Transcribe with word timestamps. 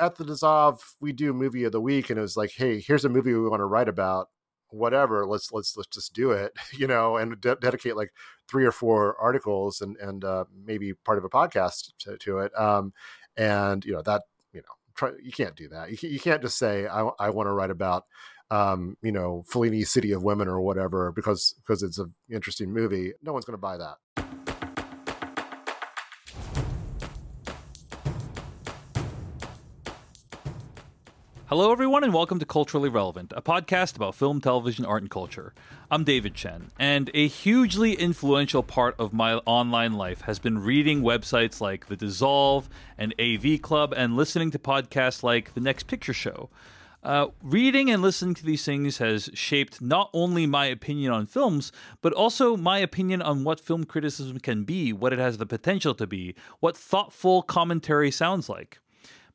at 0.00 0.16
the 0.16 0.24
dissolve 0.24 0.96
we 1.00 1.12
do 1.12 1.32
movie 1.32 1.64
of 1.64 1.72
the 1.72 1.80
week 1.80 2.10
and 2.10 2.18
it 2.18 2.22
was 2.22 2.36
like 2.36 2.52
hey 2.52 2.80
here's 2.80 3.04
a 3.04 3.08
movie 3.08 3.34
we 3.34 3.48
want 3.48 3.60
to 3.60 3.66
write 3.66 3.88
about. 3.88 4.28
Whatever 4.72 5.26
let's 5.26 5.50
let's 5.50 5.76
let's 5.76 5.88
just 5.88 6.14
do 6.14 6.30
it 6.30 6.52
you 6.72 6.86
know 6.86 7.16
and 7.16 7.40
de- 7.40 7.56
dedicate 7.56 7.96
like 7.96 8.12
three 8.48 8.64
or 8.64 8.70
four 8.70 9.16
articles 9.20 9.80
and 9.80 9.96
and 9.96 10.24
uh, 10.24 10.44
maybe 10.64 10.94
part 10.94 11.18
of 11.18 11.24
a 11.24 11.28
podcast 11.28 11.92
to, 11.98 12.16
to 12.18 12.38
it 12.38 12.56
um 12.56 12.92
and 13.36 13.84
you 13.84 13.92
know 13.92 14.02
that 14.02 14.22
you 14.52 14.60
know 14.60 14.68
try 14.94 15.10
you 15.20 15.32
can't 15.32 15.56
do 15.56 15.68
that. 15.70 15.90
You, 15.90 15.98
can't, 15.98 16.12
you 16.12 16.20
can't 16.20 16.42
just 16.42 16.56
say 16.56 16.86
i, 16.86 17.00
I 17.18 17.30
want 17.30 17.48
to 17.48 17.52
write 17.52 17.70
about 17.70 18.04
um 18.52 18.96
you 19.02 19.10
know 19.10 19.42
Fellini's 19.48 19.90
City 19.90 20.12
of 20.12 20.22
Women 20.22 20.46
or 20.46 20.60
whatever 20.60 21.10
because 21.10 21.56
because 21.56 21.82
it's 21.82 21.98
an 21.98 22.14
interesting 22.32 22.72
movie. 22.72 23.12
No 23.24 23.32
one's 23.32 23.44
going 23.44 23.58
to 23.58 23.58
buy 23.58 23.76
that 23.76 24.29
Hello, 31.50 31.72
everyone, 31.72 32.04
and 32.04 32.14
welcome 32.14 32.38
to 32.38 32.46
Culturally 32.46 32.88
Relevant, 32.88 33.32
a 33.36 33.42
podcast 33.42 33.96
about 33.96 34.14
film, 34.14 34.40
television, 34.40 34.84
art, 34.84 35.02
and 35.02 35.10
culture. 35.10 35.52
I'm 35.90 36.04
David 36.04 36.36
Chen, 36.36 36.70
and 36.78 37.10
a 37.12 37.26
hugely 37.26 37.94
influential 37.94 38.62
part 38.62 38.94
of 39.00 39.12
my 39.12 39.34
online 39.46 39.94
life 39.94 40.20
has 40.20 40.38
been 40.38 40.60
reading 40.60 41.02
websites 41.02 41.60
like 41.60 41.88
The 41.88 41.96
Dissolve 41.96 42.68
and 42.96 43.16
AV 43.18 43.60
Club 43.60 43.92
and 43.96 44.14
listening 44.14 44.52
to 44.52 44.60
podcasts 44.60 45.24
like 45.24 45.54
The 45.54 45.60
Next 45.60 45.88
Picture 45.88 46.12
Show. 46.12 46.50
Uh, 47.02 47.26
reading 47.42 47.90
and 47.90 48.00
listening 48.00 48.34
to 48.34 48.44
these 48.44 48.64
things 48.64 48.98
has 48.98 49.28
shaped 49.34 49.82
not 49.82 50.08
only 50.12 50.46
my 50.46 50.66
opinion 50.66 51.12
on 51.12 51.26
films, 51.26 51.72
but 52.00 52.12
also 52.12 52.56
my 52.56 52.78
opinion 52.78 53.20
on 53.20 53.42
what 53.42 53.58
film 53.58 53.82
criticism 53.82 54.38
can 54.38 54.62
be, 54.62 54.92
what 54.92 55.12
it 55.12 55.18
has 55.18 55.38
the 55.38 55.46
potential 55.46 55.96
to 55.96 56.06
be, 56.06 56.36
what 56.60 56.76
thoughtful 56.76 57.42
commentary 57.42 58.12
sounds 58.12 58.48
like. 58.48 58.78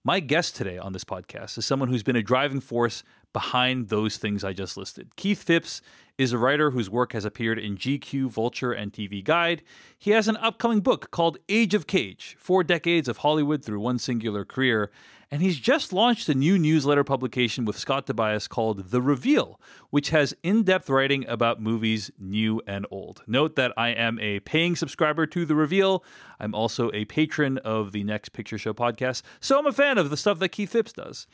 My 0.08 0.20
guest 0.20 0.56
today 0.56 0.78
on 0.78 0.94
this 0.94 1.04
podcast 1.04 1.58
is 1.58 1.66
someone 1.66 1.90
who's 1.90 2.04
been 2.04 2.16
a 2.16 2.22
driving 2.22 2.60
force 2.60 3.04
behind 3.36 3.90
those 3.90 4.16
things 4.16 4.46
I 4.46 4.54
just 4.54 4.78
listed. 4.78 5.14
Keith 5.18 5.44
Phipps 5.44 5.82
is 6.18 6.32
a 6.32 6.38
writer 6.38 6.72
whose 6.72 6.90
work 6.90 7.12
has 7.12 7.26
appeared 7.26 7.60
in 7.60 7.76
GQ, 7.76 8.30
Vulture, 8.30 8.72
and 8.72 8.94
TV 8.94 9.22
Guide. 9.22 9.62
He 10.00 10.12
has 10.12 10.30
an 10.30 10.38
upcoming 10.38 10.80
book 10.80 11.12
called 11.12 11.38
Age 11.50 11.74
of 11.74 11.86
Cage 11.86 12.38
Four 12.40 12.64
Decades 12.64 13.10
of 13.10 13.18
Hollywood 13.18 13.62
Through 13.62 13.82
One 13.82 14.00
Singular 14.00 14.46
Career. 14.46 14.90
And 15.30 15.42
he's 15.42 15.60
just 15.60 15.92
launched 15.92 16.30
a 16.30 16.34
new 16.34 16.58
newsletter 16.58 17.04
publication 17.04 17.66
with 17.66 17.78
Scott 17.78 18.08
Tobias 18.08 18.48
called 18.48 18.92
The 18.92 19.02
Reveal, 19.02 19.60
which 19.90 20.12
has 20.12 20.34
in 20.42 20.64
depth 20.64 20.90
writing 20.90 21.28
about 21.28 21.62
movies 21.62 22.12
new 22.18 22.62
and 22.66 22.86
old. 22.90 23.22
Note 23.28 23.58
that 23.58 23.74
I 23.76 23.90
am 23.90 24.18
a 24.20 24.40
paying 24.40 24.78
subscriber 24.78 25.26
to 25.28 25.46
The 25.46 25.56
Reveal. 25.56 26.06
I'm 26.40 26.56
also 26.56 26.90
a 26.94 27.04
patron 27.04 27.58
of 27.58 27.92
the 27.92 28.06
Next 28.06 28.30
Picture 28.30 28.58
Show 28.58 28.74
podcast, 28.74 29.24
so 29.42 29.60
I'm 29.60 29.66
a 29.66 29.74
fan 29.74 29.98
of 29.98 30.10
the 30.10 30.16
stuff 30.16 30.40
that 30.40 30.50
Keith 30.50 30.72
Phipps 30.72 30.94
does 30.94 31.28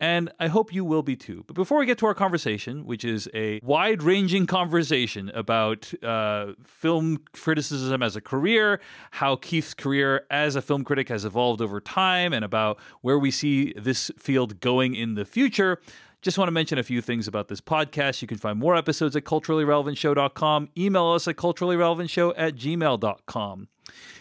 and 0.00 0.30
I 0.38 0.48
hope 0.48 0.72
you 0.72 0.84
will 0.84 1.02
be 1.02 1.16
too. 1.16 1.44
But 1.46 1.54
before 1.54 1.78
we 1.78 1.86
get 1.86 1.98
to 1.98 2.06
our 2.06 2.14
conversation, 2.14 2.84
which 2.84 3.04
is 3.04 3.28
a 3.34 3.60
wide 3.62 4.02
ranging 4.02 4.46
conversation 4.46 5.30
about 5.34 5.92
uh, 6.02 6.52
film 6.64 7.18
criticism 7.32 8.02
as 8.02 8.14
a 8.14 8.20
career, 8.20 8.80
how 9.12 9.36
Keith's 9.36 9.74
career 9.74 10.24
as 10.30 10.56
a 10.56 10.62
film 10.62 10.84
critic 10.84 11.08
has 11.08 11.24
evolved 11.24 11.60
over 11.60 11.80
time, 11.80 12.32
and 12.32 12.44
about 12.44 12.78
where 13.00 13.18
we 13.18 13.30
see 13.30 13.72
this 13.76 14.10
field 14.18 14.60
going 14.60 14.94
in 14.94 15.14
the 15.14 15.24
future. 15.24 15.80
Just 16.20 16.36
want 16.36 16.48
to 16.48 16.52
mention 16.52 16.78
a 16.78 16.82
few 16.82 17.00
things 17.00 17.28
about 17.28 17.46
this 17.46 17.60
podcast. 17.60 18.22
You 18.22 18.28
can 18.28 18.38
find 18.38 18.58
more 18.58 18.74
episodes 18.76 19.14
at 19.14 19.24
culturallyrelevantshow.com. 19.24 20.70
Email 20.76 21.06
us 21.08 21.28
at 21.28 21.36
culturallyrelevantshow 21.36 22.34
at 22.36 22.56
gmail.com. 22.56 23.68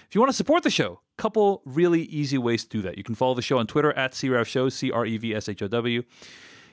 If 0.07 0.15
you 0.15 0.21
want 0.21 0.29
to 0.29 0.37
support 0.37 0.63
the 0.63 0.69
show, 0.69 1.01
couple 1.17 1.61
really 1.65 2.03
easy 2.03 2.37
ways 2.37 2.63
to 2.63 2.69
do 2.69 2.81
that. 2.83 2.97
You 2.97 3.03
can 3.03 3.15
follow 3.15 3.33
the 3.33 3.41
show 3.41 3.57
on 3.57 3.67
Twitter 3.67 3.91
at 3.93 4.13
CREV 4.13 4.45
Show, 4.45 4.69
C 4.69 4.91
R 4.91 5.05
E 5.05 5.17
V 5.17 5.35
S 5.35 5.49
H 5.49 5.61
O 5.61 5.67
W. 5.67 6.03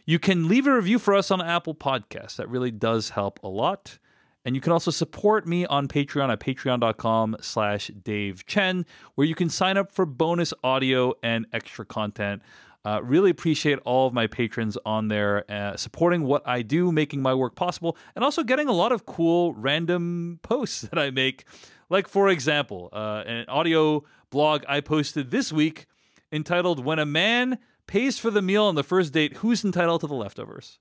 You 0.07 0.19
can 0.19 0.49
leave 0.49 0.67
a 0.67 0.75
review 0.75 0.99
for 0.99 1.15
us 1.15 1.31
on 1.31 1.41
Apple 1.41 1.75
Podcasts. 1.75 2.37
That 2.37 2.49
really 2.49 2.71
does 2.71 3.11
help 3.11 3.41
a 3.43 3.49
lot. 3.49 3.99
And 4.45 4.55
you 4.55 4.61
can 4.61 4.73
also 4.73 4.91
support 4.91 5.47
me 5.47 5.65
on 5.65 5.89
Patreon 5.89 6.31
at 6.31 6.39
patreon.com 6.39 7.37
slash 7.41 7.89
Dave 7.89 8.45
Chen, 8.45 8.85
where 9.15 9.27
you 9.27 9.35
can 9.35 9.49
sign 9.49 9.79
up 9.79 9.91
for 9.91 10.05
bonus 10.05 10.53
audio 10.63 11.15
and 11.23 11.47
extra 11.53 11.87
content. 11.87 12.43
Uh, 12.85 13.01
really 13.03 13.31
appreciate 13.31 13.79
all 13.87 14.07
of 14.07 14.13
my 14.13 14.27
patrons 14.27 14.77
on 14.85 15.09
there 15.09 15.51
uh, 15.51 15.75
supporting 15.75 16.25
what 16.25 16.47
I 16.47 16.61
do, 16.61 16.93
making 16.93 17.23
my 17.23 17.33
work 17.33 17.55
possible, 17.55 17.97
and 18.15 18.23
also 18.23 18.45
getting 18.45 18.69
a 18.69 18.73
lot 18.73 18.93
of 18.93 19.07
cool 19.07 19.55
random 19.55 20.39
posts 20.43 20.83
that 20.83 20.99
I 20.99 21.11
make. 21.11 21.47
Like, 21.91 22.09
for 22.09 22.29
example, 22.29 22.89
uh, 22.93 23.23
an 23.27 23.47
audio 23.49 24.05
blog 24.31 24.65
I 24.69 24.81
posted 24.81 25.31
this 25.31 25.53
week 25.53 25.87
entitled 26.33 26.85
When 26.85 26.99
a 26.99 27.07
Man 27.07 27.59
Pays 27.87 28.19
for 28.19 28.31
the 28.31 28.43
Meal 28.43 28.65
on 28.65 28.75
the 28.75 28.83
First 28.83 29.13
Date, 29.13 29.39
Who's 29.39 29.65
Entitled 29.65 30.01
to 30.01 30.07
the 30.07 30.15
Leftovers? 30.15 30.79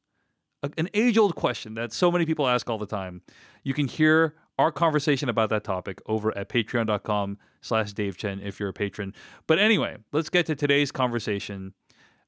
an 0.77 0.89
age 0.93 1.17
old 1.17 1.35
question 1.35 1.73
that 1.75 1.91
so 1.91 2.11
many 2.11 2.25
people 2.25 2.47
ask 2.47 2.69
all 2.69 2.77
the 2.77 2.85
time. 2.85 3.21
You 3.63 3.73
can 3.73 3.87
hear 3.87 4.35
our 4.57 4.71
conversation 4.71 5.29
about 5.29 5.49
that 5.49 5.63
topic 5.63 6.01
over 6.05 6.35
at 6.37 6.49
patreon.com 6.49 7.37
slash 7.61 7.93
Dave 7.93 8.17
Chen 8.17 8.39
if 8.39 8.59
you're 8.59 8.69
a 8.69 8.73
patron. 8.73 9.13
But 9.47 9.59
anyway, 9.59 9.97
let's 10.11 10.29
get 10.29 10.45
to 10.45 10.55
today's 10.55 10.91
conversation 10.91 11.73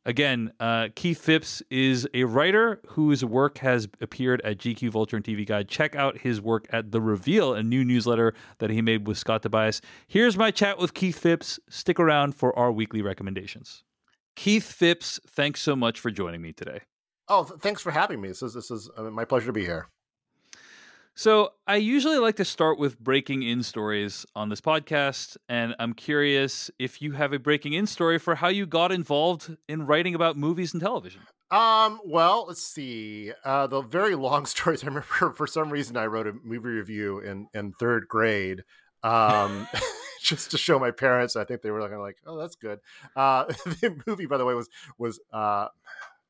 Again, 0.07 0.51
uh, 0.59 0.89
Keith 0.95 1.19
Phipps 1.19 1.63
is 1.71 2.07
a 2.13 2.25
writer 2.25 2.79
whose 2.89 3.25
work 3.25 3.57
has 3.57 3.87
appeared 3.99 4.39
at 4.41 4.59
GQ, 4.59 4.91
Vulture, 4.91 5.15
and 5.15 5.25
TV 5.25 5.47
Guide. 5.47 5.67
Check 5.67 5.95
out 5.95 6.19
his 6.19 6.39
work 6.39 6.67
at 6.69 6.91
The 6.91 7.01
Reveal, 7.01 7.55
a 7.55 7.63
new 7.63 7.83
newsletter 7.83 8.35
that 8.59 8.69
he 8.69 8.83
made 8.83 9.07
with 9.07 9.17
Scott 9.17 9.41
Tobias. 9.41 9.81
Here's 10.07 10.37
my 10.37 10.51
chat 10.51 10.77
with 10.77 10.93
Keith 10.93 11.17
Phipps. 11.17 11.59
Stick 11.69 11.99
around 11.99 12.35
for 12.35 12.57
our 12.57 12.71
weekly 12.71 13.01
recommendations. 13.01 13.83
Keith 14.35 14.71
Phipps, 14.71 15.19
thanks 15.27 15.61
so 15.61 15.75
much 15.75 15.99
for 15.99 16.11
joining 16.11 16.41
me 16.41 16.53
today. 16.53 16.81
Oh, 17.27 17.43
thanks 17.43 17.81
for 17.81 17.91
having 17.91 18.21
me. 18.21 18.27
This 18.27 18.43
is 18.43 18.53
this 18.53 18.69
is 18.69 18.87
uh, 18.95 19.03
my 19.03 19.25
pleasure 19.25 19.47
to 19.47 19.53
be 19.53 19.65
here. 19.65 19.87
So, 21.17 21.53
I 21.65 21.77
usually 21.77 22.17
like 22.17 22.35
to 22.35 22.45
start 22.45 22.77
with 22.77 22.99
breaking 22.99 23.41
in 23.41 23.63
stories 23.63 24.25
on 24.35 24.49
this 24.49 24.59
podcast, 24.59 25.37
and 25.47 25.73
I'm 25.79 25.93
curious 25.93 26.69
if 26.77 27.01
you 27.01 27.13
have 27.13 27.31
a 27.31 27.39
breaking 27.39 27.71
in 27.71 27.87
story 27.87 28.19
for 28.19 28.35
how 28.35 28.49
you 28.49 28.65
got 28.65 28.91
involved 28.91 29.55
in 29.69 29.85
writing 29.85 30.13
about 30.13 30.35
movies 30.35 30.73
and 30.73 30.81
television. 30.81 31.21
Um, 31.51 32.01
well, 32.03 32.43
let's 32.49 32.61
see. 32.61 33.31
Uh, 33.45 33.65
the 33.67 33.81
very 33.81 34.15
long 34.15 34.45
stories. 34.45 34.83
I 34.83 34.87
remember 34.87 35.31
for 35.33 35.47
some 35.47 35.69
reason 35.69 35.95
I 35.95 36.07
wrote 36.07 36.27
a 36.27 36.33
movie 36.43 36.67
review 36.67 37.19
in 37.19 37.47
in 37.53 37.71
third 37.79 38.09
grade. 38.09 38.65
Um, 39.01 39.69
just 40.21 40.51
to 40.51 40.57
show 40.57 40.79
my 40.79 40.91
parents. 40.91 41.35
I 41.35 41.45
think 41.45 41.61
they 41.61 41.71
were 41.71 41.79
like, 41.97 42.17
"Oh, 42.25 42.37
that's 42.37 42.55
good." 42.55 42.79
Uh, 43.15 43.45
the 43.45 44.01
movie, 44.05 44.25
by 44.25 44.37
the 44.37 44.45
way, 44.45 44.53
was 44.53 44.67
was 44.97 45.19
uh, 45.31 45.67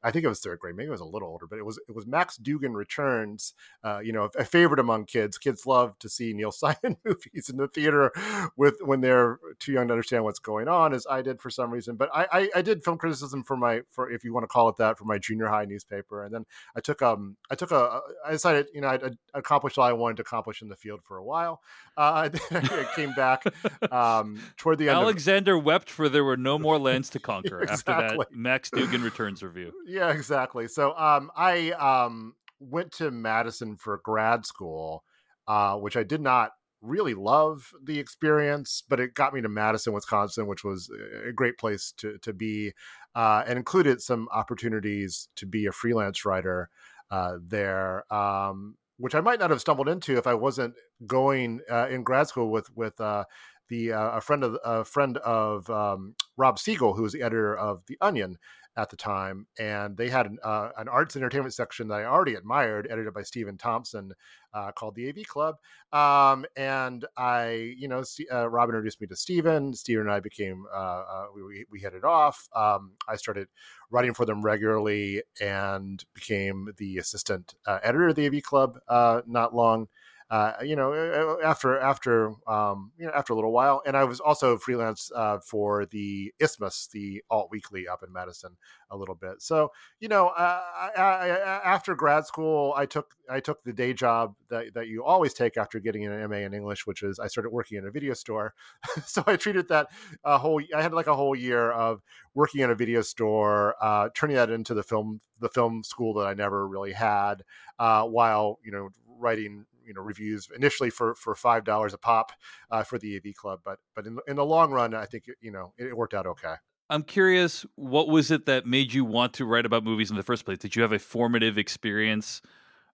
I 0.06 0.12
think 0.12 0.24
it 0.24 0.30
was 0.30 0.40
third 0.40 0.60
grade. 0.60 0.76
Maybe 0.76 0.88
it 0.88 0.92
was 0.92 1.02
a 1.02 1.06
little 1.06 1.28
older, 1.28 1.48
but 1.48 1.58
it 1.58 1.66
was 1.66 1.80
it 1.90 1.96
was 1.96 2.06
Max 2.06 2.38
Dugan 2.38 2.76
Returns. 2.76 3.56
Uh, 3.84 4.00
you 4.04 4.14
know, 4.14 4.30
a 4.38 4.46
favorite 4.46 4.80
among 4.80 5.06
kids. 5.06 5.40
Kids 5.40 5.66
love 5.66 5.98
to 6.00 6.08
see 6.08 6.32
Neil 6.32 6.52
Simon 6.54 6.96
movies 7.04 7.50
in 7.50 7.58
the 7.58 7.68
theater 7.68 8.12
with 8.56 8.76
when 8.82 9.02
they're 9.02 9.40
too 9.60 9.72
young 9.72 9.88
to 9.88 9.94
understand 9.94 10.24
what's 10.24 10.38
going 10.38 10.68
on, 10.68 10.94
as 10.94 11.08
I 11.10 11.24
did 11.24 11.42
for 11.42 11.50
some 11.50 11.72
reason. 11.72 11.96
But 11.96 12.10
I, 12.14 12.28
I, 12.32 12.50
I 12.58 12.62
did 12.62 12.84
film 12.84 13.00
criticism 13.00 13.44
for 13.44 13.58
my 13.58 13.82
for 13.90 14.12
if 14.12 14.24
you 14.24 14.32
want 14.32 14.44
to 14.44 14.48
call 14.48 14.70
it 14.70 14.78
that 14.78 15.00
for 15.00 15.06
my 15.06 15.18
junior 15.18 15.48
high 15.48 15.66
newspaper, 15.66 16.24
and 16.24 16.32
then 16.32 16.46
I 16.78 16.82
took 16.82 17.02
um 17.02 17.36
I 17.50 17.56
took 17.56 17.72
a 17.72 18.02
I 18.24 18.32
decided 18.32 18.68
you 18.76 18.82
know 18.82 18.90
I'd, 18.90 19.04
I'd 19.04 19.18
accomplished 19.34 19.80
all 19.80 19.86
I 19.86 19.94
wanted 19.94 20.18
to 20.18 20.22
accomplish 20.22 20.62
in 20.62 20.70
the 20.70 20.76
field 20.76 21.02
for 21.04 21.18
a 21.18 21.24
while. 21.24 21.62
Uh, 21.98 22.30
I 22.52 22.88
came 22.96 23.14
back 23.14 23.44
um, 23.92 24.40
toward 24.58 24.78
the 24.78 24.90
end. 24.90 25.00
Alexander 25.00 25.56
of, 25.56 25.64
wept 25.64 25.90
for 25.90 26.10
there 26.10 26.24
were 26.24 26.38
no 26.38 26.60
more 26.60 26.78
lands 26.78 27.10
to 27.12 27.20
conquer 27.20 27.62
exactly. 27.62 27.94
after 27.94 28.18
that 28.18 28.32
Max 28.36 28.70
Dugan 28.70 29.02
Returns 29.02 29.42
review 29.42 29.72
yeah, 29.95 29.95
exactly. 29.96 30.68
So 30.68 30.96
um, 30.98 31.32
I 31.36 31.72
um, 31.72 32.36
went 32.60 32.92
to 32.94 33.12
Madison 33.12 33.78
for 33.78 34.00
grad 34.04 34.46
school, 34.46 35.04
uh, 35.48 35.76
which 35.76 35.98
I 35.98 36.04
did 36.04 36.22
not 36.22 36.52
really 36.82 37.14
love 37.14 37.72
the 37.84 38.00
experience, 38.00 38.84
but 38.88 39.00
it 39.00 39.14
got 39.14 39.34
me 39.34 39.42
to 39.42 39.50
Madison, 39.50 39.94
Wisconsin, 39.94 40.48
which 40.48 40.64
was 40.64 40.90
a 41.28 41.32
great 41.32 41.58
place 41.58 41.94
to 41.98 42.18
to 42.20 42.34
be, 42.34 42.74
uh, 43.16 43.44
and 43.48 43.58
included 43.58 44.02
some 44.02 44.28
opportunities 44.34 45.30
to 45.36 45.46
be 45.46 45.66
a 45.66 45.72
freelance 45.72 46.26
writer 46.26 46.70
uh, 47.12 47.38
there. 47.42 48.12
Um, 48.14 48.76
which 48.98 49.16
I 49.16 49.22
might 49.22 49.40
not 49.40 49.50
have 49.50 49.60
stumbled 49.60 49.90
into 49.90 50.18
if 50.18 50.26
I 50.26 50.36
wasn't 50.36 50.76
going 51.06 51.60
uh, 51.70 51.88
in 51.90 52.04
grad 52.04 52.28
school 52.28 52.50
with 52.50 52.70
with 52.76 53.00
uh, 53.02 53.26
the 53.70 53.94
uh, 53.94 54.12
a 54.12 54.22
friend 54.22 54.44
of 54.44 54.58
a 54.64 54.86
friend 54.86 55.18
of 55.18 55.70
um, 55.70 56.16
Rob 56.38 56.60
Siegel, 56.60 56.94
who 56.94 57.04
was 57.04 57.14
the 57.14 57.22
editor 57.22 57.56
of 57.56 57.84
the 57.88 57.98
Onion 58.02 58.38
at 58.78 58.90
the 58.90 58.98
time, 58.98 59.48
and 59.58 59.96
they 59.96 60.10
had 60.10 60.26
an, 60.26 60.38
uh, 60.44 60.70
an 60.78 60.88
arts 60.88 61.16
entertainment 61.16 61.54
section 61.54 61.88
that 61.88 61.96
I 61.96 62.06
already 62.06 62.36
admired, 62.36 62.88
edited 62.90 63.14
by 63.14 63.24
Stephen 63.24 63.58
Thompson, 63.58 64.12
uh, 64.54 64.72
called 64.74 64.96
the 64.96 65.10
AV 65.10 65.26
Club. 65.28 65.56
Um, 65.94 66.46
and 66.56 67.06
I, 67.18 67.74
you 67.78 67.88
know, 67.88 68.04
uh, 68.32 68.50
Rob 68.50 68.70
introduced 68.70 69.00
me 69.00 69.08
to 69.08 69.16
Stephen. 69.16 69.74
Stephen 69.74 70.04
and 70.04 70.12
I 70.12 70.20
became 70.20 70.66
uh, 70.74 70.78
uh, 70.78 71.26
we, 71.36 71.66
we 71.72 71.80
hit 71.80 71.94
it 71.94 72.04
off. 72.04 72.48
Um, 72.56 72.92
I 73.08 73.16
started 73.16 73.48
writing 73.92 74.14
for 74.14 74.26
them 74.26 74.42
regularly 74.42 75.24
and 75.40 76.04
became 76.14 76.70
the 76.78 76.98
assistant 76.98 77.54
uh, 77.66 77.80
editor 77.82 78.10
of 78.10 78.16
the 78.16 78.26
AV 78.28 78.44
Club 78.44 78.78
not 78.90 79.56
long 79.56 79.88
uh, 80.32 80.54
you 80.64 80.76
know, 80.76 81.40
after 81.44 81.80
after 81.80 82.34
um, 82.48 82.92
you 82.98 83.06
know 83.06 83.12
after 83.14 83.34
a 83.34 83.36
little 83.36 83.52
while, 83.52 83.84
and 83.86 83.96
I 83.96 84.06
was 84.06 84.20
also 84.20 84.58
freelance 84.58 85.12
uh, 85.16 85.38
for 85.40 85.86
the 85.86 86.34
Isthmus, 86.40 86.88
the 86.92 87.24
alt 87.30 87.50
weekly 87.52 87.88
up 87.88 88.02
in 88.02 88.12
Madison, 88.12 88.58
a 88.90 88.98
little 88.98 89.14
bit. 89.14 89.44
So 89.44 89.72
you 90.00 90.08
know, 90.08 90.30
uh, 90.30 90.62
I, 90.98 91.02
I, 91.02 91.28
after 91.64 91.94
grad 91.94 92.26
school, 92.26 92.74
I 92.76 92.88
took 92.88 93.14
I 93.30 93.40
took 93.40 93.64
the 93.64 93.74
day 93.74 93.94
job 93.94 94.34
that 94.50 94.74
that 94.74 94.88
you 94.88 95.04
always 95.04 95.34
take 95.36 95.58
after 95.58 95.80
getting 95.80 96.08
an 96.08 96.28
MA 96.28 96.38
in 96.38 96.56
English, 96.56 96.88
which 96.88 97.04
is 97.04 97.20
I 97.20 97.28
started 97.28 97.52
working 97.52 97.78
in 97.78 97.86
a 97.86 97.92
video 97.92 98.16
store. 98.16 98.56
so 99.06 99.24
I 99.28 99.36
treated 99.36 99.68
that 99.68 99.90
a 100.24 100.40
whole. 100.40 100.60
I 100.76 100.82
had 100.82 100.92
like 100.92 101.08
a 101.08 101.16
whole 101.16 101.36
year 101.36 101.72
of 101.72 102.02
working 102.34 102.62
in 102.62 102.72
a 102.72 102.76
video 102.76 103.04
store, 103.04 103.76
uh, 103.80 104.10
turning 104.16 104.38
that 104.38 104.50
into 104.50 104.74
the 104.74 104.84
film 104.84 105.22
the 105.40 105.50
film 105.50 105.84
school 105.84 106.16
that 106.16 106.26
I 106.26 106.34
never 106.34 106.68
really 106.68 106.94
had, 106.94 107.44
uh, 107.78 108.06
while 108.06 108.58
you 108.64 108.72
know 108.72 108.90
writing 109.20 109.66
you 109.86 109.94
know 109.94 110.02
reviews 110.02 110.48
initially 110.56 110.90
for 110.90 111.16
for 111.16 111.36
five 111.36 111.64
dollars 111.64 111.94
a 111.94 111.98
pop 111.98 112.32
uh, 112.72 112.84
for 112.84 112.98
the 112.98 113.16
AV 113.16 113.34
Club, 113.36 113.60
but 113.64 113.80
but 113.96 114.06
in 114.06 114.20
in 114.28 114.36
the 114.36 114.46
long 114.46 114.72
run, 114.72 114.94
I 114.94 115.06
think 115.06 115.26
you 115.42 115.52
know 115.52 115.74
it, 115.78 115.88
it 115.88 115.98
worked 115.98 116.14
out 116.14 116.26
okay. 116.28 116.56
I'm 116.90 117.04
curious, 117.04 117.66
what 117.76 118.10
was 118.10 118.30
it 118.30 118.46
that 118.46 118.68
made 118.68 118.94
you 118.94 119.04
want 119.06 119.34
to 119.34 119.46
write 119.46 119.66
about 119.66 119.84
movies 119.84 120.12
in 120.12 120.18
the 120.18 120.24
first 120.24 120.46
place? 120.46 120.60
Did 120.60 120.76
you 120.76 120.84
have 120.84 120.92
a 120.92 121.00
formative 121.00 121.58
experience 121.58 122.44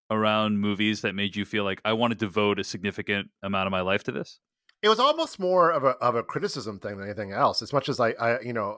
around 0.09 0.59
movies 0.59 1.01
that 1.01 1.13
made 1.13 1.35
you 1.35 1.43
feel 1.43 1.65
like 1.65 1.81
I 1.83 1.93
want 1.93 2.11
to 2.11 2.17
devote 2.17 2.59
a 2.59 2.63
significant 2.63 3.29
amount 3.43 3.67
of 3.67 3.71
my 3.71 3.81
life 3.81 4.03
to 4.05 4.11
this? 4.11 4.39
It 4.81 4.89
was 4.89 4.99
almost 4.99 5.39
more 5.39 5.71
of 5.71 5.83
a 5.83 5.89
of 5.99 6.15
a 6.15 6.23
criticism 6.23 6.79
thing 6.79 6.97
than 6.97 7.05
anything 7.05 7.33
else. 7.33 7.61
As 7.61 7.71
much 7.71 7.88
as 7.88 7.99
I, 7.99 8.11
I 8.11 8.39
you 8.41 8.53
know, 8.53 8.77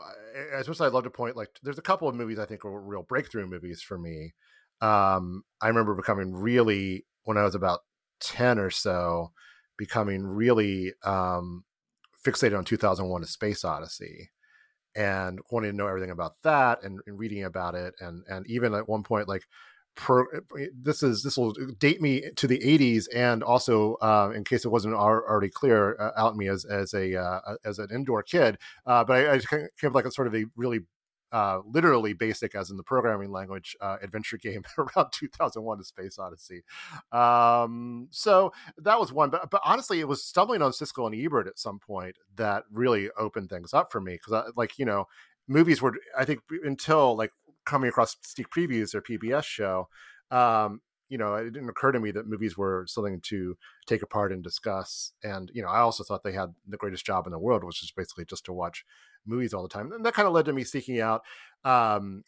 as 0.51 0.68
much 0.68 0.77
as 0.77 0.81
I 0.81 0.88
love 0.88 1.06
to 1.06 1.10
point, 1.10 1.38
like 1.38 1.50
there's 1.62 1.77
a 1.77 1.83
couple 1.83 2.07
of 2.07 2.15
movies 2.15 2.39
I 2.39 2.45
think 2.45 2.63
were 2.63 2.81
real 2.81 3.04
breakthrough 3.04 3.48
movies 3.48 3.81
for 3.81 3.98
me. 3.98 4.33
Um, 4.81 5.44
I 5.62 5.68
remember 5.69 5.95
becoming 5.95 6.33
really 6.33 7.06
when 7.24 7.38
I 7.38 7.44
was 7.44 7.56
about 7.56 7.81
ten 8.24 8.60
or 8.60 8.70
so, 8.70 9.31
becoming 9.78 10.25
really 10.25 10.94
um, 11.04 11.64
fixated 12.25 12.58
on 12.58 12.66
2001: 12.66 13.24
A 13.24 13.25
Space 13.28 13.64
Odyssey, 13.66 14.31
and 14.96 15.40
wanting 15.52 15.72
to 15.72 15.78
know 15.78 15.88
everything 15.88 16.12
about 16.12 16.42
that, 16.44 16.84
and, 16.84 17.00
and 17.06 17.20
reading 17.20 17.44
about 17.44 17.75
it, 17.75 17.94
and 18.00 18.24
and 18.28 18.48
even 18.48 18.74
at 18.74 18.90
one 18.90 19.04
point 19.04 19.28
like 19.28 19.44
Pro, 19.96 20.25
this 20.75 21.04
is 21.04 21.22
this 21.22 21.38
will 21.38 21.54
date 21.78 22.02
me 22.02 22.24
to 22.38 22.48
the 22.48 22.58
80s 22.58 23.06
and 23.14 23.44
also 23.44 23.94
uh, 23.96 24.31
in 24.36 24.44
case 24.44 24.66
it 24.66 24.70
wasn't 24.70 24.96
already 24.96 25.50
clear 25.50 25.96
uh, 26.00 26.10
out 26.18 26.36
me 26.36 26.48
as 26.48 26.66
as 26.66 26.96
a 26.96 27.16
uh, 27.16 27.40
as 27.64 27.78
an 27.78 27.90
indoor 27.94 28.24
kid 28.24 28.58
uh, 28.88 29.04
but 29.04 29.14
I, 29.14 29.36
I 29.36 29.40
came 29.40 29.90
up 29.90 29.94
like 29.94 30.06
a 30.06 30.12
sort 30.12 30.28
of 30.28 30.34
a 30.34 30.46
really 30.56 30.80
uh, 31.34 31.60
literally 31.66 32.14
basic 32.14 32.56
as 32.56 32.70
in 32.70 32.78
the 32.78 32.84
programming 32.84 33.32
language 33.32 33.76
uh, 33.82 33.98
adventure 34.02 34.38
game 34.42 34.64
around 34.78 35.10
2001 35.12 35.80
a 35.80 35.84
space 35.84 36.18
odyssey 36.18 36.64
um, 37.12 38.08
so 38.12 38.54
that 38.78 38.98
was 38.98 39.12
one 39.12 39.30
but, 39.30 39.50
but 39.52 39.62
honestly 39.66 40.00
it 40.00 40.08
was 40.08 40.24
stumbling 40.24 40.62
on 40.62 40.72
siskel 40.72 41.06
and 41.06 41.16
ebert 41.16 41.48
at 41.48 41.60
some 41.60 41.80
point 41.80 42.18
that 42.36 42.64
really 42.72 43.10
opened 43.18 43.50
things 43.50 43.74
up 43.74 43.92
for 43.92 44.00
me 44.00 44.14
because 44.14 44.50
like 44.56 44.80
you 44.80 44.86
know 44.86 45.06
movies 45.48 45.82
were 45.82 45.94
i 46.18 46.24
think 46.24 46.40
until 46.64 47.18
like 47.18 47.32
coming 47.66 47.90
across 47.90 48.16
sneak 48.22 48.50
previews 48.50 48.94
or 48.94 49.02
PBS 49.02 49.44
show, 49.44 49.88
um, 50.32 50.82
you 51.10 51.18
know, 51.18 51.36
it 51.36 51.52
didn't 51.52 51.70
occur 51.70 51.92
to 51.92 52.00
me 52.00 52.12
that 52.12 52.28
movies 52.28 52.58
were 52.58 52.86
something 52.88 53.22
to 53.22 53.56
take 53.86 54.02
apart 54.02 54.32
and 54.32 54.44
discuss. 54.44 55.12
And 55.24 55.52
you 55.54 55.62
know, 55.62 55.68
I 55.68 55.80
also 55.80 56.04
thought 56.04 56.24
they 56.24 56.32
had 56.32 56.54
the 56.68 56.78
greatest 56.78 57.06
job 57.06 57.28
in 57.28 57.32
the 57.32 57.40
world, 57.40 57.64
which 57.64 57.84
is 57.84 57.92
basically 57.92 58.26
just 58.26 58.46
to 58.46 58.54
watch 58.54 58.86
movies 59.25 59.54
all 59.54 59.64
the 59.64 59.70
time. 59.70 59.92
And 59.92 60.06
that 60.06 60.14
kind 60.14 60.28
of 60.28 60.34
led 60.34 60.46
to 60.46 60.54
me 60.54 60.64
seeking 60.64 61.00
out 61.00 61.22
um, 61.64 62.24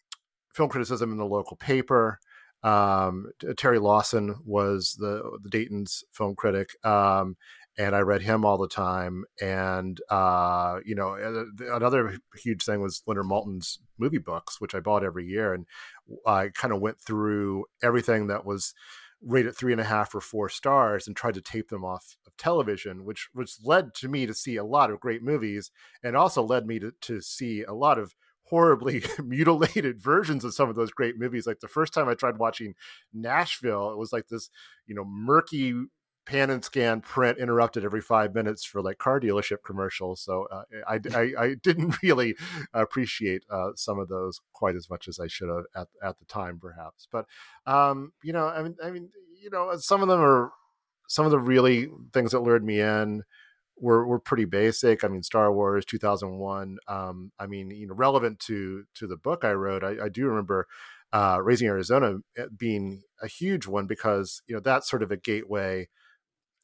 film 0.54 0.68
criticism 0.68 1.12
in 1.12 1.18
the 1.18 1.26
local 1.26 1.56
paper. 1.56 2.18
Um, 2.62 3.30
Terry 3.56 3.78
Lawson 3.78 4.36
was 4.44 4.96
the 4.98 5.38
the 5.42 5.50
Dayton's 5.50 6.02
film 6.12 6.34
critic, 6.34 6.70
um, 6.84 7.36
and 7.78 7.94
I 7.94 8.00
read 8.00 8.22
him 8.22 8.44
all 8.44 8.58
the 8.58 8.66
time. 8.66 9.24
And 9.40 10.00
uh, 10.10 10.78
you 10.84 10.94
know, 10.94 11.14
another 11.72 12.16
huge 12.36 12.64
thing 12.64 12.80
was 12.80 13.02
Leonard 13.06 13.26
Maltin's 13.26 13.78
movie 13.98 14.18
books, 14.18 14.60
which 14.60 14.74
I 14.74 14.80
bought 14.80 15.04
every 15.04 15.26
year, 15.26 15.52
and 15.54 15.66
I 16.26 16.48
kind 16.48 16.72
of 16.74 16.80
went 16.80 17.00
through 17.00 17.66
everything 17.82 18.26
that 18.28 18.44
was 18.44 18.74
rated 19.22 19.56
three 19.56 19.72
and 19.72 19.80
a 19.80 19.84
half 19.84 20.14
or 20.14 20.20
four 20.20 20.48
stars 20.48 21.06
and 21.06 21.16
tried 21.16 21.34
to 21.34 21.40
tape 21.40 21.68
them 21.68 21.84
off 21.84 22.16
of 22.26 22.36
television, 22.36 23.04
which 23.04 23.28
which 23.32 23.56
led 23.64 23.94
to 23.94 24.08
me 24.08 24.26
to 24.26 24.34
see 24.34 24.56
a 24.56 24.64
lot 24.64 24.90
of 24.90 25.00
great 25.00 25.22
movies, 25.22 25.70
and 26.02 26.16
also 26.16 26.42
led 26.42 26.66
me 26.66 26.78
to 26.78 26.92
to 27.02 27.20
see 27.20 27.62
a 27.62 27.72
lot 27.72 27.98
of 27.98 28.14
horribly 28.44 29.02
mutilated 29.24 30.00
versions 30.00 30.44
of 30.44 30.54
some 30.54 30.68
of 30.68 30.76
those 30.76 30.90
great 30.90 31.18
movies. 31.18 31.46
Like 31.46 31.60
the 31.60 31.68
first 31.68 31.92
time 31.92 32.08
I 32.08 32.14
tried 32.14 32.38
watching 32.38 32.74
Nashville, 33.12 33.90
it 33.90 33.98
was 33.98 34.12
like 34.12 34.28
this, 34.28 34.50
you 34.86 34.94
know, 34.94 35.04
murky 35.04 35.74
pan 36.26 36.50
and 36.50 36.64
scan 36.64 37.00
print 37.00 37.38
interrupted 37.38 37.84
every 37.84 38.00
five 38.00 38.34
minutes 38.34 38.64
for 38.64 38.82
like 38.82 38.98
car 38.98 39.20
dealership 39.20 39.58
commercials. 39.64 40.20
So 40.20 40.46
uh, 40.50 40.62
I, 40.86 41.00
I, 41.14 41.32
I, 41.38 41.54
didn't 41.62 42.02
really 42.02 42.34
appreciate 42.74 43.44
uh, 43.48 43.70
some 43.76 43.98
of 43.98 44.08
those 44.08 44.40
quite 44.52 44.74
as 44.74 44.90
much 44.90 45.08
as 45.08 45.18
I 45.20 45.28
should 45.28 45.48
have 45.48 45.64
at, 45.74 45.88
at 46.02 46.18
the 46.18 46.24
time, 46.26 46.58
perhaps. 46.60 47.06
But 47.10 47.26
um, 47.66 48.12
you 48.22 48.32
know, 48.32 48.48
I 48.48 48.62
mean, 48.62 48.76
I 48.84 48.90
mean, 48.90 49.10
you 49.40 49.50
know, 49.50 49.74
some 49.76 50.02
of 50.02 50.08
them 50.08 50.20
are 50.20 50.50
some 51.08 51.24
of 51.24 51.30
the 51.30 51.38
really 51.38 51.88
things 52.12 52.32
that 52.32 52.40
lured 52.40 52.64
me 52.64 52.80
in 52.80 53.22
were 53.78 54.04
were 54.06 54.18
pretty 54.18 54.44
basic. 54.44 55.04
I 55.04 55.08
mean, 55.08 55.22
Star 55.22 55.52
Wars 55.52 55.84
2001. 55.84 56.78
Um, 56.88 57.30
I 57.38 57.46
mean, 57.46 57.70
you 57.70 57.86
know, 57.86 57.94
relevant 57.94 58.40
to 58.40 58.84
to 58.94 59.06
the 59.06 59.16
book 59.16 59.44
I 59.44 59.52
wrote. 59.52 59.84
I, 59.84 60.04
I 60.04 60.08
do 60.08 60.26
remember. 60.26 60.66
Uh, 61.12 61.38
Raising 61.40 61.68
Arizona 61.68 62.18
eh, 62.36 62.46
being 62.54 63.00
a 63.22 63.28
huge 63.28 63.68
one 63.68 63.86
because 63.86 64.42
you 64.48 64.54
know 64.56 64.60
that's 64.60 64.90
sort 64.90 65.04
of 65.04 65.12
a 65.12 65.16
gateway 65.16 65.86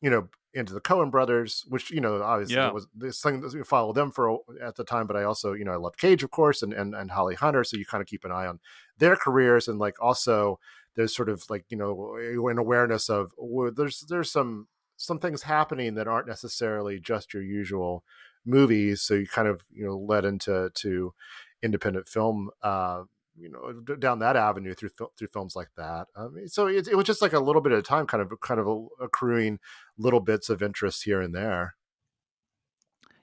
you 0.03 0.11
know, 0.11 0.29
into 0.53 0.75
the 0.75 0.81
Coen 0.81 1.11
brothers, 1.11 1.65
which 1.69 1.91
you 1.91 2.01
know 2.01 2.23
obviously 2.23 2.57
yeah. 2.57 2.71
was 2.71 2.87
this 2.95 3.23
thing 3.23 3.41
that 3.41 3.55
we 3.55 3.63
followed 3.63 3.95
them 3.95 4.11
for 4.11 4.41
at 4.63 4.77
the 4.77 4.85
time, 4.85 5.07
but 5.07 5.17
I 5.17 5.23
also 5.23 5.55
you 5.55 5.65
know 5.65 5.73
I 5.73 5.77
loved 5.77 5.97
Cage, 5.97 6.23
of 6.23 6.31
course, 6.31 6.63
and 6.63 6.75
and 6.75 6.95
and 6.95 7.11
Holly 7.11 7.37
Hunter, 7.37 7.65
so 7.65 7.79
you 7.79 7.87
kind 7.87 8.03
of 8.03 8.09
keep 8.09 8.25
an 8.25 8.33
eye 8.33 8.47
on 8.47 8.61
their 8.99 9.17
careers 9.17 9.69
and 9.69 9.79
like 9.79 10.01
also 10.03 10.59
there's 10.95 11.15
sort 11.15 11.31
of 11.31 11.49
like 11.49 11.65
you 11.71 11.77
know 11.77 12.17
an 12.49 12.59
awareness 12.59 13.09
of 13.09 13.33
well, 13.39 13.73
there's 13.75 14.05
there's 14.09 14.31
some 14.31 14.69
some 14.97 15.19
things 15.19 15.43
happening 15.43 15.95
that 15.95 16.09
aren't 16.09 16.29
necessarily 16.29 17.01
just 17.01 17.33
your 17.33 17.43
usual 17.43 18.05
movies, 18.45 19.01
so 19.01 19.15
you 19.15 19.27
kind 19.27 19.49
of 19.49 19.63
you 19.73 19.87
know 19.87 19.97
led 19.97 20.25
into 20.25 20.71
to 20.75 21.15
independent 21.63 22.09
film 22.09 22.51
uh, 22.63 23.03
you 23.37 23.49
know 23.49 23.81
down 23.97 24.19
that 24.21 24.37
avenue 24.37 24.75
through 24.75 24.91
through 25.17 25.29
films 25.29 25.57
like 25.57 25.71
that. 25.77 26.07
So 26.47 26.67
it, 26.67 26.89
it 26.89 26.97
was 26.97 27.07
just 27.07 27.23
like 27.23 27.33
a 27.33 27.41
little 27.41 27.63
bit 27.63 27.73
of 27.73 27.85
time, 27.85 28.07
kind 28.07 28.23
of 28.23 28.33
kind 28.41 28.61
of 28.61 28.89
accruing 29.01 29.59
little 29.97 30.21
bits 30.21 30.49
of 30.49 30.63
interest 30.63 31.05
here 31.05 31.21
and 31.21 31.35
there. 31.35 31.75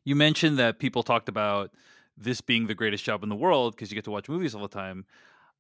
You 0.04 0.16
mentioned 0.16 0.58
that 0.58 0.80
people 0.80 1.04
talked 1.04 1.30
about 1.30 1.72
this 2.18 2.42
being 2.42 2.68
the 2.68 2.76
greatest 2.76 3.04
job 3.04 3.24
in 3.24 3.30
the 3.30 3.36
world 3.36 3.76
because 3.76 3.92
you 3.92 3.96
get 3.96 4.06
to 4.06 4.12
watch 4.12 4.28
movies 4.28 4.56
all 4.56 4.62
the 4.62 4.68
time. 4.68 5.06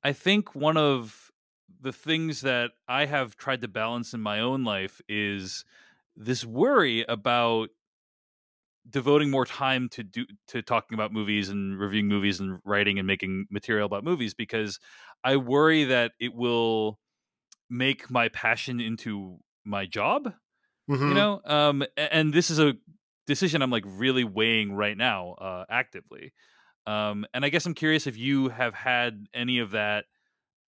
I 0.04 0.14
think 0.14 0.56
one 0.56 0.78
of 0.78 1.32
the 1.82 1.94
things 1.94 2.42
that 2.42 2.72
I 2.88 3.06
have 3.06 3.38
tried 3.38 3.62
to 3.62 3.68
balance 3.68 4.14
in 4.14 4.22
my 4.22 4.40
own 4.40 4.64
life 4.64 5.02
is 5.08 5.66
this 6.16 6.44
worry 6.44 7.06
about 7.08 7.70
devoting 8.90 9.30
more 9.30 9.46
time 9.46 9.90
to 9.90 10.04
do 10.04 10.26
to 10.48 10.62
talking 10.62 10.96
about 10.96 11.12
movies 11.12 11.50
and 11.50 11.80
reviewing 11.80 12.08
movies 12.08 12.40
and 12.40 12.60
writing 12.66 12.98
and 12.98 13.08
making 13.08 13.46
material 13.50 13.86
about 13.86 14.04
movies 14.04 14.34
because 14.34 14.80
I 15.24 15.38
worry 15.38 15.86
that 15.86 16.14
it 16.20 16.34
will 16.34 17.00
make 17.70 18.10
my 18.10 18.30
passion 18.30 18.80
into 18.80 19.38
my 19.66 19.86
job. 19.86 20.34
Mm-hmm. 20.90 21.08
You 21.08 21.14
know, 21.14 21.42
um, 21.46 21.84
and 21.98 22.34
this 22.34 22.50
is 22.50 22.60
a 22.60 22.74
decision 23.28 23.62
I'm 23.62 23.70
like 23.70 23.84
really 23.86 24.24
weighing 24.24 24.74
right 24.74 24.98
now, 24.98 25.34
uh, 25.34 25.66
actively. 25.70 26.34
Um, 26.88 27.26
and 27.34 27.46
I 27.46 27.50
guess 27.50 27.66
I'm 27.68 27.76
curious 27.76 28.08
if 28.08 28.18
you 28.18 28.50
have 28.50 28.74
had 28.74 29.28
any 29.34 29.60
of 29.60 29.72
that 29.72 30.06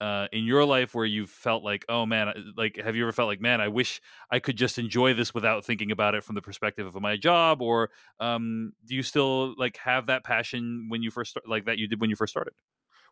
uh, 0.02 0.28
in 0.34 0.46
your 0.46 0.66
life 0.66 0.96
where 0.96 1.06
you've 1.06 1.30
felt 1.30 1.64
like, 1.64 1.86
oh 1.90 2.06
man, 2.06 2.34
like 2.58 2.78
have 2.78 2.96
you 2.98 3.04
ever 3.04 3.14
felt 3.14 3.28
like, 3.28 3.42
man, 3.42 3.62
I 3.62 3.70
wish 3.70 4.02
I 4.32 4.40
could 4.40 4.58
just 4.58 4.80
enjoy 4.80 5.14
this 5.14 5.34
without 5.34 5.66
thinking 5.66 5.92
about 5.92 6.16
it 6.16 6.24
from 6.26 6.36
the 6.36 6.42
perspective 6.42 6.88
of 6.88 7.02
my 7.02 7.18
job, 7.18 7.62
or 7.62 7.92
um, 8.20 8.74
do 8.86 8.96
you 8.96 9.04
still 9.04 9.56
like 9.58 9.78
have 9.78 10.08
that 10.08 10.26
passion 10.26 10.88
when 10.90 11.04
you 11.04 11.12
first 11.12 11.38
like 11.48 11.66
that 11.66 11.78
you 11.78 11.88
did 11.88 12.02
when 12.02 12.10
you 12.10 12.18
first 12.18 12.34
started? 12.34 12.54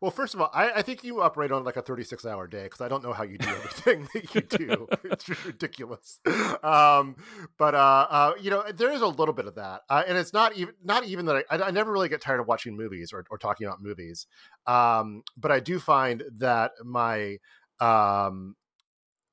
Well, 0.01 0.11
first 0.11 0.33
of 0.33 0.39
all, 0.39 0.49
I, 0.53 0.71
I 0.71 0.81
think 0.81 1.03
you 1.03 1.21
operate 1.21 1.51
on 1.51 1.65
like 1.65 1.75
a 1.75 1.81
36 1.81 2.25
hour 2.25 2.47
day 2.47 2.63
because 2.63 2.79
I 2.79 2.87
don't 2.87 3.03
know 3.03 3.11
how 3.11 3.23
you 3.23 3.37
do 3.37 3.49
everything 3.49 4.07
that 4.13 4.33
you 4.33 4.41
do. 4.41 4.87
it's 5.03 5.45
ridiculous. 5.45 6.19
Um, 6.63 7.17
but 7.57 7.75
uh, 7.75 8.07
uh, 8.09 8.33
you 8.39 8.49
know, 8.49 8.63
there 8.73 8.93
is 8.93 9.01
a 9.01 9.07
little 9.07 9.33
bit 9.33 9.45
of 9.45 9.55
that, 9.55 9.81
uh, 9.89 10.03
and 10.07 10.17
it's 10.17 10.31
not 10.31 10.55
even 10.55 10.73
not 10.83 11.05
even 11.05 11.25
that 11.25 11.43
I, 11.49 11.57
I, 11.57 11.71
never 11.71 11.91
really 11.91 12.07
get 12.07 12.21
tired 12.21 12.39
of 12.39 12.47
watching 12.47 12.77
movies 12.77 13.11
or, 13.11 13.25
or 13.29 13.37
talking 13.37 13.67
about 13.67 13.81
movies. 13.81 14.25
Um, 14.67 15.23
but 15.35 15.51
I 15.51 15.59
do 15.59 15.79
find 15.79 16.23
that 16.37 16.71
my 16.83 17.37
um, 17.81 18.55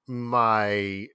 my 0.09 1.07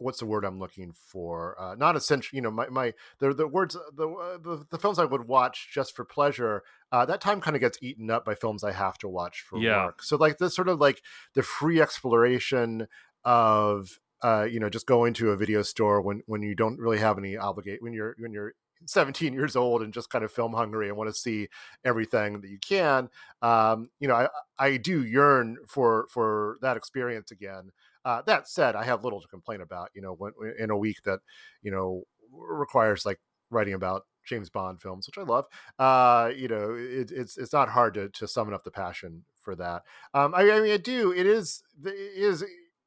what's 0.00 0.18
the 0.18 0.26
word 0.26 0.44
I'm 0.44 0.58
looking 0.58 0.92
for? 0.92 1.60
Uh, 1.60 1.74
not 1.74 1.96
essential. 1.96 2.36
You 2.36 2.42
know, 2.42 2.50
my 2.50 2.68
my 2.68 2.94
the 3.18 3.32
the 3.32 3.46
words 3.46 3.76
the, 3.94 4.08
uh, 4.08 4.38
the, 4.38 4.66
the 4.70 4.78
films 4.78 4.98
I 4.98 5.04
would 5.04 5.26
watch 5.26 5.70
just 5.72 5.94
for 5.94 6.04
pleasure. 6.04 6.62
Uh, 6.92 7.04
that 7.06 7.20
time 7.20 7.40
kind 7.40 7.56
of 7.56 7.60
gets 7.60 7.78
eaten 7.82 8.10
up 8.10 8.24
by 8.24 8.34
films 8.34 8.64
I 8.64 8.72
have 8.72 8.98
to 8.98 9.08
watch 9.08 9.42
for 9.42 9.58
yeah. 9.58 9.86
work. 9.86 10.02
So 10.02 10.16
like 10.16 10.38
this 10.38 10.54
sort 10.54 10.68
of 10.68 10.80
like 10.80 11.02
the 11.34 11.42
free 11.42 11.80
exploration 11.80 12.88
of 13.24 14.00
uh, 14.22 14.46
you 14.50 14.60
know, 14.60 14.68
just 14.68 14.86
going 14.86 15.14
to 15.14 15.30
a 15.30 15.36
video 15.36 15.62
store 15.62 16.00
when 16.00 16.22
when 16.26 16.42
you 16.42 16.54
don't 16.54 16.78
really 16.78 16.98
have 16.98 17.18
any 17.18 17.36
obligate 17.36 17.82
when 17.82 17.92
you're 17.92 18.14
when 18.18 18.32
you're 18.32 18.54
17 18.86 19.32
years 19.32 19.56
old 19.56 19.82
and 19.82 19.92
just 19.92 20.10
kind 20.10 20.24
of 20.24 20.32
film 20.32 20.52
hungry 20.52 20.88
and 20.88 20.96
want 20.96 21.08
to 21.10 21.18
see 21.18 21.48
everything 21.84 22.40
that 22.40 22.50
you 22.50 22.58
can. 22.58 23.08
Um, 23.42 23.90
you 23.98 24.08
know, 24.08 24.14
I 24.14 24.28
I 24.58 24.76
do 24.76 25.04
yearn 25.04 25.58
for 25.66 26.06
for 26.10 26.58
that 26.62 26.76
experience 26.76 27.30
again. 27.30 27.70
Uh, 28.04 28.22
that 28.22 28.48
said, 28.48 28.76
I 28.76 28.84
have 28.84 29.04
little 29.04 29.20
to 29.20 29.28
complain 29.28 29.60
about. 29.60 29.90
You 29.94 30.02
know, 30.02 30.14
when, 30.14 30.32
in 30.58 30.70
a 30.70 30.76
week 30.76 31.02
that 31.04 31.20
you 31.62 31.70
know 31.70 32.04
requires 32.32 33.04
like 33.04 33.20
writing 33.50 33.74
about 33.74 34.04
James 34.26 34.50
Bond 34.50 34.80
films, 34.80 35.06
which 35.06 35.18
I 35.18 35.22
love. 35.22 35.46
Uh, 35.78 36.30
you 36.34 36.48
know, 36.48 36.74
it, 36.74 37.10
it's 37.10 37.36
it's 37.36 37.52
not 37.52 37.68
hard 37.68 37.94
to 37.94 38.08
to 38.10 38.28
summon 38.28 38.54
up 38.54 38.64
the 38.64 38.70
passion 38.70 39.24
for 39.40 39.54
that. 39.56 39.82
Um, 40.14 40.34
I, 40.34 40.50
I 40.50 40.60
mean, 40.60 40.72
I 40.72 40.76
do. 40.76 41.12
It 41.12 41.26
is 41.26 41.62
it 41.84 41.94
is 41.94 42.44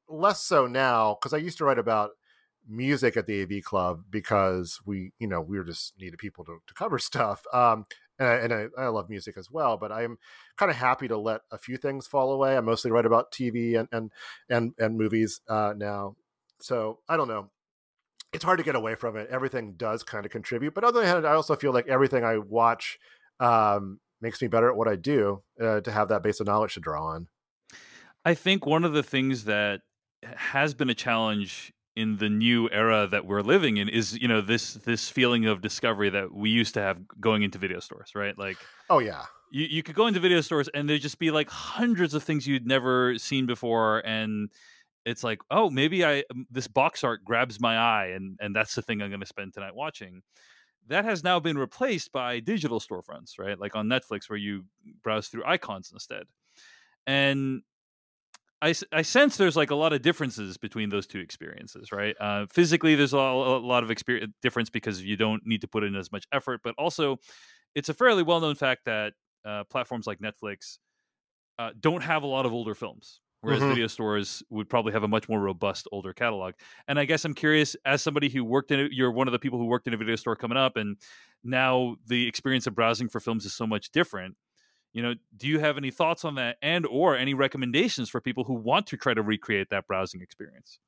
less 0.09 0.41
so 0.41 0.67
now 0.67 1.17
because 1.19 1.33
I 1.33 1.37
used 1.37 1.57
to 1.59 1.65
write 1.65 1.79
about 1.79 2.11
music 2.67 3.17
at 3.17 3.25
the 3.27 3.41
AV 3.41 3.63
Club 3.63 4.03
because 4.09 4.79
we, 4.85 5.11
you 5.19 5.27
know, 5.27 5.41
we 5.41 5.57
were 5.57 5.65
just 5.65 5.93
needed 5.99 6.17
people 6.17 6.45
to, 6.45 6.59
to 6.65 6.73
cover 6.73 6.99
stuff. 6.99 7.43
Um, 7.53 7.85
and, 8.19 8.27
I, 8.27 8.33
and 8.35 8.53
I, 8.53 8.81
I, 8.83 8.87
love 8.87 9.09
music 9.09 9.37
as 9.37 9.49
well, 9.49 9.77
but 9.77 9.91
I'm 9.91 10.17
kind 10.57 10.69
of 10.69 10.77
happy 10.77 11.07
to 11.07 11.17
let 11.17 11.41
a 11.51 11.57
few 11.57 11.77
things 11.77 12.07
fall 12.07 12.31
away. 12.31 12.55
I 12.55 12.61
mostly 12.61 12.91
write 12.91 13.05
about 13.05 13.31
TV 13.31 13.79
and 13.79 13.87
and 13.91 14.11
and, 14.49 14.73
and 14.77 14.97
movies 14.97 15.41
uh, 15.47 15.73
now, 15.75 16.15
so 16.61 16.99
I 17.09 17.17
don't 17.17 17.27
know. 17.27 17.49
It's 18.31 18.43
hard 18.43 18.57
to 18.57 18.63
get 18.63 18.75
away 18.75 18.95
from 18.95 19.15
it. 19.15 19.29
Everything 19.29 19.73
does 19.73 20.03
kind 20.03 20.25
of 20.25 20.31
contribute, 20.31 20.73
but 20.73 20.83
on 20.83 20.93
the 20.93 20.99
other 20.99 21.07
hand, 21.07 21.27
I 21.27 21.33
also 21.33 21.55
feel 21.55 21.73
like 21.73 21.87
everything 21.87 22.23
I 22.23 22.37
watch 22.37 22.97
um, 23.39 23.99
makes 24.21 24.41
me 24.41 24.47
better 24.47 24.69
at 24.69 24.75
what 24.75 24.87
I 24.87 24.95
do 24.95 25.43
uh, 25.61 25.81
to 25.81 25.91
have 25.91 26.07
that 26.09 26.23
base 26.23 26.39
of 26.39 26.47
knowledge 26.47 26.73
to 26.75 26.79
draw 26.79 27.05
on. 27.05 27.27
I 28.25 28.33
think 28.33 28.65
one 28.65 28.85
of 28.85 28.93
the 28.93 29.03
things 29.03 29.43
that 29.43 29.81
has 30.23 30.73
been 30.73 30.89
a 30.89 30.95
challenge 30.95 31.72
in 31.95 32.17
the 32.17 32.29
new 32.29 32.69
era 32.71 33.07
that 33.07 33.25
we're 33.25 33.41
living 33.41 33.77
in 33.77 33.87
is 33.87 34.17
you 34.19 34.27
know 34.27 34.41
this 34.41 34.73
this 34.73 35.09
feeling 35.09 35.45
of 35.45 35.61
discovery 35.61 36.09
that 36.09 36.33
we 36.33 36.49
used 36.49 36.73
to 36.73 36.81
have 36.81 36.99
going 37.19 37.43
into 37.43 37.57
video 37.57 37.79
stores 37.79 38.11
right? 38.15 38.37
Like 38.37 38.57
oh 38.89 38.99
yeah. 38.99 39.25
you, 39.51 39.65
you 39.65 39.83
could 39.83 39.95
go 39.95 40.07
into 40.07 40.19
video 40.19 40.41
stores 40.41 40.69
and 40.73 40.89
there'd 40.89 41.01
just 41.01 41.19
be 41.19 41.31
like 41.31 41.49
hundreds 41.49 42.13
of 42.13 42.23
things 42.23 42.47
you'd 42.47 42.65
never 42.65 43.17
seen 43.17 43.45
before 43.45 43.99
and 43.99 44.49
it's 45.05 45.23
like 45.23 45.39
oh 45.51 45.69
maybe 45.69 46.03
i 46.05 46.23
this 46.49 46.67
box 46.67 47.03
art 47.03 47.23
grabs 47.25 47.59
my 47.59 47.77
eye 47.77 48.07
and 48.07 48.37
and 48.39 48.55
that's 48.55 48.73
the 48.73 48.81
thing 48.81 49.01
i'm 49.01 49.09
going 49.09 49.19
to 49.19 49.25
spend 49.25 49.53
tonight 49.53 49.75
watching. 49.75 50.21
That 50.87 51.05
has 51.05 51.23
now 51.23 51.39
been 51.39 51.57
replaced 51.57 52.11
by 52.11 52.39
digital 52.39 52.79
storefronts 52.79 53.37
right? 53.37 53.59
Like 53.59 53.75
on 53.75 53.87
netflix 53.87 54.29
where 54.29 54.37
you 54.37 54.65
browse 55.03 55.27
through 55.27 55.45
icons 55.45 55.91
instead. 55.93 56.23
And 57.05 57.61
I, 58.63 58.73
I 58.93 59.01
sense 59.01 59.35
there's 59.35 59.57
like 59.57 59.71
a 59.71 59.75
lot 59.75 59.91
of 59.91 60.01
differences 60.01 60.57
between 60.57 60.89
those 60.89 61.05
two 61.05 61.19
experiences, 61.19 61.91
right? 61.91 62.15
Uh, 62.17 62.45
physically, 62.49 62.95
there's 62.95 63.13
a, 63.13 63.17
a 63.17 63.59
lot 63.59 63.83
of 63.83 63.91
experience 63.91 64.33
difference 64.41 64.69
because 64.69 65.03
you 65.03 65.17
don't 65.17 65.45
need 65.45 65.61
to 65.61 65.67
put 65.67 65.83
in 65.83 65.95
as 65.95 66.13
much 66.13 66.25
effort, 66.31 66.61
but 66.63 66.73
also 66.77 67.17
it's 67.75 67.89
a 67.89 67.93
fairly 67.93 68.23
well 68.23 68.39
known 68.39 68.55
fact 68.55 68.85
that 68.85 69.13
uh, 69.45 69.65
platforms 69.65 70.07
like 70.07 70.19
Netflix 70.19 70.77
uh, 71.59 71.71
don't 71.77 72.03
have 72.03 72.23
a 72.23 72.25
lot 72.25 72.45
of 72.45 72.53
older 72.53 72.73
films, 72.73 73.19
whereas 73.41 73.59
mm-hmm. 73.59 73.69
video 73.69 73.87
stores 73.87 74.41
would 74.49 74.69
probably 74.69 74.93
have 74.93 75.03
a 75.03 75.09
much 75.09 75.27
more 75.27 75.41
robust 75.41 75.89
older 75.91 76.13
catalog. 76.13 76.53
And 76.87 76.97
I 76.97 77.03
guess 77.03 77.25
I'm 77.25 77.33
curious, 77.33 77.75
as 77.85 78.01
somebody 78.01 78.29
who 78.29 78.45
worked 78.45 78.71
in, 78.71 78.79
it, 78.79 78.93
you're 78.93 79.11
one 79.11 79.27
of 79.27 79.33
the 79.33 79.39
people 79.39 79.59
who 79.59 79.65
worked 79.65 79.87
in 79.87 79.93
a 79.93 79.97
video 79.97 80.15
store 80.15 80.37
coming 80.37 80.57
up, 80.57 80.77
and 80.77 80.95
now 81.43 81.97
the 82.07 82.29
experience 82.29 82.65
of 82.65 82.75
browsing 82.75 83.09
for 83.09 83.19
films 83.19 83.43
is 83.43 83.53
so 83.53 83.67
much 83.67 83.91
different 83.91 84.37
you 84.93 85.01
know 85.01 85.15
do 85.35 85.47
you 85.47 85.59
have 85.59 85.77
any 85.77 85.91
thoughts 85.91 86.23
on 86.23 86.35
that 86.35 86.57
and 86.61 86.85
or 86.85 87.17
any 87.17 87.33
recommendations 87.33 88.09
for 88.09 88.21
people 88.21 88.45
who 88.45 88.53
want 88.53 88.87
to 88.87 88.97
try 88.97 89.13
to 89.13 89.21
recreate 89.21 89.69
that 89.69 89.87
browsing 89.87 90.21
experience? 90.21 90.79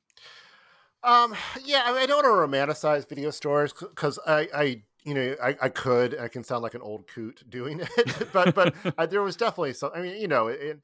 Um 1.04 1.36
yeah 1.64 1.84
i, 1.86 1.92
mean, 1.92 2.02
I 2.02 2.06
don't 2.06 2.24
want 2.24 2.52
to 2.52 2.58
romanticize 2.58 3.08
video 3.08 3.32
stores 3.32 3.74
because 3.74 4.20
i 4.26 4.48
i 4.54 4.82
you 5.04 5.14
know 5.14 5.36
I, 5.42 5.56
I 5.62 5.70
could 5.70 6.18
i 6.20 6.28
can 6.28 6.44
sound 6.44 6.64
like 6.64 6.74
an 6.74 6.82
old 6.82 7.08
coot 7.08 7.44
doing 7.50 7.80
it 7.98 8.32
but 8.34 8.56
but 8.56 8.74
I, 8.98 9.06
there 9.06 9.22
was 9.22 9.36
definitely 9.36 9.74
some 9.74 9.92
i 9.96 10.02
mean 10.02 10.20
you 10.20 10.28
know 10.28 10.48
it, 10.48 10.60
it, 10.62 10.80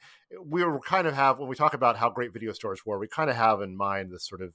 we 0.46 0.64
were 0.64 0.80
kind 0.80 1.08
of 1.08 1.14
have 1.14 1.40
when 1.40 1.50
we 1.50 1.56
talk 1.56 1.74
about 1.74 1.98
how 1.98 2.10
great 2.10 2.34
video 2.34 2.54
stores 2.54 2.86
were 2.86 3.00
we 3.00 3.08
kind 3.08 3.30
of 3.30 3.36
have 3.36 3.62
in 3.62 3.76
mind 3.76 4.12
this 4.12 4.28
sort 4.28 4.42
of 4.42 4.54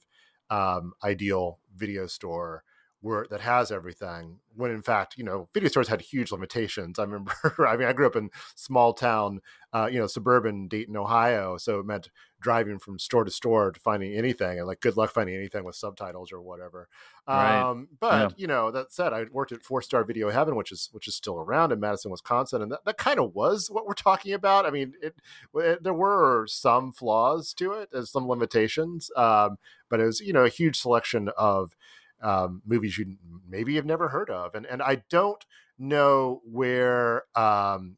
um, 0.49 0.93
ideal 1.03 1.59
video 1.75 2.07
store 2.07 2.63
where 3.07 3.25
that 3.29 3.39
has 3.39 3.71
everything 3.71 4.39
when 4.55 4.69
in 4.69 4.81
fact 4.81 5.17
you 5.17 5.23
know 5.23 5.47
video 5.53 5.69
stores 5.69 5.87
had 5.87 6.01
huge 6.01 6.31
limitations 6.31 6.99
i 6.99 7.03
remember 7.03 7.33
i 7.67 7.77
mean 7.77 7.87
i 7.87 7.93
grew 7.93 8.05
up 8.05 8.15
in 8.15 8.29
small 8.55 8.93
town 8.93 9.39
uh, 9.73 9.87
you 9.91 9.99
know 9.99 10.07
suburban 10.07 10.67
dayton 10.67 10.97
ohio 10.97 11.57
so 11.57 11.79
it 11.79 11.85
meant 11.85 12.09
driving 12.39 12.77
from 12.77 12.99
store 12.99 13.23
to 13.23 13.31
store 13.31 13.71
to 13.71 13.79
finding 13.79 14.13
anything 14.13 14.57
and 14.57 14.67
like 14.67 14.79
good 14.81 14.97
luck 14.97 15.11
finding 15.11 15.35
anything 15.35 15.63
with 15.63 15.75
subtitles 15.75 16.31
or 16.31 16.41
whatever 16.41 16.87
right. 17.27 17.61
um, 17.61 17.87
but 17.99 18.31
yeah. 18.31 18.35
you 18.37 18.47
know 18.47 18.71
that 18.71 18.91
said 18.91 19.13
i 19.13 19.25
worked 19.31 19.51
at 19.51 19.63
four 19.63 19.81
star 19.81 20.03
video 20.03 20.29
heaven 20.29 20.55
which 20.55 20.71
is 20.71 20.89
which 20.91 21.07
is 21.07 21.15
still 21.15 21.37
around 21.37 21.71
in 21.71 21.79
madison 21.79 22.11
wisconsin 22.11 22.61
and 22.61 22.71
that, 22.71 22.83
that 22.85 22.97
kind 22.97 23.19
of 23.19 23.33
was 23.33 23.69
what 23.69 23.85
we're 23.85 23.93
talking 23.93 24.33
about 24.33 24.65
i 24.65 24.69
mean 24.69 24.93
it, 25.01 25.15
it, 25.55 25.83
there 25.83 25.93
were 25.93 26.45
some 26.47 26.91
flaws 26.91 27.53
to 27.53 27.71
it 27.71 27.89
and 27.93 28.07
some 28.07 28.27
limitations 28.27 29.09
um, 29.15 29.57
but 29.89 29.99
it 29.99 30.05
was 30.05 30.19
you 30.19 30.33
know 30.33 30.45
a 30.45 30.49
huge 30.49 30.77
selection 30.77 31.29
of 31.37 31.75
um, 32.21 32.61
movies 32.65 32.97
you 32.97 33.15
maybe 33.47 33.75
have 33.75 33.85
never 33.85 34.09
heard 34.09 34.29
of, 34.29 34.55
and 34.55 34.65
and 34.65 34.81
I 34.81 35.03
don't 35.09 35.43
know 35.77 36.41
where 36.45 37.23
um, 37.35 37.97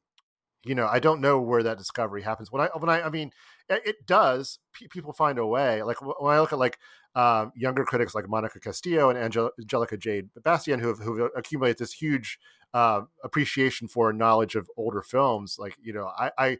you 0.65 0.75
know 0.75 0.87
I 0.87 0.99
don't 0.99 1.21
know 1.21 1.39
where 1.41 1.63
that 1.63 1.77
discovery 1.77 2.21
happens. 2.21 2.51
When 2.51 2.61
I 2.61 2.69
when 2.77 2.89
I 2.89 3.01
I 3.03 3.09
mean 3.09 3.31
it, 3.69 4.07
does. 4.07 4.59
P- 4.73 4.87
people 4.87 5.13
find 5.13 5.37
a 5.37 5.45
way. 5.45 5.83
Like 5.83 6.01
when 6.01 6.33
I 6.35 6.39
look 6.39 6.51
at 6.53 6.59
like 6.59 6.79
um, 7.15 7.51
younger 7.55 7.85
critics 7.85 8.15
like 8.15 8.27
Monica 8.27 8.59
Castillo 8.59 9.09
and 9.09 9.17
Angel- 9.17 9.51
Angelica 9.59 9.97
Jade 9.97 10.29
Bastien, 10.43 10.79
who 10.79 10.87
have, 10.89 10.99
who 10.99 11.29
this 11.77 11.93
huge 11.93 12.39
uh, 12.73 13.01
appreciation 13.23 13.87
for 13.87 14.11
knowledge 14.13 14.55
of 14.55 14.69
older 14.77 15.01
films. 15.01 15.57
Like 15.59 15.75
you 15.81 15.93
know, 15.93 16.11
I 16.17 16.31
I 16.37 16.57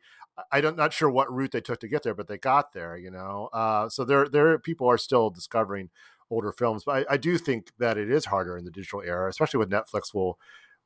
I 0.51 0.61
don't 0.61 0.77
not 0.77 0.93
sure 0.93 1.09
what 1.09 1.31
route 1.33 1.51
they 1.51 1.61
took 1.61 1.79
to 1.81 1.87
get 1.87 2.03
there, 2.03 2.15
but 2.15 2.27
they 2.27 2.37
got 2.37 2.73
there. 2.73 2.97
You 2.97 3.11
know, 3.11 3.49
uh, 3.53 3.89
so 3.89 4.03
there 4.05 4.27
there 4.27 4.57
people 4.59 4.87
are 4.87 4.97
still 4.97 5.29
discovering 5.29 5.89
older 6.29 6.51
films. 6.51 6.83
But 6.85 7.07
I, 7.09 7.13
I, 7.13 7.17
do 7.17 7.37
think 7.37 7.71
that 7.79 7.97
it 7.97 8.09
is 8.09 8.25
harder 8.25 8.57
in 8.57 8.65
the 8.65 8.71
digital 8.71 9.01
era, 9.01 9.29
especially 9.29 9.59
with 9.59 9.69
Netflix. 9.69 10.13
Will 10.13 10.37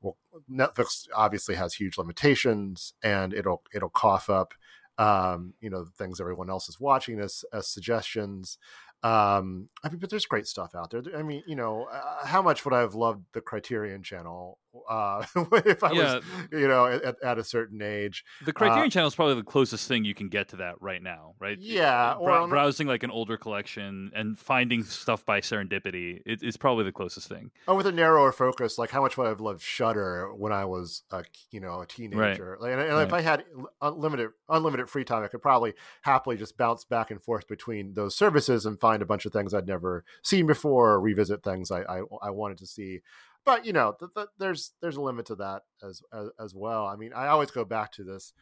will 0.02 0.18
Netflix 0.52 1.08
obviously 1.16 1.56
has 1.56 1.74
huge 1.74 1.98
limitations, 1.98 2.94
and 3.04 3.34
it'll 3.34 3.64
it'll 3.74 3.90
cough 3.90 4.30
up 4.30 4.54
um, 4.98 5.54
you 5.60 5.70
know 5.70 5.84
the 5.84 5.92
things 5.92 6.22
everyone 6.22 6.50
else 6.50 6.70
is 6.70 6.80
watching 6.80 7.20
as 7.20 7.44
as 7.54 7.68
suggestions. 7.68 8.58
Um, 9.04 9.68
I 9.84 9.90
mean, 9.90 10.00
but 10.00 10.10
there's 10.10 10.26
great 10.26 10.48
stuff 10.48 10.74
out 10.76 10.92
there. 10.92 11.04
I 11.18 11.24
mean, 11.24 11.44
you 11.46 11.56
know, 11.56 11.90
uh, 11.92 12.26
how 12.26 12.42
much 12.42 12.64
would 12.64 12.74
I 12.74 12.80
have 12.80 12.96
loved 12.96 13.26
the 13.34 13.42
Criterion 13.42 14.02
Channel 14.02 14.58
uh, 14.89 15.25
if 15.65 15.84
I 15.84 15.92
yeah. 15.92 16.15
was, 16.15 16.24
you 16.51 16.68
know, 16.68 16.86
at, 16.86 17.22
at, 17.22 17.38
a 17.38 17.44
certain 17.44 17.82
age? 17.82 18.24
The 18.46 18.53
Criterion 18.53 18.88
uh, 18.88 18.89
Channel 18.89 19.08
is 19.10 19.15
probably 19.15 19.36
the 19.36 19.44
closest 19.44 19.88
thing 19.88 20.06
you 20.06 20.15
can 20.15 20.30
get 20.30 20.50
to 20.50 20.56
that 20.58 20.82
right 20.82 21.01
now, 21.01 21.36
right? 21.39 21.58
Yeah, 21.60 22.15
Bra- 22.22 22.48
browsing 22.48 22.88
like 22.88 23.03
an 23.03 23.12
older 23.12 23.38
collection 23.38 24.12
and 24.15 24.39
finding 24.39 24.84
stuff 24.84 25.25
by 25.25 25.42
serendipity 25.42 26.22
it, 26.25 26.42
it's 26.42 26.58
probably 26.58 26.86
the 26.86 26.92
closest 26.92 27.27
thing. 27.27 27.51
Oh, 27.68 27.75
with 27.75 27.88
a 27.88 27.92
narrower 27.92 28.32
focus, 28.32 28.77
like 28.77 28.92
how 28.92 29.01
much 29.01 29.18
would 29.18 29.25
I 29.25 29.30
have 29.30 29.42
loved 29.42 29.62
Shudder 29.62 30.34
when 30.34 30.53
I 30.53 30.65
was, 30.65 31.03
a, 31.12 31.24
you 31.51 31.60
know, 31.60 31.82
a 31.82 31.86
teenager? 31.86 32.58
Right. 32.60 32.62
Like, 32.62 32.72
and, 32.72 32.82
and 32.82 32.94
right. 32.94 33.08
if 33.08 33.13
I 33.13 33.22
had 33.22 33.44
unlimited 33.82 34.30
unlimited 34.48 34.89
free 34.89 35.03
time, 35.03 35.24
I 35.24 35.27
could 35.27 35.42
probably 35.42 35.74
happily 36.03 36.38
just 36.38 36.58
bounce 36.58 36.86
back 36.86 37.12
and 37.12 37.22
forth 37.22 37.48
between 37.48 37.96
those 37.96 38.15
services 38.15 38.65
and 38.65 38.80
find 38.80 38.94
find 38.94 39.01
a 39.01 39.06
bunch 39.06 39.25
of 39.25 39.34
things 39.34 39.53
I'd 39.53 39.68
never 39.68 40.06
seen 40.22 40.46
before, 40.46 40.92
or 40.92 41.01
revisit 41.01 41.44
things 41.44 41.72
I 41.72 41.82
I, 41.82 42.01
I 42.22 42.30
wanted 42.30 42.60
to 42.60 42.68
see. 42.68 43.01
But 43.46 43.66
you 43.66 43.74
know, 43.74 43.96
there's 44.38 44.72
there's 44.82 44.96
a 44.96 45.02
limit 45.02 45.26
to 45.28 45.36
that 45.36 45.64
as, 45.84 46.02
as, 46.14 46.30
as 46.40 46.56
well. 46.56 46.86
I 46.86 46.96
mean, 46.96 47.12
I 47.14 47.28
always 47.28 47.52
go 47.52 47.66
back 47.66 47.92
to 47.94 48.04
this 48.04 48.34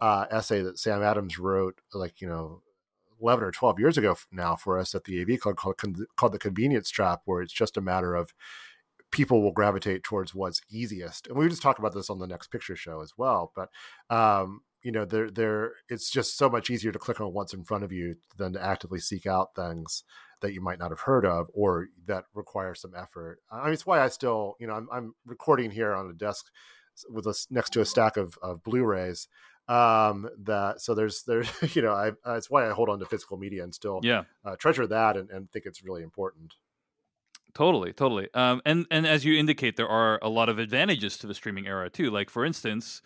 uh, 0.00 0.26
essay 0.30 0.62
that 0.62 0.78
Sam 0.78 1.02
Adams 1.02 1.38
wrote, 1.38 1.80
like 1.92 2.20
you 2.20 2.28
know, 2.28 2.62
11 3.20 3.44
or 3.44 3.50
12 3.50 3.78
years 3.78 3.98
ago 3.98 4.16
now 4.30 4.56
for 4.56 4.78
us 4.78 4.94
at 4.94 5.04
the 5.04 5.20
AV 5.20 5.40
Club 5.40 5.56
called, 5.56 5.76
called 6.16 6.32
The 6.32 6.38
Convenience 6.38 6.90
Trap, 6.90 7.22
where 7.24 7.42
it's 7.42 7.52
just 7.52 7.76
a 7.76 7.80
matter 7.80 8.14
of 8.14 8.34
people 9.10 9.42
will 9.42 9.52
gravitate 9.52 10.02
towards 10.02 10.34
what's 10.34 10.60
easiest. 10.68 11.26
And 11.26 11.36
we 11.36 11.48
just 11.48 11.62
talk 11.62 11.78
about 11.78 11.94
this 11.94 12.10
on 12.10 12.18
the 12.18 12.26
next 12.26 12.48
picture 12.48 12.76
show 12.76 13.00
as 13.00 13.12
well. 13.16 13.52
But 13.54 13.70
um, 14.14 14.62
you 14.84 14.92
know 14.92 15.04
they're 15.04 15.30
they're 15.30 15.72
it's 15.88 16.10
just 16.10 16.36
so 16.36 16.48
much 16.48 16.70
easier 16.70 16.92
to 16.92 16.98
click 16.98 17.20
on 17.20 17.32
what's 17.32 17.54
in 17.54 17.64
front 17.64 17.82
of 17.82 17.90
you 17.90 18.16
than 18.36 18.52
to 18.52 18.62
actively 18.62 19.00
seek 19.00 19.26
out 19.26 19.54
things 19.56 20.04
that 20.44 20.52
you 20.52 20.60
might 20.60 20.78
not 20.78 20.90
have 20.90 21.00
heard 21.00 21.24
of 21.24 21.48
or 21.54 21.88
that 22.04 22.24
require 22.34 22.74
some 22.74 22.92
effort. 22.94 23.40
I 23.50 23.64
mean 23.64 23.72
it's 23.72 23.86
why 23.86 24.02
i 24.02 24.08
still 24.08 24.56
you 24.60 24.66
know 24.66 24.74
i'm, 24.74 24.88
I'm 24.92 25.14
recording 25.24 25.70
here 25.70 25.94
on 25.94 26.10
a 26.10 26.12
desk 26.12 26.46
with 27.08 27.26
us 27.26 27.46
next 27.50 27.70
to 27.70 27.80
a 27.80 27.84
stack 27.84 28.18
of, 28.18 28.38
of 28.42 28.62
blu-rays 28.62 29.26
um 29.68 30.28
that 30.38 30.82
so 30.82 30.94
there's 30.94 31.22
there's 31.22 31.50
you 31.74 31.80
know 31.80 31.92
i 31.92 32.08
uh, 32.26 32.34
it's 32.34 32.50
why 32.50 32.68
i 32.68 32.72
hold 32.72 32.90
on 32.90 32.98
to 32.98 33.06
physical 33.06 33.38
media 33.38 33.64
and 33.64 33.74
still 33.74 34.00
yeah. 34.02 34.24
uh, 34.44 34.54
treasure 34.56 34.86
that 34.86 35.16
and, 35.16 35.30
and 35.30 35.50
think 35.50 35.64
it's 35.64 35.82
really 35.82 36.02
important. 36.02 36.52
Totally 37.54 37.94
totally 37.94 38.28
um 38.34 38.60
and 38.66 38.86
and 38.90 39.06
as 39.06 39.24
you 39.24 39.38
indicate 39.38 39.76
there 39.76 39.88
are 39.88 40.18
a 40.20 40.28
lot 40.28 40.50
of 40.50 40.58
advantages 40.58 41.16
to 41.18 41.26
the 41.26 41.34
streaming 41.34 41.66
era 41.66 41.88
too 41.88 42.10
like 42.10 42.28
for 42.28 42.44
instance 42.44 43.00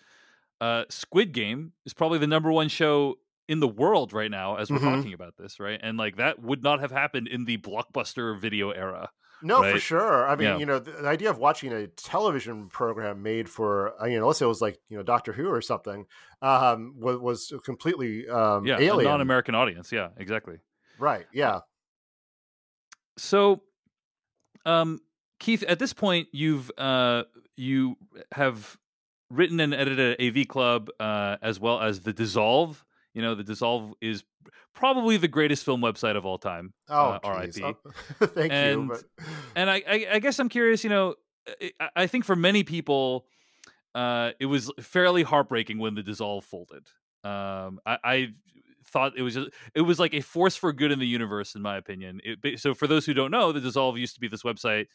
uh, 0.61 0.83
Squid 0.89 1.33
Game 1.33 1.73
is 1.87 1.95
probably 1.95 2.19
the 2.19 2.27
number 2.27 2.51
one 2.51 2.69
show 2.69 3.19
in 3.49 3.61
the 3.61 3.69
world 3.69 4.13
right 4.13 4.31
now 4.31 4.57
as 4.57 4.71
we're 4.71 4.79
Mhm. 4.79 4.97
talking 4.97 5.13
about 5.15 5.35
this, 5.39 5.59
right? 5.59 5.81
And 5.83 5.97
like 5.99 6.17
that 6.17 6.39
would 6.41 6.63
not 6.63 6.81
have 6.81 6.91
happened 6.91 7.29
in 7.29 7.45
the 7.47 7.57
blockbuster 7.59 8.39
video 8.39 8.71
era. 8.71 9.11
No, 9.41 9.63
for 9.63 9.79
sure. 9.79 10.29
I 10.29 10.35
mean, 10.35 10.49
Yeah. 10.49 10.59
you 10.59 10.67
know, 10.67 10.79
the, 10.81 10.91
the 10.91 11.09
idea 11.09 11.31
of 11.31 11.39
watching 11.39 11.73
a 11.73 11.87
television 11.87 12.69
program 12.69 13.23
made 13.23 13.49
for, 13.49 13.95
uh, 14.03 14.07
you 14.07 14.19
know, 14.19 14.27
let's 14.27 14.41
say 14.41 14.45
it 14.45 14.49
was 14.49 14.61
like, 14.61 14.79
you 14.89 14.97
know, 14.97 15.03
Doctor 15.05 15.33
Who 15.33 15.49
or 15.49 15.61
something, 15.63 16.07
um, 16.43 16.95
was, 16.99 17.19
was 17.19 17.53
completely 17.65 18.29
um, 18.29 18.67
Yeah, 18.67 18.79
a 18.79 18.81
alien. 18.83 19.05
non-American 19.05 19.55
audience. 19.55 19.93
Yeah, 19.93 20.09
exactly. 20.17 20.59
right. 20.99 21.27
Yeah. 21.33 21.61
So, 23.17 23.63
um, 24.67 25.01
Keith, 25.41 25.63
at 25.65 25.79
this 25.79 25.93
point, 25.93 26.29
you've 26.33 26.71
uh, 26.79 27.25
you 27.57 27.97
have 28.33 28.77
written 29.31 29.61
and 29.61 29.73
edited 29.75 30.21
AV 30.21 30.47
Club 30.49 30.91
uh, 31.01 31.37
as 31.43 31.61
well 31.61 31.81
as 31.81 32.01
the 32.01 32.13
Dissolve. 32.13 32.85
You 33.15 33.23
know, 33.23 33.35
the 33.35 33.43
Dissolve 33.45 33.95
is 34.01 34.23
probably 34.75 35.17
the 35.17 35.29
greatest 35.29 35.65
film 35.65 35.81
website 35.81 36.17
of 36.17 36.25
all 36.27 36.39
time. 36.39 36.73
Oh, 36.89 37.19
uh. 37.25 37.39
RIP. 37.41 37.65
Oh, 37.65 38.27
thank 38.27 38.53
And- 38.53 38.83
you. 38.85 38.89
But 38.89 39.27
And 39.57 39.71
I, 39.71 39.83
I, 39.89 40.07
I 40.15 40.19
guess 40.19 40.39
I'm 40.39 40.49
curious. 40.49 40.85
You 40.85 40.91
know, 40.91 41.15
I, 41.81 41.89
I 41.97 42.07
think 42.07 42.25
for 42.25 42.37
many 42.37 42.63
people, 42.65 43.27
uh, 43.95 44.33
it 44.39 44.47
was 44.47 44.71
fairly 44.81 45.23
heartbreaking 45.23 45.79
when 45.79 45.95
the 45.95 46.03
Dissolve 46.03 46.45
folded. 46.45 46.87
Um, 47.25 47.81
I, 47.85 47.99
I 48.05 48.29
thought 48.87 49.15
it 49.17 49.23
was 49.23 49.35
just, 49.35 49.51
it 49.75 49.81
was 49.81 49.99
like 49.99 50.15
a 50.15 50.21
force 50.21 50.55
for 50.57 50.73
good 50.73 50.93
in 50.93 50.99
the 50.99 51.07
universe, 51.07 51.55
in 51.55 51.63
my 51.63 51.77
opinion. 51.77 52.21
It, 52.25 52.61
so 52.61 52.75
for 52.75 52.87
those 52.87 53.05
who 53.05 53.15
don't 53.15 53.31
know, 53.31 53.51
the 53.53 53.61
Dissolve 53.61 53.99
used 53.99 54.15
to 54.15 54.21
be 54.21 54.29
this 54.29 54.43
website 54.43 54.87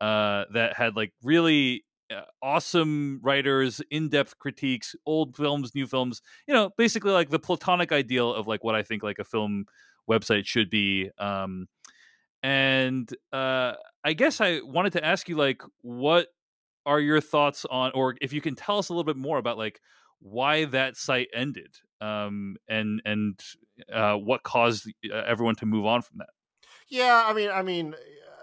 uh, 0.00 0.44
that 0.52 0.76
had 0.76 0.94
like 0.96 1.12
really 1.22 1.84
uh, 2.12 2.24
awesome 2.42 3.20
writers, 3.22 3.80
in-depth 3.90 4.38
critiques, 4.38 4.94
old 5.06 5.36
films, 5.36 5.74
new 5.74 5.86
films. 5.86 6.22
You 6.46 6.54
know, 6.54 6.70
basically 6.76 7.12
like 7.12 7.30
the 7.30 7.38
platonic 7.38 7.92
ideal 7.92 8.32
of 8.32 8.46
like 8.46 8.64
what 8.64 8.74
I 8.74 8.82
think 8.82 9.02
like 9.02 9.18
a 9.18 9.24
film 9.24 9.66
website 10.10 10.46
should 10.46 10.70
be. 10.70 11.10
Um, 11.18 11.68
and 12.42 13.08
uh, 13.32 13.74
I 14.04 14.12
guess 14.14 14.40
I 14.40 14.60
wanted 14.64 14.94
to 14.94 15.04
ask 15.04 15.28
you 15.28 15.36
like 15.36 15.62
what 15.82 16.28
are 16.84 17.00
your 17.00 17.20
thoughts 17.20 17.64
on 17.70 17.92
or 17.94 18.16
if 18.20 18.32
you 18.32 18.40
can 18.40 18.56
tell 18.56 18.78
us 18.78 18.88
a 18.88 18.92
little 18.92 19.04
bit 19.04 19.16
more 19.16 19.38
about 19.38 19.56
like 19.56 19.80
why 20.18 20.64
that 20.64 20.96
site 20.96 21.28
ended 21.32 21.76
um 22.00 22.56
and 22.68 23.00
and 23.04 23.38
uh 23.92 24.14
what 24.14 24.42
caused 24.42 24.92
uh, 25.12 25.16
everyone 25.24 25.54
to 25.54 25.64
move 25.64 25.86
on 25.86 26.02
from 26.02 26.18
that 26.18 26.30
yeah, 26.92 27.24
I 27.26 27.32
mean, 27.32 27.50
I 27.50 27.62
mean, 27.62 27.94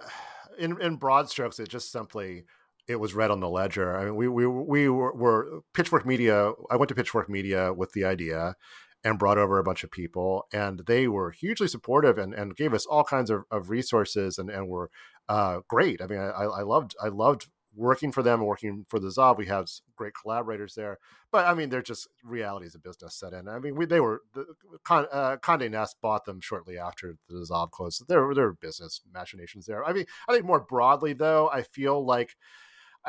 in 0.57 0.81
in 0.81 0.95
broad 0.95 1.29
strokes, 1.29 1.59
it 1.59 1.69
just 1.69 1.91
simply 1.91 2.45
it 2.89 2.99
was 2.99 3.13
read 3.13 3.31
on 3.31 3.39
the 3.39 3.49
ledger. 3.49 3.95
I 3.95 4.05
mean, 4.05 4.15
we 4.15 4.27
we 4.27 4.47
we 4.47 4.89
were, 4.89 5.13
were 5.13 5.61
Pitchfork 5.73 6.05
Media. 6.05 6.51
I 6.71 6.75
went 6.75 6.89
to 6.89 6.95
Pitchfork 6.95 7.29
Media 7.29 7.71
with 7.71 7.91
the 7.93 8.03
idea 8.03 8.55
and 9.03 9.19
brought 9.19 9.37
over 9.37 9.59
a 9.59 9.63
bunch 9.63 9.83
of 9.83 9.91
people, 9.91 10.47
and 10.51 10.81
they 10.87 11.07
were 11.07 11.31
hugely 11.31 11.67
supportive 11.67 12.17
and, 12.17 12.33
and 12.33 12.57
gave 12.57 12.73
us 12.73 12.85
all 12.85 13.03
kinds 13.03 13.29
of, 13.29 13.43
of 13.51 13.69
resources 13.69 14.39
and 14.39 14.49
and 14.49 14.67
were 14.67 14.89
uh, 15.29 15.59
great. 15.67 16.01
I 16.01 16.07
mean, 16.07 16.19
I, 16.19 16.43
I 16.43 16.61
loved 16.63 16.95
I 17.01 17.09
loved 17.09 17.47
working 17.75 18.11
for 18.11 18.23
them 18.23 18.43
working 18.43 18.85
for 18.89 18.99
the 18.99 19.09
Zob. 19.09 19.37
We 19.37 19.45
have 19.45 19.67
great 19.95 20.13
collaborators 20.19 20.73
there, 20.73 20.97
but 21.31 21.45
I 21.45 21.53
mean, 21.53 21.69
they're 21.69 21.83
just 21.83 22.07
realities 22.23 22.73
of 22.73 22.81
business 22.81 23.15
set 23.19 23.33
in. 23.33 23.47
I 23.47 23.59
mean, 23.59 23.75
we 23.75 23.85
they 23.85 23.99
were 23.99 24.23
the 24.33 24.45
Con, 24.83 25.05
uh, 25.11 25.37
Condé 25.37 25.69
Nast 25.69 25.97
bought 26.01 26.25
them 26.25 26.41
shortly 26.41 26.79
after 26.79 27.17
the 27.29 27.45
Zob 27.49 27.69
closed. 27.69 27.97
So 27.97 28.05
there 28.07 28.33
there 28.33 28.45
were 28.45 28.53
business 28.53 29.01
machinations 29.13 29.67
there. 29.67 29.85
I 29.85 29.93
mean, 29.93 30.05
I 30.27 30.33
think 30.33 30.45
more 30.45 30.59
broadly 30.59 31.13
though, 31.13 31.49
I 31.49 31.61
feel 31.61 32.03
like 32.03 32.35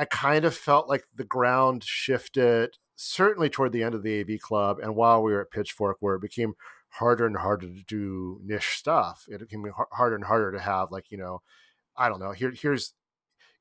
I 0.01 0.07
kind 0.07 0.47
of 0.47 0.57
felt 0.57 0.89
like 0.89 1.05
the 1.15 1.25
ground 1.25 1.85
shifted 1.85 2.79
certainly 2.97 3.51
toward 3.51 3.73
the 3.73 3.83
end 3.83 3.95
of 3.95 4.03
the 4.03 4.21
AV 4.21 4.41
Club, 4.41 4.79
and 4.83 4.97
while 4.97 5.23
we 5.23 5.31
were 5.31 5.43
at 5.43 5.51
Pitchfork, 5.51 5.99
where 6.01 6.15
it 6.15 6.23
became 6.23 6.55
harder 6.89 7.27
and 7.27 7.37
harder 7.37 7.67
to 7.67 7.83
do 7.87 8.41
niche 8.43 8.77
stuff, 8.79 9.27
it 9.29 9.41
became 9.41 9.71
harder 9.93 10.15
and 10.15 10.25
harder 10.25 10.53
to 10.53 10.59
have 10.59 10.91
like 10.91 11.11
you 11.11 11.19
know, 11.19 11.43
I 11.99 12.09
don't 12.09 12.19
know. 12.19 12.33
Here, 12.33 12.51
here's 12.51 12.95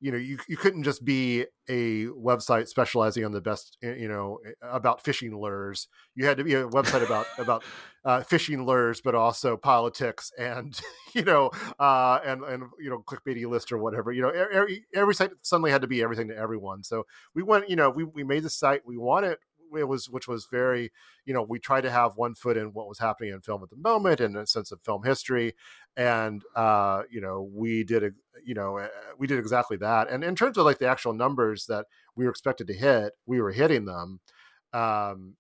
you 0.02 0.12
know, 0.12 0.18
you 0.18 0.38
you 0.48 0.58
couldn't 0.58 0.84
just 0.84 1.04
be 1.04 1.46
a 1.68 2.06
website 2.08 2.68
specializing 2.68 3.26
on 3.26 3.32
the 3.32 3.42
best, 3.42 3.78
eh, 3.84 3.96
you 3.96 4.08
know, 4.08 4.40
about 4.62 5.04
fishing 5.04 5.36
lures. 5.36 5.88
You 6.16 6.26
had 6.26 6.38
to 6.38 6.44
be 6.44 6.54
a 6.56 6.68
website 6.68 7.06
about 7.06 7.26
about 7.38 7.64
uh, 8.06 8.22
fishing 8.22 8.66
lures, 8.66 9.02
but 9.02 9.16
also 9.16 9.58
politics 9.58 10.32
and 10.38 10.80
you 11.14 11.24
know, 11.24 11.52
uh, 11.80 12.20
and 12.26 12.44
and 12.44 12.64
you 12.80 12.90
know, 12.90 13.04
clickbaity 13.06 13.46
list 13.50 13.72
or 13.72 13.78
whatever. 13.78 14.12
You 14.12 14.22
know, 14.22 14.30
every 14.30 14.86
every 14.96 15.16
site 15.16 15.32
suddenly 15.42 15.72
had 15.72 15.82
to 15.82 15.88
be 15.88 16.02
everything 16.02 16.30
to 16.30 16.38
everyone. 16.38 16.84
So 16.84 17.06
we 17.36 17.44
went, 17.44 17.70
you 17.70 17.76
know, 17.76 17.90
we 17.90 18.04
we 18.06 18.24
made 18.24 18.44
the 18.44 18.50
site. 18.50 18.82
We 18.86 18.98
wanted 18.98 19.32
it 19.34 19.40
was 19.72 20.10
which 20.10 20.28
was 20.28 20.46
very 20.46 20.92
you 21.26 21.34
know 21.34 21.42
we 21.42 21.60
tried 21.60 21.82
to 21.82 21.92
have 21.92 22.18
one 22.18 22.36
foot 22.36 22.58
in 22.58 22.74
what 22.74 22.88
was 22.88 23.00
happening 23.00 23.34
in 23.34 23.42
film 23.42 23.64
at 23.64 23.70
the 23.70 23.76
moment 23.76 24.20
and 24.20 24.36
a 24.36 24.48
sense 24.48 24.72
of 24.72 24.82
film 24.82 25.04
history 25.04 25.54
and 25.98 26.44
uh 26.56 27.04
you 27.10 27.22
know 27.22 27.50
we 27.54 27.84
did 27.84 28.14
you 28.44 28.54
know 28.54 28.78
uh, 28.78 28.88
we 29.18 29.28
did 29.28 29.40
exactly 29.40 29.78
that. 29.78 30.10
And 30.10 30.24
in 30.24 30.36
terms 30.36 30.58
of 30.58 30.66
like 30.66 30.80
the 30.80 30.88
actual 30.88 31.14
numbers 31.14 31.66
that 31.68 31.86
we 32.16 32.26
were 32.26 32.32
expected 32.32 32.68
to 32.68 32.74
hit 32.74 33.14
we 33.26 33.42
were 33.42 33.52
hitting 33.52 33.86
them 33.86 34.20
um 34.74 35.36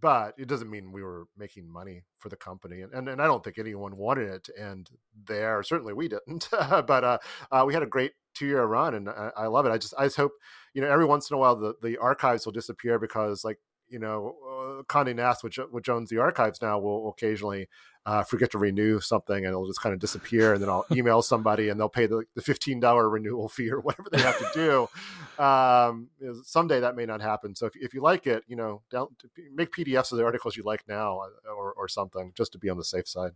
but 0.00 0.34
it 0.38 0.48
doesn't 0.48 0.70
mean 0.70 0.90
we 0.90 1.02
were 1.02 1.26
making 1.36 1.70
money 1.70 2.02
for 2.18 2.28
the 2.28 2.36
company 2.36 2.80
and, 2.80 2.92
and, 2.94 3.08
and 3.08 3.20
i 3.20 3.26
don't 3.26 3.44
think 3.44 3.58
anyone 3.58 3.96
wanted 3.96 4.28
it 4.28 4.42
to 4.42 4.58
end 4.58 4.90
there 5.26 5.62
certainly 5.62 5.92
we 5.92 6.08
didn't 6.08 6.48
but 6.50 7.04
uh, 7.04 7.18
uh, 7.50 7.64
we 7.66 7.74
had 7.74 7.82
a 7.82 7.86
great 7.86 8.12
two 8.34 8.46
year 8.46 8.64
run 8.64 8.94
and 8.94 9.08
I, 9.08 9.30
I 9.36 9.46
love 9.46 9.66
it. 9.66 9.72
I 9.72 9.78
just 9.78 9.94
i 9.98 10.04
just 10.04 10.16
hope 10.16 10.32
you 10.74 10.80
know 10.80 10.90
every 10.90 11.04
once 11.04 11.30
in 11.30 11.34
a 11.34 11.38
while 11.38 11.56
the, 11.56 11.74
the 11.82 11.98
archives 11.98 12.46
will 12.46 12.52
disappear 12.52 12.98
because 12.98 13.44
like 13.44 13.58
you 13.92 13.98
know 13.98 14.36
uh, 14.48 14.82
Condé 14.84 15.14
Nast 15.14 15.44
which 15.44 15.58
which 15.70 15.88
owns 15.88 16.08
the 16.08 16.18
archives 16.18 16.60
now 16.62 16.78
will 16.78 17.10
occasionally 17.10 17.68
uh, 18.04 18.24
forget 18.24 18.50
to 18.50 18.58
renew 18.58 18.98
something 18.98 19.36
and 19.36 19.46
it'll 19.46 19.66
just 19.66 19.80
kind 19.80 19.92
of 19.92 20.00
disappear 20.00 20.54
and 20.54 20.62
then 20.62 20.68
I'll 20.68 20.86
email 20.90 21.22
somebody 21.22 21.68
and 21.68 21.78
they'll 21.78 21.88
pay 21.88 22.06
the, 22.06 22.24
the 22.34 22.42
$15 22.42 23.12
renewal 23.12 23.48
fee 23.56 23.70
or 23.70 23.80
whatever 23.80 24.08
they 24.10 24.20
have 24.20 24.38
to 24.38 24.50
do. 24.54 24.88
Um, 25.38 26.10
you 26.20 26.26
know, 26.26 26.34
someday 26.44 26.80
that 26.80 26.94
may 26.94 27.06
not 27.06 27.22
happen. 27.22 27.56
So 27.56 27.66
if, 27.66 27.72
if 27.74 27.94
you 27.94 28.02
like 28.02 28.26
it 28.26 28.44
you 28.46 28.54
know 28.54 28.82
down, 28.90 29.08
make 29.52 29.72
PDFs 29.72 30.12
of 30.12 30.18
the 30.18 30.24
articles 30.24 30.56
you 30.56 30.62
like 30.62 30.86
now 30.86 31.20
uh, 31.20 31.50
or, 31.50 31.72
or 31.72 31.88
something 31.88 32.32
just 32.36 32.52
to 32.52 32.58
be 32.58 32.68
on 32.68 32.76
the 32.76 32.84
safe 32.84 33.08
side. 33.08 33.32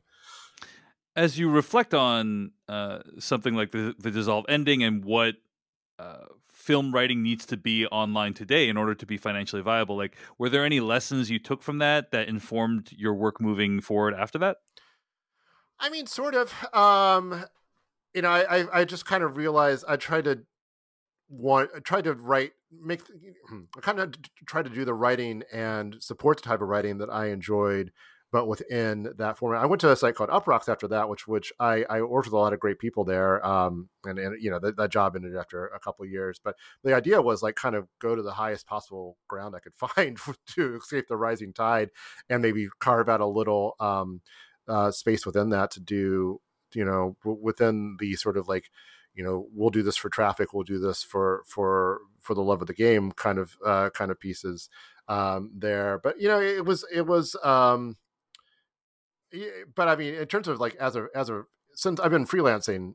As 1.16 1.38
you 1.38 1.48
reflect 1.48 1.94
on 1.94 2.52
uh, 2.68 2.98
something 3.18 3.54
like 3.54 3.70
the 3.72 3.94
the 3.98 4.10
dissolve 4.10 4.44
ending 4.48 4.84
and 4.84 5.04
what 5.04 5.36
uh, 5.98 6.26
film 6.66 6.92
writing 6.92 7.22
needs 7.22 7.46
to 7.46 7.56
be 7.56 7.86
online 7.86 8.34
today 8.34 8.68
in 8.68 8.76
order 8.76 8.94
to 8.94 9.06
be 9.06 9.16
financially 9.16 9.62
viable 9.62 9.96
like 9.96 10.16
were 10.36 10.48
there 10.48 10.64
any 10.64 10.80
lessons 10.80 11.30
you 11.30 11.38
took 11.38 11.62
from 11.62 11.78
that 11.78 12.10
that 12.10 12.28
informed 12.28 12.90
your 12.92 13.14
work 13.14 13.40
moving 13.40 13.80
forward 13.80 14.14
after 14.14 14.38
that 14.38 14.56
I 15.78 15.90
mean, 15.90 16.06
sort 16.06 16.34
of. 16.34 16.52
Um, 16.74 17.44
you 18.14 18.22
know, 18.22 18.30
I, 18.30 18.60
I, 18.60 18.80
I 18.80 18.84
just 18.84 19.04
kind 19.04 19.22
of 19.22 19.36
realized 19.36 19.84
I 19.86 19.96
tried 19.96 20.24
to 20.24 20.40
want, 21.28 21.70
I 21.76 21.80
tried 21.80 22.04
to 22.04 22.14
write, 22.14 22.52
make, 22.72 23.02
I 23.76 23.80
kind 23.80 24.00
of 24.00 24.14
tried 24.46 24.64
to 24.64 24.70
do 24.70 24.84
the 24.84 24.94
writing 24.94 25.42
and 25.52 25.96
support 26.00 26.38
the 26.38 26.48
type 26.48 26.62
of 26.62 26.68
writing 26.68 26.98
that 26.98 27.10
I 27.10 27.26
enjoyed, 27.26 27.92
but 28.36 28.48
within 28.48 29.14
that 29.16 29.38
format. 29.38 29.62
I 29.62 29.66
went 29.66 29.80
to 29.80 29.90
a 29.90 29.96
site 29.96 30.14
called 30.14 30.28
Uproxx 30.28 30.68
after 30.68 30.86
that, 30.88 31.08
which 31.08 31.26
which 31.26 31.54
I, 31.58 31.86
I 31.88 32.02
worked 32.02 32.26
with 32.26 32.34
a 32.34 32.36
lot 32.36 32.52
of 32.52 32.60
great 32.60 32.78
people 32.78 33.02
there. 33.02 33.44
Um, 33.44 33.88
and, 34.04 34.18
and 34.18 34.42
you 34.42 34.50
know, 34.50 34.58
that, 34.58 34.90
job 34.90 35.16
ended 35.16 35.34
after 35.34 35.68
a 35.68 35.80
couple 35.80 36.04
years. 36.04 36.38
But 36.44 36.56
the 36.84 36.94
idea 36.94 37.22
was 37.22 37.42
like 37.42 37.54
kind 37.56 37.74
of 37.74 37.88
go 37.98 38.14
to 38.14 38.20
the 38.20 38.32
highest 38.32 38.66
possible 38.66 39.16
ground 39.26 39.54
I 39.56 39.60
could 39.60 39.74
find 39.76 40.18
to 40.54 40.76
escape 40.76 41.06
the 41.08 41.16
rising 41.16 41.54
tide 41.54 41.88
and 42.28 42.42
maybe 42.42 42.68
carve 42.78 43.08
out 43.08 43.22
a 43.22 43.26
little, 43.26 43.74
um, 43.80 44.20
uh, 44.68 44.90
space 44.90 45.24
within 45.24 45.48
that 45.48 45.70
to 45.70 45.80
do 45.80 46.42
you 46.74 46.84
know 46.84 47.16
w- 47.22 47.40
within 47.40 47.96
the 48.00 48.16
sort 48.16 48.36
of 48.36 48.48
like 48.48 48.70
you 49.14 49.22
know 49.22 49.46
we'll 49.54 49.70
do 49.70 49.84
this 49.84 49.96
for 49.96 50.10
traffic 50.10 50.52
we'll 50.52 50.64
do 50.64 50.80
this 50.80 51.04
for 51.04 51.44
for 51.46 52.00
for 52.20 52.34
the 52.34 52.42
love 52.42 52.60
of 52.60 52.66
the 52.66 52.74
game 52.74 53.12
kind 53.12 53.38
of 53.38 53.56
uh 53.64 53.88
kind 53.90 54.10
of 54.10 54.18
pieces 54.18 54.68
um 55.06 55.52
there 55.54 56.00
but 56.02 56.20
you 56.20 56.26
know 56.26 56.40
it 56.40 56.64
was 56.64 56.84
it 56.92 57.06
was 57.06 57.36
um 57.44 57.96
but 59.74 59.88
i 59.88 59.96
mean 59.96 60.14
in 60.14 60.26
terms 60.26 60.48
of 60.48 60.60
like 60.60 60.74
as 60.76 60.96
a 60.96 61.06
as 61.14 61.30
a 61.30 61.42
since 61.74 62.00
i've 62.00 62.10
been 62.10 62.26
freelancing 62.26 62.94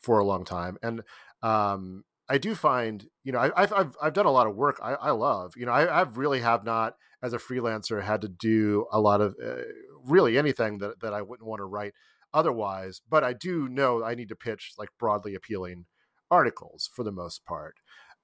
for 0.00 0.18
a 0.18 0.24
long 0.24 0.44
time 0.44 0.76
and 0.82 1.02
um 1.42 2.04
i 2.28 2.38
do 2.38 2.54
find 2.54 3.06
you 3.24 3.32
know 3.32 3.38
I, 3.38 3.62
i've 3.62 3.72
i've 3.72 3.96
i've 4.02 4.12
done 4.12 4.26
a 4.26 4.30
lot 4.30 4.46
of 4.46 4.54
work 4.54 4.78
i 4.82 4.94
i 4.94 5.10
love 5.10 5.54
you 5.56 5.66
know 5.66 5.72
i 5.72 6.00
i've 6.00 6.18
really 6.18 6.40
have 6.40 6.64
not 6.64 6.94
as 7.22 7.32
a 7.32 7.38
freelancer 7.38 8.02
had 8.02 8.20
to 8.20 8.28
do 8.28 8.86
a 8.92 9.00
lot 9.00 9.20
of 9.20 9.34
uh, 9.44 9.62
really 10.04 10.38
anything 10.38 10.78
that, 10.78 11.00
that 11.00 11.12
I 11.12 11.22
wouldn't 11.22 11.48
want 11.48 11.60
to 11.60 11.64
write 11.64 11.94
otherwise. 12.32 13.00
But 13.08 13.24
I 13.24 13.32
do 13.32 13.68
know 13.68 14.04
I 14.04 14.14
need 14.14 14.28
to 14.28 14.36
pitch 14.36 14.72
like 14.78 14.90
broadly 14.98 15.34
appealing 15.34 15.86
articles 16.30 16.90
for 16.94 17.02
the 17.02 17.12
most 17.12 17.44
part. 17.44 17.76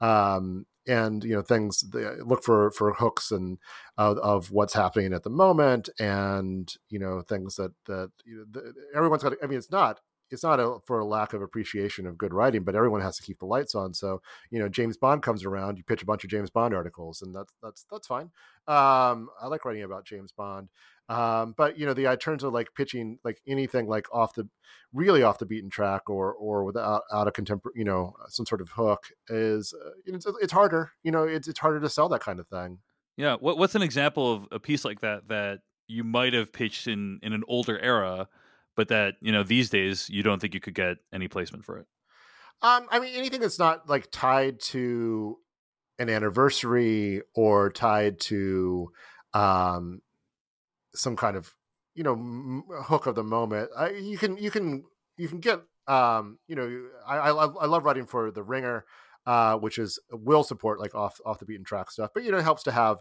Um, 0.04 0.66
and 0.86 1.24
you 1.24 1.34
know 1.34 1.40
things 1.40 1.82
look 2.24 2.42
for 2.44 2.70
for 2.72 2.92
hooks 2.92 3.30
and 3.30 3.58
uh, 3.96 4.14
of 4.22 4.50
what's 4.50 4.74
happening 4.74 5.14
at 5.14 5.22
the 5.22 5.30
moment 5.30 5.88
and 5.98 6.74
you 6.90 6.98
know 6.98 7.22
things 7.22 7.56
that 7.56 7.72
that 7.86 8.10
you 8.26 8.36
know, 8.36 8.44
the, 8.50 8.74
everyone's 8.94 9.22
got 9.22 9.30
to, 9.30 9.38
i 9.42 9.46
mean 9.46 9.56
it's 9.56 9.70
not 9.70 10.00
it's 10.30 10.42
not 10.42 10.60
a, 10.60 10.78
for 10.84 10.98
a 10.98 11.04
lack 11.04 11.32
of 11.32 11.42
appreciation 11.42 12.06
of 12.06 12.18
good 12.18 12.34
writing, 12.34 12.64
but 12.64 12.74
everyone 12.74 13.00
has 13.00 13.16
to 13.16 13.22
keep 13.22 13.38
the 13.38 13.46
lights 13.46 13.74
on. 13.74 13.94
So 13.94 14.20
you 14.50 14.58
know, 14.58 14.68
James 14.68 14.96
Bond 14.96 15.22
comes 15.22 15.44
around, 15.44 15.78
you 15.78 15.84
pitch 15.84 16.02
a 16.02 16.06
bunch 16.06 16.24
of 16.24 16.30
James 16.30 16.50
Bond 16.50 16.74
articles, 16.74 17.22
and 17.22 17.34
that's 17.34 17.52
that's 17.62 17.86
that's 17.90 18.06
fine. 18.06 18.30
Um, 18.66 19.28
I 19.40 19.46
like 19.48 19.64
writing 19.64 19.82
about 19.82 20.04
James 20.04 20.32
Bond. 20.32 20.68
Um, 21.08 21.54
but 21.56 21.78
you 21.78 21.84
know, 21.84 21.92
the 21.92 22.10
in 22.10 22.18
terms 22.18 22.42
of 22.44 22.52
like 22.52 22.74
pitching 22.74 23.18
like 23.24 23.40
anything 23.46 23.86
like 23.86 24.06
off 24.12 24.34
the 24.34 24.48
really 24.92 25.22
off 25.22 25.38
the 25.38 25.46
beaten 25.46 25.68
track 25.68 26.08
or 26.08 26.32
or 26.32 26.64
without 26.64 27.02
out 27.12 27.28
of 27.28 27.34
contemporary, 27.34 27.74
you 27.76 27.84
know, 27.84 28.14
some 28.28 28.46
sort 28.46 28.62
of 28.62 28.70
hook 28.70 29.08
is 29.28 29.74
uh, 29.74 29.90
it's, 30.06 30.26
it's 30.40 30.52
harder. 30.52 30.92
You 31.02 31.12
know, 31.12 31.24
it's 31.24 31.46
it's 31.46 31.58
harder 31.58 31.80
to 31.80 31.90
sell 31.90 32.08
that 32.08 32.22
kind 32.22 32.40
of 32.40 32.48
thing. 32.48 32.78
Yeah. 33.16 33.36
What, 33.38 33.58
what's 33.58 33.74
an 33.74 33.82
example 33.82 34.32
of 34.32 34.48
a 34.50 34.58
piece 34.58 34.84
like 34.84 35.00
that 35.00 35.28
that 35.28 35.60
you 35.86 36.04
might 36.04 36.32
have 36.32 36.52
pitched 36.52 36.86
in 36.86 37.20
in 37.22 37.34
an 37.34 37.42
older 37.48 37.78
era, 37.78 38.28
but 38.74 38.88
that 38.88 39.16
you 39.20 39.30
know 39.30 39.42
these 39.42 39.68
days 39.68 40.08
you 40.08 40.22
don't 40.22 40.40
think 40.40 40.54
you 40.54 40.60
could 40.60 40.74
get 40.74 40.96
any 41.12 41.28
placement 41.28 41.66
for 41.66 41.78
it? 41.78 41.86
Um, 42.62 42.86
I 42.90 42.98
mean, 42.98 43.14
anything 43.14 43.40
that's 43.40 43.58
not 43.58 43.90
like 43.90 44.08
tied 44.10 44.60
to 44.60 45.36
an 45.98 46.08
anniversary 46.08 47.20
or 47.34 47.70
tied 47.70 48.20
to 48.20 48.90
um 49.34 50.00
some 50.94 51.16
kind 51.16 51.36
of 51.36 51.54
you 51.94 52.02
know 52.02 52.14
m- 52.14 52.64
hook 52.84 53.06
of 53.06 53.14
the 53.14 53.24
moment. 53.24 53.70
I, 53.76 53.90
you 53.90 54.18
can 54.18 54.36
you 54.36 54.50
can 54.50 54.84
you 55.16 55.28
can 55.28 55.40
get 55.40 55.60
um 55.86 56.38
you 56.48 56.56
know 56.56 56.86
I 57.06 57.16
I, 57.18 57.30
I 57.30 57.66
love 57.66 57.84
writing 57.84 58.06
for 58.06 58.30
the 58.30 58.42
Ringer, 58.42 58.84
uh, 59.26 59.56
which 59.58 59.78
is 59.78 59.98
will 60.10 60.44
support 60.44 60.80
like 60.80 60.94
off 60.94 61.20
off 61.24 61.38
the 61.38 61.46
beaten 61.46 61.64
track 61.64 61.90
stuff, 61.90 62.10
but 62.14 62.24
you 62.24 62.30
know 62.32 62.38
it 62.38 62.44
helps 62.44 62.62
to 62.64 62.72
have 62.72 62.98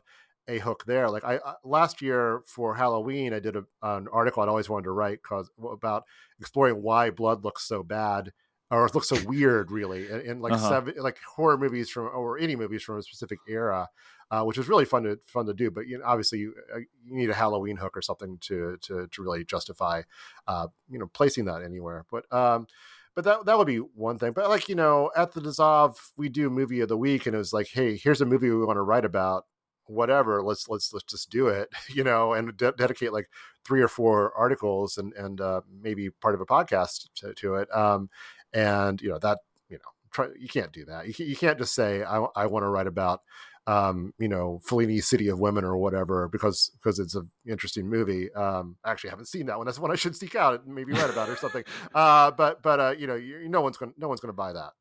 a 0.48 0.60
hook 0.60 0.84
there. 0.86 1.10
Like 1.10 1.24
I 1.24 1.40
last 1.64 2.02
year 2.02 2.42
for 2.46 2.76
Halloween, 2.76 3.34
I 3.34 3.40
did 3.40 3.56
a, 3.56 3.64
an 3.82 4.08
article 4.12 4.44
I'd 4.44 4.50
always 4.50 4.70
wanted 4.70 4.86
to 4.86 4.92
write 4.92 5.24
cause 5.24 5.50
about 5.72 6.04
exploring 6.40 6.82
why 6.82 7.10
blood 7.10 7.44
looks 7.44 7.64
so 7.68 7.84
bad 7.84 8.32
or 8.74 8.86
it 8.86 8.96
looks 8.96 9.10
so 9.10 9.18
weird, 9.26 9.72
really, 9.72 10.10
in, 10.10 10.22
in 10.22 10.42
like 10.42 10.54
uh-huh. 10.54 10.70
seven 10.70 10.94
like 10.98 11.18
horror 11.36 11.58
movies 11.58 11.90
from 11.90 12.06
or 12.06 12.38
any 12.38 12.56
movies 12.56 12.84
from 12.84 12.98
a 12.98 13.04
specific 13.04 13.40
era 13.48 13.90
uh, 14.34 14.44
which 14.44 14.58
is 14.58 14.68
really 14.68 14.86
fun 14.86 15.04
to 15.04 15.20
fun 15.28 15.46
to 15.46 15.54
do. 15.54 15.70
But 15.70 15.88
you 15.88 16.00
know, 16.00 16.06
obviously, 16.06 16.40
you, 16.40 16.56
uh, 16.74 16.80
you 16.80 17.16
need 17.16 17.30
a 17.30 17.36
Halloween 17.36 17.78
hook 17.78 17.96
or 17.96 18.02
something 18.02 18.40
to 18.42 18.78
to 18.82 19.08
to 19.08 19.22
really 19.22 19.46
justify, 19.46 20.02
uh, 20.48 20.68
you 20.90 20.98
know, 20.98 21.06
placing 21.14 21.46
that 21.46 21.62
anywhere. 21.62 22.06
But 22.10 22.32
um, 22.34 22.66
but 23.14 23.26
that 23.26 23.46
that 23.46 23.58
would 23.60 23.68
be 23.68 23.78
one 23.78 24.18
thing. 24.18 24.32
But 24.34 24.50
like 24.50 24.68
you 24.68 24.74
know, 24.74 25.12
at 25.16 25.34
the 25.34 25.42
Dissolve, 25.42 26.14
we 26.18 26.30
do 26.30 26.50
movie 26.50 26.80
of 26.80 26.90
the 26.90 26.98
week, 26.98 27.28
and 27.28 27.36
it 27.36 27.38
was 27.38 27.54
like, 27.54 27.68
hey, 27.68 27.96
here's 27.96 28.22
a 28.22 28.26
movie 28.26 28.50
we 28.50 28.66
want 28.66 28.78
to 28.78 28.82
write 28.82 29.06
about. 29.06 29.46
Whatever, 29.86 30.42
let's 30.42 30.68
let's 30.68 30.92
let's 30.94 31.06
just 31.06 31.30
do 31.30 31.48
it, 31.48 31.70
you 31.90 32.04
know, 32.04 32.34
and 32.34 32.58
de- 32.58 32.72
dedicate 32.72 33.14
like 33.14 33.30
three 33.64 33.82
or 33.82 33.88
four 33.88 34.34
articles 34.36 34.98
and 34.98 35.14
and 35.14 35.42
uh, 35.42 35.62
maybe 35.82 36.10
part 36.10 36.34
of 36.34 36.42
a 36.42 36.46
podcast 36.46 37.10
to, 37.18 37.36
to 37.36 37.56
it. 37.56 37.76
Um, 37.76 38.10
and 38.54 39.02
you 39.02 39.10
know 39.10 39.20
that 39.20 39.40
you 39.70 39.78
know 39.78 39.92
try, 40.12 40.28
you 40.40 40.48
can't 40.48 40.72
do 40.72 40.86
that. 40.86 41.08
You, 41.08 41.26
you 41.26 41.36
can't 41.36 41.58
just 41.58 41.74
say 41.74 42.04
I, 42.04 42.26
I 42.36 42.46
want 42.48 42.64
to 42.64 42.70
write 42.70 42.88
about 42.88 43.22
um, 43.66 44.14
you 44.20 44.28
know, 44.28 44.60
Fellini's 44.64 45.08
City 45.08 45.30
of 45.30 45.40
Women 45.40 45.64
or 45.64 45.78
whatever, 45.78 46.28
because 46.28 46.72
because 46.74 47.00
it's 47.00 47.16
an 47.16 47.30
interesting 47.48 47.90
movie. 47.90 48.32
Um, 48.34 48.76
I 48.84 48.92
actually 48.92 49.12
haven't 49.12 49.28
seen 49.28 49.46
that 49.46 49.58
one. 49.58 49.66
That's 49.66 49.80
one 49.80 49.92
I 49.92 49.96
should 49.96 50.16
seek 50.16 50.36
out 50.36 50.66
and 50.66 50.76
maybe 50.76 50.92
write 50.92 51.10
about 51.10 51.30
or 51.30 51.38
something. 51.38 51.64
Uh, 51.96 52.32
but 52.32 52.62
but 52.62 52.80
uh, 52.80 52.94
you 52.98 53.08
know, 53.08 53.16
you, 53.16 53.48
no 53.48 53.62
one's 53.62 53.78
gonna 53.78 53.92
no 53.98 54.08
one's 54.08 54.20
going 54.20 54.30
to 54.30 54.34
buy 54.34 54.52
that. 54.52 54.72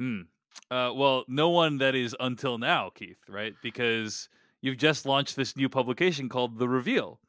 Mm. 0.00 0.26
Uh, 0.70 0.92
well, 0.94 1.24
no 1.28 1.48
one 1.48 1.78
that 1.78 1.94
is 1.94 2.14
until 2.20 2.58
now, 2.58 2.90
Keith, 2.90 3.18
right? 3.28 3.54
Because 3.62 4.28
you've 4.60 4.76
just 4.76 5.06
launched 5.06 5.34
this 5.34 5.56
new 5.56 5.68
publication 5.68 6.28
called 6.28 6.58
The 6.58 6.68
Reveal. 6.68 7.20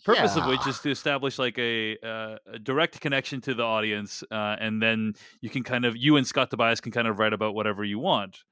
The 0.00 0.14
purpose 0.14 0.36
yeah. 0.36 0.42
of 0.42 0.48
which 0.48 0.66
is 0.66 0.78
to 0.80 0.90
establish 0.90 1.38
like 1.38 1.58
a, 1.58 1.96
uh, 2.02 2.36
a 2.54 2.58
direct 2.58 3.00
connection 3.00 3.40
to 3.42 3.54
the 3.54 3.62
audience, 3.62 4.24
uh, 4.30 4.56
and 4.58 4.82
then 4.82 5.14
you 5.40 5.50
can 5.50 5.62
kind 5.62 5.84
of 5.84 5.96
you 5.96 6.16
and 6.16 6.26
Scott 6.26 6.50
Tobias 6.50 6.80
can 6.80 6.92
kind 6.92 7.06
of 7.06 7.18
write 7.18 7.32
about 7.32 7.54
whatever 7.54 7.84
you 7.84 7.98
want. 7.98 8.44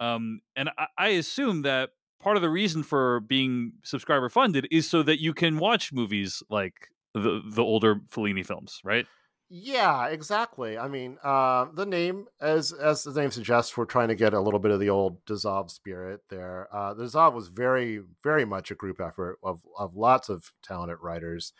Um, 0.00 0.40
and 0.56 0.70
I, 0.78 0.86
I 0.96 1.08
assume 1.08 1.62
that 1.62 1.90
part 2.20 2.36
of 2.36 2.42
the 2.42 2.50
reason 2.50 2.82
for 2.82 3.20
being 3.20 3.72
subscriber 3.82 4.28
funded 4.28 4.68
is 4.70 4.88
so 4.88 5.02
that 5.02 5.20
you 5.20 5.34
can 5.34 5.58
watch 5.58 5.92
movies 5.92 6.42
like 6.48 6.88
the 7.14 7.42
the 7.44 7.62
older 7.62 7.96
Fellini 7.96 8.46
films, 8.46 8.80
right? 8.84 9.06
Yeah, 9.54 10.08
exactly. 10.08 10.78
I 10.78 10.88
mean, 10.88 11.18
uh, 11.22 11.66
the 11.74 11.84
name, 11.84 12.24
as 12.40 12.72
as 12.72 13.02
the 13.04 13.20
name 13.20 13.30
suggests, 13.30 13.76
we're 13.76 13.84
trying 13.84 14.08
to 14.08 14.14
get 14.14 14.32
a 14.32 14.40
little 14.40 14.58
bit 14.58 14.70
of 14.70 14.80
the 14.80 14.88
old 14.88 15.22
Dissolve 15.26 15.70
spirit 15.70 16.22
there. 16.30 16.68
Uh, 16.74 16.94
the 16.94 17.04
Dissolve 17.04 17.34
was 17.34 17.48
very, 17.48 18.00
very 18.24 18.46
much 18.46 18.70
a 18.70 18.74
group 18.74 18.98
effort 18.98 19.38
of 19.42 19.60
of 19.78 19.94
lots 19.94 20.30
of 20.30 20.52
talented 20.62 20.98
writers. 21.02 21.52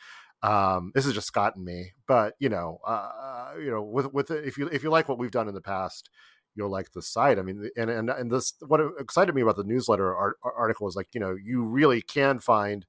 Um, 0.42 0.92
this 0.94 1.05
is 1.05 1.12
just 1.12 1.26
Scott 1.26 1.57
and 1.57 1.66
me, 1.66 1.92
but 2.07 2.35
you 2.38 2.48
know, 2.48 2.78
uh, 2.87 3.52
you 3.59 3.70
know, 3.70 3.83
with 3.83 4.11
with 4.14 4.31
if 4.31 4.57
you 4.57 4.68
if 4.68 4.83
you 4.83 4.88
like 4.90 5.07
what 5.11 5.18
we've 5.18 5.31
done 5.31 5.48
in 5.48 5.55
the 5.55 5.61
past, 5.61 6.09
you'll 6.55 6.70
like 6.70 6.92
the 6.92 7.02
site. 7.02 7.38
I 7.38 7.42
mean, 7.42 7.68
and 7.76 7.90
and 7.90 8.09
and 8.09 8.31
this 8.33 8.55
what 8.66 8.81
excited 8.98 9.35
me 9.35 9.42
about 9.42 9.57
the 9.57 9.64
newsletter 9.64 10.16
art, 10.16 10.38
article 10.42 10.88
is 10.88 10.96
like 10.96 11.09
you 11.12 11.20
know 11.20 11.37
you 11.42 11.62
really 11.62 12.00
can 12.00 12.38
find 12.38 12.87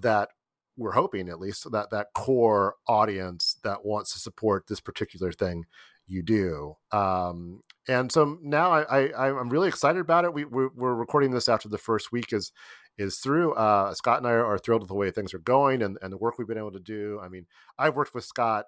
that 0.00 0.30
we're 0.76 0.92
hoping 0.92 1.28
at 1.28 1.38
least 1.40 1.70
that 1.70 1.90
that 1.90 2.08
core 2.14 2.76
audience 2.88 3.51
that 3.62 3.84
wants 3.84 4.12
to 4.12 4.18
support 4.18 4.66
this 4.66 4.80
particular 4.80 5.32
thing 5.32 5.64
you 6.06 6.22
do. 6.22 6.76
Um, 6.90 7.62
and 7.88 8.10
so 8.10 8.38
now 8.42 8.72
I, 8.72 9.06
I 9.06 9.38
I'm 9.38 9.48
really 9.48 9.68
excited 9.68 10.00
about 10.00 10.24
it. 10.24 10.34
We 10.34 10.44
we're, 10.44 10.70
we're 10.74 10.94
recording 10.94 11.32
this 11.32 11.48
after 11.48 11.68
the 11.68 11.78
first 11.78 12.12
week 12.12 12.32
is 12.32 12.52
is 12.98 13.18
through. 13.18 13.54
Uh, 13.54 13.94
Scott 13.94 14.18
and 14.18 14.26
I 14.26 14.32
are 14.32 14.58
thrilled 14.58 14.82
with 14.82 14.88
the 14.88 14.94
way 14.94 15.10
things 15.10 15.34
are 15.34 15.38
going 15.38 15.82
and 15.82 15.98
and 16.02 16.12
the 16.12 16.18
work 16.18 16.38
we've 16.38 16.48
been 16.48 16.58
able 16.58 16.72
to 16.72 16.80
do. 16.80 17.20
I 17.22 17.28
mean, 17.28 17.46
I've 17.78 17.96
worked 17.96 18.14
with 18.14 18.24
Scott 18.24 18.66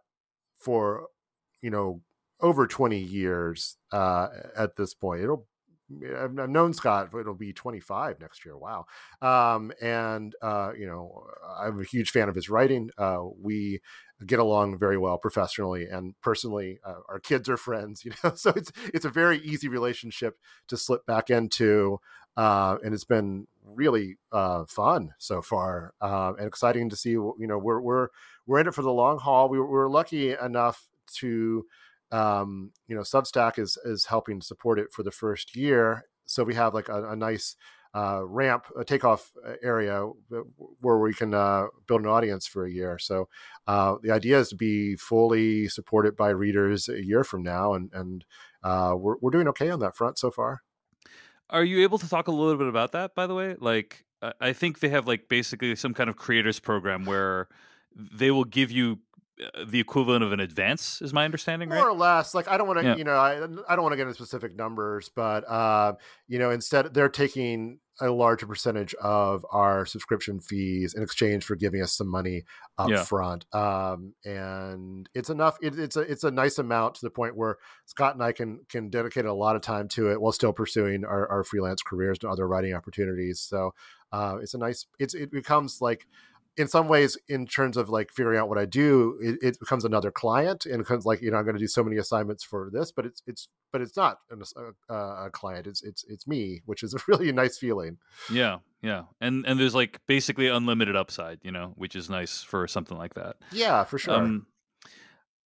for 0.58 1.06
you 1.62 1.70
know 1.70 2.02
over 2.40 2.66
20 2.66 2.98
years 2.98 3.76
uh, 3.92 4.28
at 4.56 4.76
this 4.76 4.92
point. 4.94 5.22
It'll 5.22 5.46
I've, 6.18 6.32
known 6.32 6.72
Scott. 6.72 7.10
But 7.12 7.18
it'll 7.18 7.34
be 7.34 7.52
25 7.52 8.20
next 8.20 8.44
year. 8.44 8.56
Wow. 8.56 8.86
Um, 9.22 9.72
and 9.80 10.34
uh, 10.42 10.72
you 10.76 10.86
know, 10.86 11.26
I'm 11.60 11.80
a 11.80 11.84
huge 11.84 12.10
fan 12.10 12.28
of 12.28 12.34
his 12.34 12.48
writing. 12.48 12.90
Uh, 12.98 13.22
we 13.40 13.80
get 14.24 14.38
along 14.38 14.78
very 14.78 14.98
well 14.98 15.18
professionally 15.18 15.86
and 15.86 16.14
personally. 16.20 16.78
Uh, 16.84 17.00
our 17.08 17.18
kids 17.18 17.48
are 17.48 17.56
friends, 17.56 18.04
you 18.04 18.12
know, 18.22 18.32
so 18.34 18.50
it's 18.50 18.72
it's 18.92 19.04
a 19.04 19.10
very 19.10 19.38
easy 19.38 19.68
relationship 19.68 20.38
to 20.68 20.76
slip 20.76 21.06
back 21.06 21.30
into, 21.30 22.00
uh, 22.36 22.76
and 22.84 22.94
it's 22.94 23.04
been 23.04 23.46
really 23.64 24.16
uh, 24.32 24.64
fun 24.66 25.14
so 25.18 25.40
far 25.40 25.94
uh, 26.00 26.32
and 26.38 26.46
exciting 26.46 26.88
to 26.90 26.96
see. 26.96 27.10
You 27.10 27.34
know, 27.38 27.58
we're 27.58 27.80
we're 27.80 28.08
we're 28.46 28.60
in 28.60 28.68
it 28.68 28.74
for 28.74 28.82
the 28.82 28.92
long 28.92 29.18
haul. 29.18 29.48
We 29.48 29.60
we're 29.60 29.88
lucky 29.88 30.32
enough 30.32 30.88
to 31.16 31.66
um, 32.14 32.70
you 32.86 32.94
know, 32.94 33.02
Substack 33.02 33.58
is 33.58 33.76
is 33.84 34.06
helping 34.06 34.40
support 34.40 34.78
it 34.78 34.92
for 34.92 35.02
the 35.02 35.10
first 35.10 35.56
year. 35.56 36.04
So 36.26 36.44
we 36.44 36.54
have 36.54 36.72
like 36.72 36.88
a, 36.88 37.10
a 37.10 37.16
nice 37.16 37.56
uh, 37.94 38.22
ramp, 38.26 38.66
a 38.78 38.84
takeoff 38.84 39.32
uh, 39.46 39.52
area 39.62 40.04
where 40.80 40.98
we 40.98 41.14
can 41.14 41.32
uh, 41.32 41.66
build 41.86 42.00
an 42.00 42.08
audience 42.08 42.46
for 42.46 42.66
a 42.66 42.70
year. 42.70 42.98
So 42.98 43.28
uh, 43.66 43.96
the 44.02 44.10
idea 44.10 44.40
is 44.40 44.48
to 44.48 44.56
be 44.56 44.96
fully 44.96 45.68
supported 45.68 46.16
by 46.16 46.30
readers 46.30 46.88
a 46.88 47.04
year 47.04 47.22
from 47.22 47.42
now, 47.42 47.74
and 47.74 47.90
and 47.92 48.24
uh, 48.62 48.94
we're 48.96 49.16
we're 49.20 49.30
doing 49.30 49.48
okay 49.48 49.70
on 49.70 49.78
that 49.80 49.96
front 49.96 50.18
so 50.18 50.30
far. 50.30 50.62
Are 51.50 51.64
you 51.64 51.82
able 51.82 51.98
to 51.98 52.08
talk 52.08 52.26
a 52.26 52.32
little 52.32 52.56
bit 52.56 52.66
about 52.66 52.92
that? 52.92 53.14
By 53.14 53.26
the 53.26 53.34
way, 53.34 53.54
like 53.58 54.04
I 54.40 54.52
think 54.52 54.80
they 54.80 54.88
have 54.88 55.06
like 55.06 55.28
basically 55.28 55.76
some 55.76 55.94
kind 55.94 56.10
of 56.10 56.16
creators 56.16 56.58
program 56.58 57.04
where 57.04 57.48
they 57.94 58.30
will 58.30 58.44
give 58.44 58.70
you 58.70 58.92
uh, 58.92 58.96
the 59.66 59.80
equivalent 59.80 60.22
of 60.22 60.32
an 60.32 60.38
advance 60.38 61.02
is 61.02 61.12
my 61.12 61.24
understanding 61.24 61.68
more 61.68 61.78
right? 61.78 61.86
or 61.86 61.92
less 61.92 62.34
like 62.34 62.46
i 62.48 62.56
don't 62.56 62.68
want 62.68 62.78
to 62.78 62.84
yeah. 62.84 62.96
you 62.96 63.02
know 63.02 63.16
I, 63.16 63.42
I 63.68 63.74
don't 63.74 63.82
want 63.82 63.92
to 63.92 63.96
get 63.96 64.06
into 64.06 64.14
specific 64.14 64.54
numbers 64.54 65.10
but 65.14 65.48
uh 65.48 65.94
you 66.28 66.38
know 66.38 66.50
instead 66.50 66.94
they're 66.94 67.08
taking 67.08 67.80
a 68.00 68.10
larger 68.10 68.46
percentage 68.46 68.92
of 68.94 69.44
our 69.50 69.86
subscription 69.86 70.40
fees 70.40 70.94
in 70.94 71.02
exchange 71.02 71.44
for 71.44 71.56
giving 71.56 71.82
us 71.82 71.92
some 71.92 72.08
money 72.08 72.44
up 72.78 72.90
yeah. 72.90 73.02
front 73.02 73.44
um 73.52 74.14
and 74.24 75.08
it's 75.14 75.30
enough 75.30 75.56
it, 75.60 75.78
it's 75.78 75.96
a 75.96 76.00
it's 76.00 76.24
a 76.24 76.30
nice 76.30 76.58
amount 76.58 76.94
to 76.94 77.00
the 77.02 77.10
point 77.10 77.36
where 77.36 77.56
scott 77.86 78.14
and 78.14 78.22
i 78.22 78.30
can 78.30 78.60
can 78.68 78.88
dedicate 78.88 79.24
a 79.24 79.32
lot 79.32 79.56
of 79.56 79.62
time 79.62 79.88
to 79.88 80.12
it 80.12 80.20
while 80.20 80.32
still 80.32 80.52
pursuing 80.52 81.04
our, 81.04 81.28
our 81.28 81.42
freelance 81.42 81.82
careers 81.82 82.18
and 82.22 82.30
other 82.30 82.46
writing 82.46 82.72
opportunities 82.72 83.40
so 83.40 83.72
uh 84.12 84.38
it's 84.40 84.54
a 84.54 84.58
nice 84.58 84.86
it's 85.00 85.14
it 85.14 85.32
becomes 85.32 85.80
like 85.80 86.06
in 86.56 86.68
some 86.68 86.88
ways, 86.88 87.18
in 87.28 87.46
terms 87.46 87.76
of 87.76 87.88
like 87.88 88.10
figuring 88.12 88.38
out 88.38 88.48
what 88.48 88.58
I 88.58 88.64
do, 88.64 89.18
it, 89.20 89.38
it 89.42 89.60
becomes 89.60 89.84
another 89.84 90.10
client, 90.10 90.66
and 90.66 90.76
it 90.76 90.78
becomes 90.78 91.04
like 91.04 91.20
you 91.20 91.30
know 91.30 91.36
I'm 91.36 91.44
going 91.44 91.56
to 91.56 91.60
do 91.60 91.66
so 91.66 91.82
many 91.82 91.96
assignments 91.96 92.44
for 92.44 92.70
this, 92.72 92.92
but 92.92 93.06
it's 93.06 93.22
it's 93.26 93.48
but 93.72 93.80
it's 93.80 93.96
not 93.96 94.18
a, 94.88 94.94
a, 94.94 95.30
client. 95.30 95.66
It's 95.66 95.82
it's 95.82 96.04
it's 96.08 96.26
me, 96.26 96.62
which 96.66 96.82
is 96.82 96.94
a 96.94 96.98
really 97.08 97.32
nice 97.32 97.58
feeling. 97.58 97.98
Yeah, 98.30 98.58
yeah, 98.82 99.04
and 99.20 99.44
and 99.46 99.58
there's 99.58 99.74
like 99.74 100.00
basically 100.06 100.48
unlimited 100.48 100.96
upside, 100.96 101.40
you 101.42 101.50
know, 101.50 101.72
which 101.76 101.96
is 101.96 102.08
nice 102.08 102.42
for 102.42 102.68
something 102.68 102.96
like 102.96 103.14
that. 103.14 103.36
Yeah, 103.50 103.84
for 103.84 103.98
sure. 103.98 104.14
Um, 104.14 104.46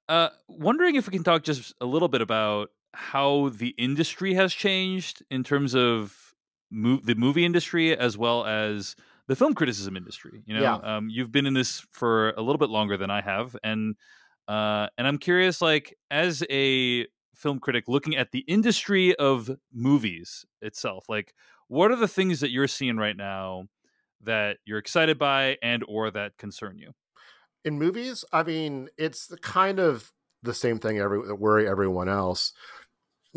uh, 0.08 0.30
wondering 0.48 0.96
if 0.96 1.06
we 1.06 1.12
can 1.12 1.24
talk 1.24 1.42
just 1.42 1.74
a 1.80 1.86
little 1.86 2.08
bit 2.08 2.22
about 2.22 2.70
how 2.94 3.50
the 3.50 3.68
industry 3.78 4.34
has 4.34 4.52
changed 4.52 5.22
in 5.30 5.44
terms 5.44 5.74
of 5.74 6.34
mo- 6.70 7.00
the 7.02 7.14
movie 7.14 7.44
industry 7.44 7.96
as 7.96 8.16
well 8.16 8.44
as 8.44 8.96
the 9.28 9.36
film 9.36 9.54
criticism 9.54 9.96
industry. 9.96 10.42
You 10.44 10.56
know, 10.56 10.62
yeah. 10.62 10.96
um, 10.96 11.08
you've 11.08 11.30
been 11.30 11.46
in 11.46 11.54
this 11.54 11.86
for 11.92 12.30
a 12.30 12.42
little 12.42 12.58
bit 12.58 12.70
longer 12.70 12.96
than 12.96 13.10
I 13.10 13.20
have, 13.20 13.54
and 13.62 13.94
Uh, 14.48 14.88
and 14.96 15.06
I'm 15.06 15.18
curious, 15.18 15.60
like, 15.60 15.94
as 16.10 16.42
a 16.48 17.06
film 17.34 17.60
critic 17.60 17.84
looking 17.86 18.16
at 18.16 18.32
the 18.32 18.44
industry 18.48 19.14
of 19.16 19.50
movies 19.70 20.46
itself, 20.62 21.04
like, 21.06 21.34
what 21.66 21.90
are 21.90 21.96
the 22.00 22.08
things 22.08 22.40
that 22.40 22.50
you're 22.50 22.66
seeing 22.66 22.96
right 22.96 23.14
now 23.14 23.68
that 24.22 24.56
you're 24.64 24.78
excited 24.78 25.18
by 25.18 25.58
and 25.62 25.84
or 25.86 26.10
that 26.10 26.38
concern 26.38 26.78
you? 26.78 26.92
In 27.66 27.78
movies, 27.78 28.24
I 28.32 28.42
mean, 28.42 28.88
it's 28.96 29.26
the 29.26 29.36
kind 29.36 29.78
of 29.78 30.10
the 30.42 30.54
same 30.54 30.78
thing 30.78 30.98
every 30.98 31.20
that 31.26 31.36
worry 31.36 31.68
everyone 31.68 32.08
else. 32.08 32.54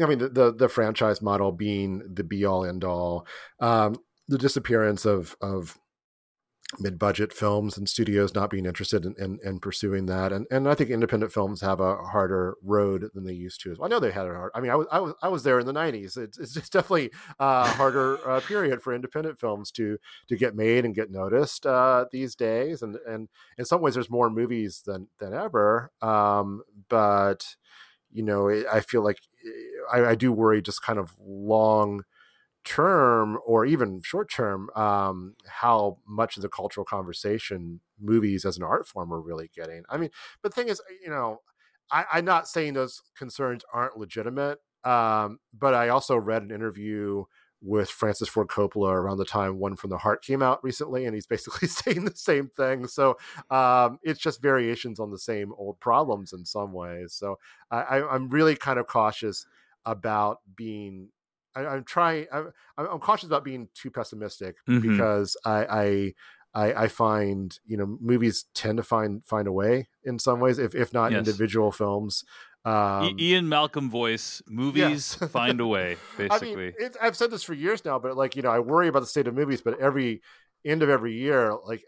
I 0.01 0.05
mean, 0.05 0.19
the, 0.19 0.29
the, 0.29 0.53
the 0.53 0.69
franchise 0.69 1.21
model 1.21 1.51
being 1.51 2.03
the 2.15 2.23
be 2.23 2.45
all 2.45 2.63
end 2.63 2.85
all, 2.85 3.27
um, 3.59 3.97
the 4.29 4.37
disappearance 4.37 5.05
of 5.05 5.35
of 5.41 5.77
mid-budget 6.79 7.33
films 7.33 7.77
and 7.77 7.87
studios 7.87 8.33
not 8.33 8.49
being 8.49 8.65
interested 8.65 9.05
in, 9.05 9.15
in, 9.17 9.39
in, 9.43 9.59
pursuing 9.59 10.05
that. 10.05 10.31
And 10.31 10.45
and 10.51 10.67
I 10.67 10.75
think 10.75 10.89
independent 10.89 11.31
films 11.31 11.61
have 11.61 11.79
a 11.79 11.97
harder 11.97 12.55
road 12.63 13.09
than 13.13 13.25
they 13.25 13.33
used 13.33 13.61
to 13.61 13.71
as 13.71 13.77
well. 13.77 13.87
I 13.87 13.89
know 13.89 13.99
they 13.99 14.11
had 14.11 14.27
a 14.27 14.33
hard 14.33 14.51
I 14.55 14.61
mean 14.61 14.71
I 14.71 14.75
was 14.75 14.87
I 14.91 14.99
was 14.99 15.13
I 15.21 15.27
was 15.27 15.43
there 15.43 15.59
in 15.59 15.65
the 15.65 15.73
90s 15.73 16.17
it's, 16.17 16.37
it's 16.37 16.53
just 16.53 16.71
definitely 16.73 17.11
a 17.39 17.67
harder 17.67 18.17
uh, 18.27 18.39
period 18.41 18.81
for 18.81 18.93
independent 18.93 19.39
films 19.39 19.71
to 19.71 19.97
to 20.27 20.37
get 20.37 20.55
made 20.55 20.85
and 20.85 20.95
get 20.95 21.11
noticed 21.11 21.65
uh, 21.65 22.05
these 22.11 22.35
days. 22.35 22.81
And 22.81 22.97
and 23.07 23.29
in 23.57 23.65
some 23.65 23.81
ways 23.81 23.95
there's 23.95 24.09
more 24.09 24.29
movies 24.29 24.83
than 24.85 25.07
than 25.19 25.33
ever. 25.33 25.91
Um, 26.01 26.63
but 26.89 27.55
you 28.11 28.23
know 28.23 28.49
I 28.49 28.81
feel 28.81 29.03
like 29.03 29.19
I, 29.91 30.05
I 30.05 30.15
do 30.15 30.31
worry 30.31 30.61
just 30.61 30.81
kind 30.81 30.99
of 30.99 31.15
long 31.19 32.03
term 32.63 33.37
or 33.45 33.65
even 33.65 34.01
short 34.03 34.31
term 34.31 34.69
um, 34.75 35.35
how 35.47 35.97
much 36.07 36.37
of 36.37 36.43
the 36.43 36.49
cultural 36.49 36.85
conversation 36.85 37.79
movies 37.99 38.45
as 38.45 38.57
an 38.57 38.63
art 38.63 38.87
form 38.87 39.13
are 39.13 39.21
really 39.21 39.49
getting. 39.55 39.83
I 39.89 39.97
mean 39.97 40.09
but 40.41 40.53
the 40.53 40.61
thing 40.61 40.69
is 40.69 40.81
you 41.03 41.09
know 41.09 41.41
I, 41.91 42.05
i'm 42.13 42.25
not 42.25 42.47
saying 42.47 42.73
those 42.73 43.01
concerns 43.17 43.63
aren't 43.73 43.97
legitimate 43.97 44.59
um, 44.83 45.39
but 45.53 45.73
i 45.73 45.89
also 45.89 46.15
read 46.17 46.43
an 46.43 46.51
interview 46.51 47.25
with 47.63 47.89
francis 47.89 48.27
ford 48.27 48.47
coppola 48.47 48.91
around 48.91 49.17
the 49.17 49.25
time 49.25 49.59
one 49.59 49.75
from 49.75 49.89
the 49.89 49.99
heart 49.99 50.23
came 50.23 50.41
out 50.41 50.63
recently 50.63 51.05
and 51.05 51.13
he's 51.13 51.27
basically 51.27 51.67
saying 51.67 52.05
the 52.05 52.15
same 52.15 52.49
thing. 52.57 52.87
So 52.87 53.17
um, 53.49 53.99
it's 54.01 54.19
just 54.19 54.41
variations 54.41 54.99
on 54.99 55.11
the 55.11 55.19
same 55.19 55.53
old 55.57 55.79
problems 55.79 56.33
in 56.33 56.45
some 56.45 56.73
ways. 56.73 57.13
So 57.13 57.37
I, 57.69 58.01
i'm 58.01 58.29
really 58.29 58.55
kind 58.55 58.79
of 58.79 58.87
cautious 58.87 59.45
about 59.85 60.39
being 60.55 61.09
I, 61.55 61.75
am 61.75 61.83
trying. 61.83 62.27
I'm, 62.31 62.51
I'm 62.77 62.99
cautious 62.99 63.27
about 63.27 63.43
being 63.43 63.69
too 63.73 63.91
pessimistic 63.91 64.55
mm-hmm. 64.67 64.91
because 64.91 65.35
I, 65.45 65.65
I, 65.65 66.13
I, 66.53 66.83
I 66.83 66.87
find 66.87 67.57
you 67.65 67.77
know 67.77 67.97
movies 67.99 68.45
tend 68.53 68.77
to 68.77 68.83
find 68.83 69.25
find 69.25 69.47
a 69.47 69.51
way 69.51 69.87
in 70.03 70.19
some 70.19 70.39
ways, 70.39 70.59
if 70.59 70.75
if 70.75 70.93
not 70.93 71.11
yes. 71.11 71.19
individual 71.19 71.71
films. 71.71 72.23
Um, 72.63 73.15
Ian 73.19 73.49
Malcolm 73.49 73.89
voice 73.89 74.41
movies 74.47 75.15
find 75.31 75.59
a 75.59 75.67
way. 75.67 75.97
Basically, 76.17 76.51
I 76.51 76.55
mean, 76.55 76.91
I've 77.01 77.17
said 77.17 77.31
this 77.31 77.43
for 77.43 77.53
years 77.53 77.83
now, 77.83 77.99
but 77.99 78.15
like 78.15 78.35
you 78.35 78.41
know, 78.41 78.51
I 78.51 78.59
worry 78.59 78.87
about 78.87 78.99
the 78.99 79.07
state 79.07 79.27
of 79.27 79.33
movies. 79.33 79.61
But 79.61 79.79
every 79.79 80.21
end 80.65 80.83
of 80.83 80.89
every 80.89 81.13
year, 81.13 81.53
like 81.65 81.83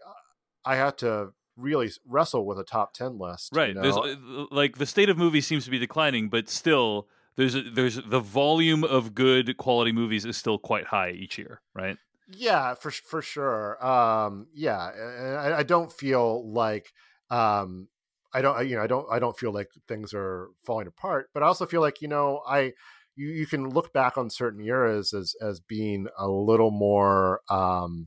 I 0.64 0.76
have 0.76 0.96
to 0.96 1.32
really 1.56 1.90
wrestle 2.06 2.44
with 2.44 2.58
a 2.58 2.64
top 2.64 2.92
10 2.94 3.18
list 3.18 3.50
right 3.54 3.68
you 3.68 3.74
know? 3.74 3.82
there's 3.82 3.96
uh, 3.96 4.46
like 4.50 4.76
the 4.78 4.86
state 4.86 5.08
of 5.08 5.16
movies 5.16 5.46
seems 5.46 5.64
to 5.64 5.70
be 5.70 5.78
declining 5.78 6.28
but 6.28 6.48
still 6.48 7.06
there's 7.36 7.54
a, 7.54 7.62
there's 7.62 7.96
the 7.96 8.20
volume 8.20 8.84
of 8.84 9.14
good 9.14 9.56
quality 9.56 9.92
movies 9.92 10.24
is 10.24 10.36
still 10.36 10.58
quite 10.58 10.86
high 10.86 11.10
each 11.10 11.38
year, 11.38 11.60
right? 11.74 11.96
Yeah, 12.28 12.74
for 12.74 12.90
for 12.90 13.22
sure. 13.22 13.84
Um, 13.84 14.46
yeah, 14.54 14.78
I, 14.78 15.58
I 15.58 15.62
don't 15.62 15.92
feel 15.92 16.50
like 16.52 16.92
um, 17.30 17.88
I 18.32 18.40
don't 18.42 18.66
you 18.68 18.76
know 18.76 18.82
I 18.82 18.86
don't 18.86 19.06
I 19.10 19.18
don't 19.18 19.38
feel 19.38 19.52
like 19.52 19.68
things 19.88 20.14
are 20.14 20.48
falling 20.64 20.86
apart, 20.86 21.30
but 21.34 21.42
I 21.42 21.46
also 21.46 21.66
feel 21.66 21.80
like 21.80 22.00
you 22.00 22.08
know 22.08 22.42
I 22.46 22.72
you, 23.16 23.28
you 23.28 23.46
can 23.46 23.68
look 23.68 23.92
back 23.92 24.16
on 24.16 24.30
certain 24.30 24.64
eras 24.64 25.12
as 25.12 25.34
as 25.40 25.60
being 25.60 26.06
a 26.18 26.28
little 26.28 26.70
more 26.70 27.40
um, 27.50 28.06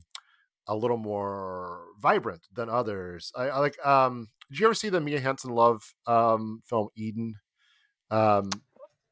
a 0.66 0.76
little 0.76 0.98
more 0.98 1.84
vibrant 2.00 2.42
than 2.52 2.68
others. 2.68 3.32
I, 3.36 3.48
I 3.48 3.58
like 3.58 3.86
um, 3.86 4.28
did 4.50 4.60
you 4.60 4.66
ever 4.66 4.74
see 4.74 4.88
the 4.88 5.00
Mia 5.00 5.20
Hansen-Løve 5.20 5.82
um, 6.06 6.62
film 6.66 6.88
Eden? 6.96 7.34
Um, 8.10 8.48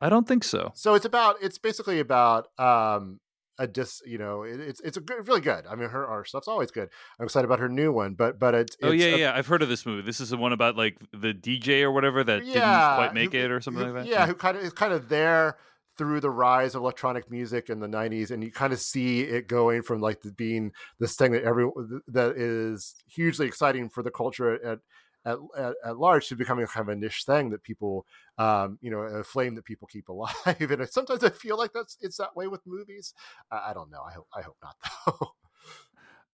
I 0.00 0.08
don't 0.08 0.28
think 0.28 0.44
so. 0.44 0.72
So 0.74 0.94
it's 0.94 1.04
about 1.04 1.36
it's 1.42 1.58
basically 1.58 2.00
about 2.00 2.48
um 2.58 3.20
a 3.58 3.66
dis 3.66 4.02
you 4.04 4.18
know 4.18 4.42
it, 4.42 4.60
it's 4.60 4.80
it's 4.80 4.96
a 4.96 5.00
good, 5.00 5.26
really 5.26 5.40
good. 5.40 5.66
I 5.66 5.74
mean 5.74 5.88
her 5.88 6.06
our 6.06 6.24
stuff's 6.24 6.48
always 6.48 6.70
good. 6.70 6.88
I'm 7.18 7.24
excited 7.24 7.46
about 7.46 7.58
her 7.60 7.68
new 7.68 7.92
one, 7.92 8.14
but 8.14 8.38
but 8.38 8.54
it's, 8.54 8.76
oh 8.82 8.90
yeah 8.90 9.06
a, 9.06 9.18
yeah 9.18 9.32
I've 9.34 9.46
heard 9.46 9.62
of 9.62 9.68
this 9.68 9.86
movie. 9.86 10.02
This 10.02 10.20
is 10.20 10.30
the 10.30 10.36
one 10.36 10.52
about 10.52 10.76
like 10.76 10.98
the 11.12 11.32
DJ 11.32 11.82
or 11.82 11.90
whatever 11.90 12.22
that 12.24 12.44
yeah, 12.44 12.52
didn't 12.52 12.96
quite 12.96 13.14
make 13.14 13.32
who, 13.32 13.38
it 13.38 13.50
or 13.50 13.60
something 13.60 13.86
who, 13.86 13.92
like 13.92 14.04
that. 14.04 14.10
Yeah, 14.10 14.20
yeah, 14.20 14.26
who 14.26 14.34
kind 14.34 14.56
of 14.56 14.62
is 14.62 14.72
kind 14.72 14.92
of 14.92 15.08
there 15.08 15.56
through 15.96 16.20
the 16.20 16.30
rise 16.30 16.74
of 16.74 16.82
electronic 16.82 17.30
music 17.30 17.70
in 17.70 17.80
the 17.80 17.86
90s 17.86 18.30
and 18.30 18.44
you 18.44 18.52
kind 18.52 18.72
of 18.72 18.78
see 18.78 19.22
it 19.22 19.48
going 19.48 19.80
from 19.80 20.00
like 20.00 20.20
the, 20.20 20.30
being 20.30 20.72
this 20.98 21.16
thing 21.16 21.32
that 21.32 21.42
every 21.42 21.66
that 22.06 22.36
is 22.36 22.96
hugely 23.06 23.46
exciting 23.46 23.88
for 23.88 24.02
the 24.02 24.10
culture 24.10 24.62
at 24.62 24.80
at, 25.26 25.38
at, 25.58 25.74
at, 25.84 25.98
large 25.98 26.28
to 26.28 26.36
becoming 26.36 26.66
kind 26.66 26.88
of 26.88 26.96
a 26.96 26.98
niche 26.98 27.24
thing 27.26 27.50
that 27.50 27.62
people, 27.62 28.06
um, 28.38 28.78
you 28.80 28.90
know, 28.90 29.00
a 29.00 29.24
flame 29.24 29.56
that 29.56 29.64
people 29.64 29.88
keep 29.88 30.08
alive. 30.08 30.34
and 30.46 30.88
sometimes 30.88 31.24
I 31.24 31.30
feel 31.30 31.58
like 31.58 31.72
that's 31.72 31.98
it's 32.00 32.16
that 32.18 32.36
way 32.36 32.46
with 32.46 32.60
movies. 32.64 33.12
I, 33.50 33.70
I 33.70 33.74
don't 33.74 33.90
know. 33.90 34.02
I 34.02 34.12
hope 34.12 34.28
I 34.34 34.42
hope 34.42 34.56
not 34.62 34.76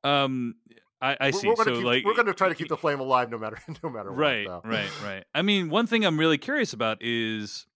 though. 0.04 0.08
um, 0.10 0.54
I, 1.00 1.16
I 1.20 1.30
see. 1.32 1.48
We're, 1.48 1.54
we're 1.56 1.64
so 1.64 1.74
keep, 1.76 1.84
like 1.84 2.04
we're 2.04 2.14
going 2.14 2.26
to 2.26 2.34
try 2.34 2.48
to 2.48 2.54
keep 2.54 2.68
the 2.68 2.76
flame 2.76 3.00
alive 3.00 3.30
no 3.30 3.38
matter 3.38 3.58
no 3.82 3.90
matter 3.90 4.10
right, 4.10 4.46
what. 4.46 4.66
Right, 4.66 4.74
right, 4.74 5.02
right. 5.02 5.24
I 5.34 5.42
mean, 5.42 5.70
one 5.70 5.86
thing 5.86 6.04
I'm 6.04 6.18
really 6.20 6.38
curious 6.38 6.72
about 6.72 6.98
is 7.00 7.66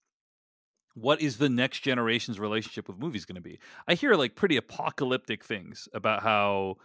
what 0.93 1.21
is 1.21 1.37
the 1.37 1.49
next 1.49 1.81
generation's 1.81 2.39
relationship 2.39 2.87
with 2.87 2.97
movies 2.97 3.25
going 3.25 3.35
to 3.35 3.41
be? 3.41 3.59
I 3.87 3.95
hear 3.95 4.15
like 4.15 4.35
pretty 4.35 4.57
apocalyptic 4.57 5.43
things 5.43 5.89
about 5.93 6.23
how 6.23 6.77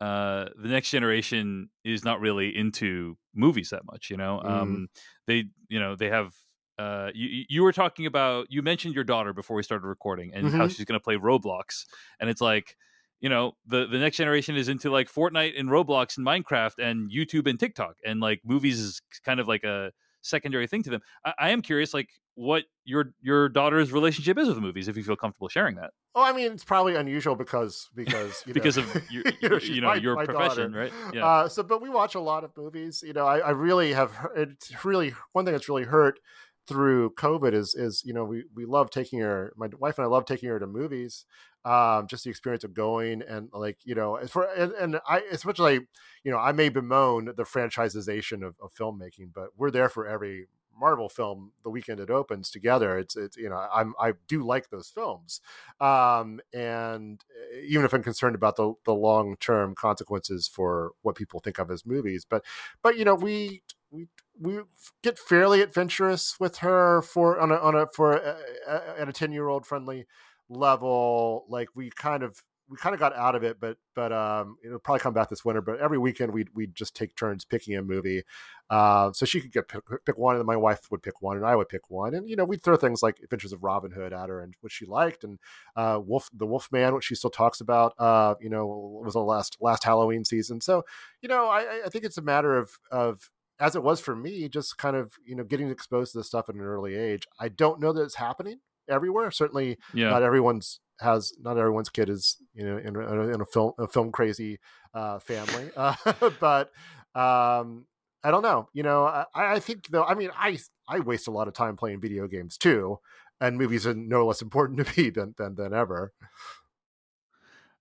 uh, 0.00 0.46
the 0.60 0.68
next 0.68 0.90
generation 0.90 1.70
is 1.84 2.04
not 2.04 2.20
really 2.20 2.56
into 2.56 3.16
movies 3.34 3.70
that 3.70 3.84
much. 3.84 4.10
You 4.10 4.16
know, 4.16 4.42
mm. 4.44 4.50
um, 4.50 4.88
they 5.26 5.44
you 5.68 5.80
know 5.80 5.96
they 5.96 6.08
have. 6.08 6.32
Uh, 6.78 7.10
you 7.14 7.44
you 7.48 7.62
were 7.62 7.72
talking 7.72 8.04
about 8.04 8.46
you 8.50 8.60
mentioned 8.60 8.94
your 8.94 9.04
daughter 9.04 9.32
before 9.32 9.56
we 9.56 9.62
started 9.62 9.86
recording 9.86 10.34
and 10.34 10.46
mm-hmm. 10.46 10.56
how 10.58 10.68
she's 10.68 10.84
going 10.84 10.98
to 10.98 11.02
play 11.02 11.16
Roblox, 11.16 11.86
and 12.20 12.28
it's 12.28 12.42
like 12.42 12.76
you 13.20 13.30
know 13.30 13.52
the 13.66 13.86
the 13.86 13.98
next 13.98 14.18
generation 14.18 14.56
is 14.56 14.68
into 14.68 14.90
like 14.90 15.10
Fortnite 15.10 15.58
and 15.58 15.70
Roblox 15.70 16.18
and 16.18 16.26
Minecraft 16.26 16.74
and 16.78 17.10
YouTube 17.10 17.48
and 17.48 17.58
TikTok, 17.58 17.96
and 18.04 18.20
like 18.20 18.42
movies 18.44 18.78
is 18.78 19.00
kind 19.24 19.40
of 19.40 19.48
like 19.48 19.64
a 19.64 19.90
secondary 20.20 20.66
thing 20.66 20.82
to 20.82 20.90
them. 20.90 21.00
I, 21.24 21.32
I 21.38 21.50
am 21.50 21.62
curious, 21.62 21.94
like 21.94 22.10
what 22.36 22.64
your 22.84 23.14
your 23.20 23.48
daughter's 23.48 23.92
relationship 23.92 24.38
is 24.38 24.46
with 24.46 24.58
movies, 24.58 24.88
if 24.88 24.96
you 24.96 25.02
feel 25.02 25.16
comfortable 25.16 25.48
sharing 25.48 25.74
that. 25.76 25.90
Oh, 26.14 26.22
I 26.22 26.32
mean, 26.32 26.52
it's 26.52 26.64
probably 26.64 26.94
unusual 26.94 27.34
because 27.34 27.88
because 27.94 28.42
you 28.46 28.52
know, 28.52 28.54
because 28.54 28.76
of 28.76 29.02
your, 29.10 29.24
you 29.40 29.48
know, 29.48 29.56
you 29.56 29.80
know 29.80 29.88
my, 29.88 29.94
your 29.96 30.24
profession, 30.24 30.72
daughter. 30.72 30.78
right? 30.78 30.92
Yeah. 31.14 31.26
Uh, 31.26 31.48
so, 31.48 31.62
but 31.62 31.82
we 31.82 31.88
watch 31.88 32.14
a 32.14 32.20
lot 32.20 32.44
of 32.44 32.56
movies. 32.56 33.02
You 33.04 33.14
know, 33.14 33.26
I, 33.26 33.38
I 33.38 33.50
really 33.50 33.94
have. 33.94 34.12
It's 34.36 34.84
really 34.84 35.14
one 35.32 35.44
thing 35.44 35.52
that's 35.52 35.68
really 35.68 35.84
hurt 35.84 36.20
through 36.68 37.10
COVID 37.14 37.54
is 37.54 37.74
is 37.74 38.02
you 38.04 38.12
know 38.12 38.24
we 38.24 38.44
we 38.54 38.66
love 38.66 38.90
taking 38.90 39.20
her. 39.20 39.52
My 39.56 39.68
wife 39.78 39.98
and 39.98 40.04
I 40.04 40.08
love 40.08 40.26
taking 40.26 40.50
her 40.50 40.58
to 40.58 40.66
movies. 40.66 41.24
Um, 41.64 42.06
just 42.06 42.22
the 42.22 42.30
experience 42.30 42.62
of 42.62 42.74
going 42.74 43.22
and 43.22 43.48
like 43.52 43.78
you 43.84 43.94
know 43.94 44.20
for 44.28 44.44
and, 44.44 44.72
and 44.72 45.00
I 45.08 45.22
especially 45.32 45.80
you 46.22 46.30
know 46.30 46.38
I 46.38 46.52
may 46.52 46.68
bemoan 46.68 47.32
the 47.36 47.44
franchisization 47.44 48.46
of, 48.46 48.56
of 48.62 48.72
filmmaking, 48.78 49.32
but 49.34 49.48
we're 49.56 49.70
there 49.70 49.88
for 49.88 50.06
every 50.06 50.46
Marvel 50.78 51.08
film 51.08 51.52
the 51.62 51.70
weekend 51.70 52.00
it 52.00 52.10
opens 52.10 52.50
together. 52.50 52.98
It's 52.98 53.16
it's 53.16 53.36
you 53.36 53.48
know 53.48 53.66
I'm 53.72 53.94
I 54.00 54.12
do 54.28 54.44
like 54.44 54.70
those 54.70 54.88
films, 54.88 55.40
um, 55.80 56.40
and 56.52 57.22
eh, 57.54 57.60
even 57.68 57.84
if 57.84 57.92
I'm 57.92 58.02
concerned 58.02 58.34
about 58.34 58.56
the 58.56 58.74
the 58.84 58.94
long 58.94 59.36
term 59.38 59.74
consequences 59.74 60.48
for 60.48 60.92
what 61.02 61.16
people 61.16 61.40
think 61.40 61.58
of 61.58 61.70
as 61.70 61.86
movies, 61.86 62.26
but 62.28 62.44
but 62.82 62.96
you 62.98 63.04
know 63.04 63.14
we 63.14 63.62
we 63.90 64.08
we 64.38 64.60
get 65.02 65.18
fairly 65.18 65.60
adventurous 65.62 66.38
with 66.38 66.58
her 66.58 67.02
for 67.02 67.40
on 67.40 67.50
a 67.50 67.56
on 67.56 67.74
a 67.74 67.86
for 67.94 68.12
a, 68.12 68.36
a, 68.68 69.00
at 69.00 69.08
a 69.08 69.12
ten 69.12 69.32
year 69.32 69.48
old 69.48 69.66
friendly 69.66 70.06
level. 70.48 71.46
Like 71.48 71.68
we 71.74 71.90
kind 71.90 72.22
of 72.22 72.42
we 72.68 72.76
kind 72.76 72.94
of 72.94 73.00
got 73.00 73.14
out 73.14 73.34
of 73.34 73.44
it, 73.44 73.60
but 73.60 73.76
but 73.94 74.12
um, 74.12 74.56
it'll 74.64 74.78
probably 74.78 75.00
come 75.00 75.14
back 75.14 75.28
this 75.28 75.44
winter. 75.44 75.60
But 75.60 75.78
every 75.78 75.98
weekend 75.98 76.32
we 76.32 76.46
we 76.54 76.66
just 76.66 76.96
take 76.96 77.14
turns 77.16 77.44
picking 77.44 77.76
a 77.76 77.82
movie, 77.82 78.22
uh, 78.70 79.12
so 79.12 79.24
she 79.24 79.40
could 79.40 79.52
get 79.52 79.68
pick, 79.68 79.82
pick, 80.04 80.18
one, 80.18 80.36
and 80.36 80.44
my 80.44 80.56
wife 80.56 80.90
would 80.90 81.02
pick 81.02 81.22
one, 81.22 81.36
and 81.36 81.46
I 81.46 81.54
would 81.54 81.68
pick 81.68 81.90
one, 81.90 82.14
and 82.14 82.28
you 82.28 82.34
know 82.34 82.44
we'd 82.44 82.62
throw 82.62 82.76
things 82.76 83.02
like 83.02 83.20
Adventures 83.22 83.52
of 83.52 83.62
Robin 83.62 83.92
Hood 83.92 84.12
at 84.12 84.28
her, 84.28 84.40
and 84.40 84.54
what 84.60 84.72
she 84.72 84.84
liked, 84.84 85.22
and 85.22 85.38
uh, 85.76 86.00
Wolf 86.04 86.28
the 86.32 86.46
Wolf 86.46 86.68
Man, 86.72 86.94
which 86.94 87.04
she 87.04 87.14
still 87.14 87.30
talks 87.30 87.60
about. 87.60 87.94
Uh, 87.98 88.34
you 88.40 88.50
know, 88.50 88.66
was 89.04 89.14
the 89.14 89.20
last 89.20 89.56
last 89.60 89.84
Halloween 89.84 90.24
season. 90.24 90.60
So 90.60 90.84
you 91.22 91.28
know, 91.28 91.46
I, 91.46 91.82
I 91.86 91.88
think 91.88 92.04
it's 92.04 92.18
a 92.18 92.22
matter 92.22 92.56
of 92.56 92.78
of 92.90 93.30
as 93.58 93.76
it 93.76 93.82
was 93.82 94.00
for 94.00 94.16
me, 94.16 94.48
just 94.48 94.76
kind 94.76 94.96
of 94.96 95.12
you 95.24 95.36
know 95.36 95.44
getting 95.44 95.70
exposed 95.70 96.12
to 96.12 96.18
this 96.18 96.26
stuff 96.26 96.48
at 96.48 96.54
an 96.54 96.62
early 96.62 96.96
age. 96.96 97.26
I 97.38 97.48
don't 97.48 97.80
know 97.80 97.92
that 97.92 98.02
it's 98.02 98.16
happening 98.16 98.58
everywhere. 98.88 99.30
Certainly, 99.30 99.78
yeah. 99.94 100.10
not 100.10 100.22
everyone's 100.22 100.80
has 101.00 101.32
not 101.40 101.58
everyone's 101.58 101.88
kid 101.88 102.08
is 102.08 102.36
you 102.54 102.64
know 102.64 102.78
in, 102.78 102.96
in 103.34 103.40
a 103.40 103.46
film 103.46 103.72
a 103.78 103.86
film 103.86 104.12
crazy 104.12 104.58
uh, 104.94 105.18
family, 105.18 105.70
uh, 105.76 105.94
but 106.40 106.70
um, 107.14 107.86
I 108.24 108.30
don't 108.30 108.42
know. 108.42 108.68
You 108.72 108.82
know, 108.82 109.04
I, 109.04 109.24
I 109.34 109.58
think 109.60 109.88
though. 109.88 110.04
I 110.04 110.14
mean, 110.14 110.30
I 110.36 110.58
I 110.88 111.00
waste 111.00 111.28
a 111.28 111.32
lot 111.32 111.48
of 111.48 111.54
time 111.54 111.76
playing 111.76 112.00
video 112.00 112.26
games 112.26 112.56
too, 112.56 112.98
and 113.40 113.58
movies 113.58 113.86
are 113.86 113.94
no 113.94 114.26
less 114.26 114.42
important 114.42 114.86
to 114.86 115.00
me 115.00 115.10
than 115.10 115.34
than, 115.36 115.54
than 115.54 115.74
ever. 115.74 116.12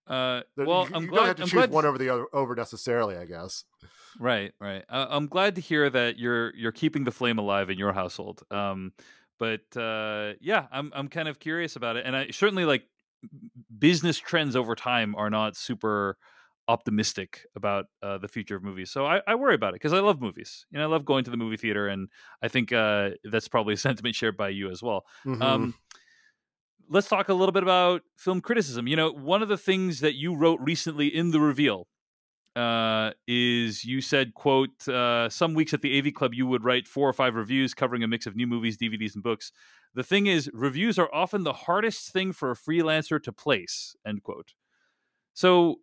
Uh, 0.07 0.41
well, 0.55 0.87
you, 0.87 0.95
I'm 0.95 1.03
you 1.03 1.09
glad. 1.09 1.17
don't 1.17 1.27
have 1.27 1.35
to 1.37 1.41
I'm 1.43 1.47
choose 1.47 1.57
glad, 1.57 1.71
one 1.71 1.85
over 1.85 1.97
the 1.97 2.09
other 2.09 2.25
over 2.33 2.55
necessarily. 2.55 3.17
I 3.17 3.25
guess. 3.25 3.63
Right, 4.19 4.53
right. 4.61 4.83
Uh, 4.87 5.07
I'm 5.09 5.27
glad 5.27 5.55
to 5.55 5.61
hear 5.61 5.89
that 5.89 6.17
you're 6.17 6.55
you're 6.55 6.71
keeping 6.71 7.03
the 7.03 7.11
flame 7.11 7.37
alive 7.39 7.69
in 7.69 7.77
your 7.77 7.91
household. 7.91 8.43
Um, 8.51 8.93
but 9.39 9.75
uh, 9.75 10.33
yeah, 10.39 10.67
I'm 10.71 10.91
I'm 10.95 11.07
kind 11.07 11.27
of 11.27 11.39
curious 11.39 11.75
about 11.75 11.97
it, 11.97 12.05
and 12.05 12.15
I 12.15 12.29
certainly 12.31 12.65
like 12.65 12.83
business 13.77 14.17
trends 14.17 14.55
over 14.55 14.75
time 14.75 15.15
are 15.15 15.29
not 15.29 15.55
super 15.55 16.17
optimistic 16.67 17.45
about 17.55 17.85
uh, 18.01 18.17
the 18.17 18.27
future 18.27 18.55
of 18.55 18.63
movies. 18.63 18.89
So 18.91 19.05
I, 19.05 19.21
I 19.27 19.35
worry 19.35 19.53
about 19.55 19.69
it 19.69 19.75
because 19.75 19.93
I 19.93 19.99
love 19.99 20.19
movies. 20.19 20.65
You 20.71 20.79
know, 20.79 20.85
I 20.85 20.87
love 20.87 21.05
going 21.05 21.23
to 21.25 21.31
the 21.31 21.37
movie 21.37 21.57
theater, 21.57 21.87
and 21.87 22.09
I 22.41 22.47
think 22.47 22.71
uh, 22.73 23.11
that's 23.23 23.47
probably 23.47 23.75
a 23.75 23.77
sentiment 23.87 24.15
shared 24.15 24.37
by 24.37 24.49
you 24.49 24.69
as 24.71 24.81
well. 24.81 25.05
Mhm. 25.25 25.41
Um, 25.41 25.75
let's 26.89 27.07
talk 27.07 27.29
a 27.29 27.33
little 27.33 27.51
bit 27.51 27.63
about 27.63 28.01
film 28.17 28.41
criticism. 28.41 28.87
You 28.87 28.95
know, 28.95 29.11
one 29.11 29.41
of 29.41 29.49
the 29.49 29.57
things 29.57 29.99
that 30.01 30.15
you 30.15 30.35
wrote 30.35 30.59
recently 30.61 31.07
in 31.07 31.31
the 31.31 31.39
reveal 31.39 31.87
uh, 32.55 33.11
is 33.27 33.83
you 33.85 34.01
said, 34.01 34.33
"quote 34.33 34.87
uh, 34.87 35.29
Some 35.29 35.53
weeks 35.53 35.73
at 35.73 35.81
the 35.81 35.97
AV 35.97 36.13
Club, 36.13 36.33
you 36.33 36.47
would 36.47 36.63
write 36.63 36.87
four 36.87 37.07
or 37.07 37.13
five 37.13 37.35
reviews 37.35 37.73
covering 37.73 38.03
a 38.03 38.07
mix 38.07 38.25
of 38.25 38.35
new 38.35 38.47
movies, 38.47 38.77
DVDs, 38.77 39.13
and 39.13 39.23
books. 39.23 39.51
The 39.93 40.03
thing 40.03 40.27
is, 40.27 40.49
reviews 40.53 40.99
are 40.99 41.09
often 41.13 41.43
the 41.43 41.53
hardest 41.53 42.11
thing 42.11 42.33
for 42.33 42.51
a 42.51 42.55
freelancer 42.55 43.21
to 43.23 43.31
place." 43.31 43.95
End 44.05 44.23
quote. 44.23 44.53
So. 45.33 45.79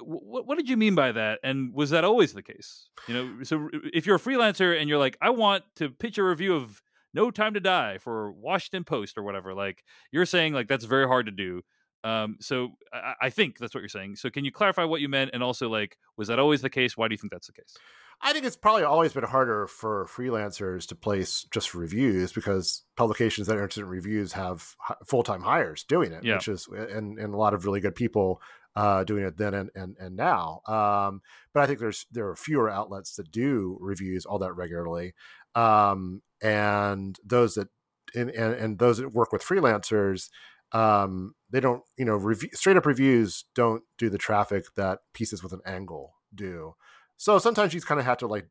What, 0.00 0.46
what 0.46 0.56
did 0.56 0.68
you 0.68 0.76
mean 0.76 0.94
by 0.94 1.10
that? 1.10 1.40
And 1.42 1.74
was 1.74 1.90
that 1.90 2.04
always 2.04 2.32
the 2.32 2.42
case? 2.42 2.88
You 3.08 3.14
know, 3.14 3.42
so 3.42 3.68
if 3.92 4.06
you're 4.06 4.14
a 4.14 4.20
freelancer 4.20 4.78
and 4.78 4.88
you're 4.88 4.98
like, 4.98 5.16
I 5.20 5.30
want 5.30 5.64
to 5.76 5.90
pitch 5.90 6.18
a 6.18 6.22
review 6.22 6.54
of 6.54 6.80
no 7.14 7.30
Time 7.30 7.54
to 7.54 7.60
Die 7.60 7.98
for 7.98 8.32
Washington 8.32 8.84
Post 8.84 9.18
or 9.18 9.22
whatever. 9.22 9.54
Like 9.54 9.84
you're 10.12 10.26
saying, 10.26 10.52
like 10.54 10.68
that's 10.68 10.84
very 10.84 11.06
hard 11.06 11.26
to 11.26 11.32
do. 11.32 11.62
Um, 12.04 12.36
so 12.40 12.70
I, 12.92 13.14
I 13.22 13.30
think 13.30 13.58
that's 13.58 13.74
what 13.74 13.80
you're 13.80 13.88
saying. 13.88 14.16
So 14.16 14.30
can 14.30 14.44
you 14.44 14.52
clarify 14.52 14.84
what 14.84 15.00
you 15.00 15.08
meant, 15.08 15.30
and 15.34 15.42
also 15.42 15.68
like, 15.68 15.98
was 16.16 16.28
that 16.28 16.38
always 16.38 16.62
the 16.62 16.70
case? 16.70 16.96
Why 16.96 17.08
do 17.08 17.14
you 17.14 17.18
think 17.18 17.32
that's 17.32 17.46
the 17.48 17.52
case? 17.52 17.76
I 18.20 18.32
think 18.32 18.44
it's 18.44 18.56
probably 18.56 18.82
always 18.82 19.12
been 19.12 19.22
harder 19.24 19.68
for 19.68 20.06
freelancers 20.06 20.88
to 20.88 20.96
place 20.96 21.46
just 21.52 21.72
reviews 21.74 22.32
because 22.32 22.82
publications 22.96 23.46
that 23.46 23.56
are 23.56 23.60
interested 23.62 23.82
in 23.82 23.88
reviews 23.88 24.32
have 24.32 24.74
full 25.06 25.22
time 25.22 25.42
hires 25.42 25.84
doing 25.84 26.10
it, 26.12 26.24
Yeah. 26.24 26.34
which 26.34 26.48
is 26.48 26.66
and, 26.68 27.18
and 27.18 27.32
a 27.32 27.36
lot 27.36 27.54
of 27.54 27.64
really 27.64 27.80
good 27.80 27.94
people 27.94 28.42
uh, 28.74 29.04
doing 29.04 29.24
it 29.24 29.36
then 29.36 29.54
and 29.54 29.70
and, 29.76 29.96
and 30.00 30.16
now. 30.16 30.62
Um, 30.66 31.20
but 31.54 31.62
I 31.62 31.66
think 31.66 31.78
there's 31.78 32.06
there 32.10 32.28
are 32.28 32.34
fewer 32.36 32.68
outlets 32.68 33.14
that 33.16 33.30
do 33.30 33.76
reviews 33.80 34.24
all 34.26 34.40
that 34.40 34.52
regularly, 34.54 35.14
um, 35.54 36.22
and 36.42 37.18
those 37.24 37.54
that 37.54 37.68
and, 38.16 38.30
and, 38.30 38.54
and 38.54 38.78
those 38.78 38.98
that 38.98 39.12
work 39.12 39.32
with 39.32 39.42
freelancers. 39.44 40.28
Um, 40.72 41.34
they 41.50 41.60
don't, 41.60 41.82
you 41.96 42.04
know, 42.04 42.16
review, 42.16 42.50
straight 42.52 42.76
up 42.76 42.86
reviews 42.86 43.44
don't 43.54 43.82
do 43.96 44.10
the 44.10 44.18
traffic 44.18 44.66
that 44.76 45.00
pieces 45.14 45.42
with 45.42 45.52
an 45.52 45.60
angle 45.64 46.14
do. 46.34 46.74
So 47.16 47.38
sometimes 47.38 47.74
you 47.74 47.80
kind 47.80 47.98
of 47.98 48.06
have 48.06 48.18
to 48.18 48.26
like 48.26 48.48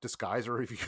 disguise 0.00 0.46
a 0.46 0.52
review. 0.52 0.78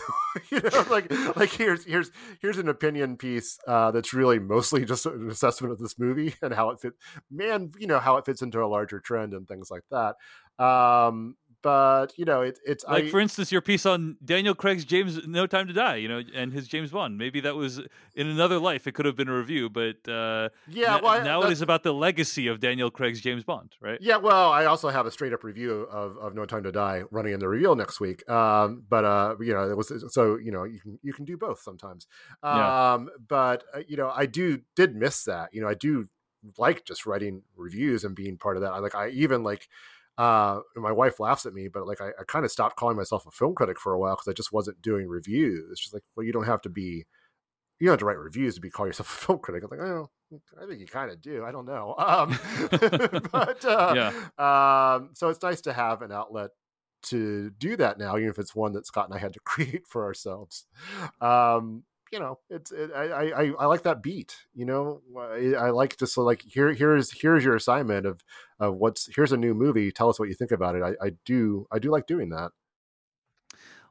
you 0.50 0.60
know, 0.60 0.84
like 0.90 1.10
like 1.36 1.50
here's 1.50 1.84
here's 1.84 2.10
here's 2.40 2.58
an 2.58 2.68
opinion 2.68 3.16
piece 3.16 3.58
uh, 3.66 3.90
that's 3.90 4.14
really 4.14 4.38
mostly 4.38 4.84
just 4.84 5.06
an 5.06 5.30
assessment 5.30 5.72
of 5.72 5.78
this 5.78 5.98
movie 5.98 6.34
and 6.42 6.54
how 6.54 6.70
it 6.70 6.80
fit. 6.80 6.94
Man, 7.30 7.72
you 7.78 7.86
know 7.86 7.98
how 7.98 8.16
it 8.16 8.26
fits 8.26 8.42
into 8.42 8.62
a 8.62 8.66
larger 8.66 9.00
trend 9.00 9.34
and 9.34 9.46
things 9.46 9.70
like 9.70 9.84
that. 9.90 10.16
Um, 10.62 11.36
but 11.62 12.16
you 12.16 12.24
know, 12.24 12.42
it, 12.42 12.58
it's 12.64 12.84
Like 12.84 13.04
I, 13.04 13.10
for 13.10 13.20
instance, 13.20 13.52
your 13.52 13.60
piece 13.60 13.86
on 13.86 14.16
Daniel 14.24 14.54
Craig's 14.54 14.84
James 14.84 15.26
No 15.26 15.46
Time 15.46 15.66
to 15.66 15.72
Die, 15.72 15.96
you 15.96 16.08
know, 16.08 16.22
and 16.34 16.52
his 16.52 16.68
James 16.68 16.90
Bond. 16.90 17.18
Maybe 17.18 17.40
that 17.40 17.56
was 17.56 17.78
in 18.14 18.26
another 18.26 18.58
life. 18.58 18.86
It 18.86 18.92
could 18.92 19.06
have 19.06 19.16
been 19.16 19.28
a 19.28 19.36
review, 19.36 19.68
but 19.70 20.08
uh, 20.08 20.48
yeah. 20.68 20.96
n- 20.96 21.02
Well, 21.02 21.24
now 21.24 21.42
it 21.42 21.52
is 21.52 21.62
about 21.62 21.82
the 21.82 21.92
legacy 21.92 22.46
of 22.46 22.60
Daniel 22.60 22.90
Craig's 22.90 23.20
James 23.20 23.44
Bond, 23.44 23.74
right? 23.80 23.98
Yeah, 24.00 24.16
well, 24.16 24.50
I 24.50 24.64
also 24.64 24.88
have 24.88 25.06
a 25.06 25.10
straight 25.10 25.32
up 25.32 25.44
review 25.44 25.86
of, 25.90 26.16
of 26.18 26.34
No 26.34 26.46
Time 26.46 26.62
to 26.64 26.72
Die 26.72 27.02
running 27.10 27.32
in 27.34 27.40
the 27.40 27.48
reveal 27.48 27.74
next 27.74 28.00
week. 28.00 28.28
Um, 28.28 28.82
but 28.88 29.04
uh, 29.04 29.36
you 29.40 29.52
know, 29.52 29.68
it 29.70 29.76
was 29.76 29.92
so 30.08 30.36
you 30.36 30.52
know 30.52 30.64
you 30.64 30.80
can 30.80 30.98
you 31.02 31.12
can 31.12 31.24
do 31.24 31.36
both 31.36 31.60
sometimes. 31.60 32.06
Yeah. 32.42 32.92
Um, 32.94 33.10
but 33.28 33.64
uh, 33.74 33.80
you 33.86 33.96
know, 33.96 34.10
I 34.14 34.26
do 34.26 34.60
did 34.76 34.96
miss 34.96 35.24
that. 35.24 35.52
You 35.52 35.60
know, 35.60 35.68
I 35.68 35.74
do 35.74 36.08
like 36.56 36.84
just 36.86 37.04
writing 37.06 37.42
reviews 37.56 38.04
and 38.04 38.16
being 38.16 38.38
part 38.38 38.56
of 38.56 38.62
that. 38.62 38.72
I 38.72 38.78
like 38.78 38.94
I 38.94 39.08
even 39.10 39.42
like 39.42 39.68
uh 40.20 40.60
my 40.76 40.92
wife 40.92 41.18
laughs 41.18 41.46
at 41.46 41.54
me 41.54 41.68
but 41.68 41.86
like 41.86 42.00
i, 42.00 42.08
I 42.08 42.24
kind 42.26 42.44
of 42.44 42.50
stopped 42.50 42.76
calling 42.76 42.96
myself 42.96 43.26
a 43.26 43.30
film 43.30 43.54
critic 43.54 43.78
for 43.80 43.92
a 43.92 43.98
while 43.98 44.14
because 44.16 44.28
i 44.28 44.34
just 44.34 44.52
wasn't 44.52 44.82
doing 44.82 45.06
reviews. 45.08 45.64
It's 45.70 45.80
just 45.80 45.94
like 45.94 46.02
well 46.14 46.26
you 46.26 46.32
don't 46.32 46.44
have 46.46 46.60
to 46.62 46.68
be 46.68 47.06
you 47.78 47.86
don't 47.86 47.92
have 47.94 48.00
to 48.00 48.04
write 48.04 48.18
reviews 48.18 48.54
to 48.56 48.60
be 48.60 48.70
call 48.70 48.86
yourself 48.86 49.08
a 49.08 49.24
film 49.26 49.38
critic. 49.38 49.62
I'm 49.64 49.70
like 49.70 49.86
oh 49.88 50.10
i 50.62 50.66
think 50.66 50.78
you 50.80 50.86
kind 50.86 51.10
of 51.10 51.20
do. 51.20 51.44
I 51.44 51.52
don't 51.52 51.66
know. 51.66 51.94
Um 51.98 52.38
but 53.32 53.64
uh 53.64 53.94
Yeah. 53.96 54.96
um 54.96 55.10
so 55.14 55.28
it's 55.30 55.42
nice 55.42 55.60
to 55.62 55.72
have 55.72 56.02
an 56.02 56.12
outlet 56.12 56.50
to 57.04 57.50
do 57.58 57.76
that 57.76 57.98
now 57.98 58.16
even 58.18 58.28
if 58.28 58.38
it's 58.38 58.54
one 58.54 58.72
that 58.74 58.84
scott 58.86 59.06
and 59.08 59.14
i 59.14 59.18
had 59.18 59.32
to 59.32 59.40
create 59.40 59.86
for 59.86 60.04
ourselves. 60.04 60.66
Um 61.20 61.84
you 62.10 62.18
know 62.18 62.38
it's 62.48 62.72
it, 62.72 62.90
I, 62.94 63.30
I 63.30 63.52
i 63.60 63.66
like 63.66 63.82
that 63.82 64.02
beat 64.02 64.36
you 64.54 64.64
know 64.64 65.00
i, 65.18 65.54
I 65.66 65.70
like 65.70 65.96
just 65.96 66.16
like 66.16 66.42
here 66.42 66.72
here's 66.72 67.12
here's 67.12 67.44
your 67.44 67.56
assignment 67.56 68.06
of 68.06 68.20
of 68.58 68.76
what's 68.76 69.08
here's 69.14 69.32
a 69.32 69.36
new 69.36 69.54
movie 69.54 69.92
tell 69.92 70.08
us 70.08 70.18
what 70.18 70.28
you 70.28 70.34
think 70.34 70.50
about 70.50 70.74
it 70.74 70.82
i, 70.82 71.06
I 71.06 71.10
do 71.24 71.66
i 71.70 71.78
do 71.78 71.90
like 71.90 72.06
doing 72.06 72.30
that 72.30 72.50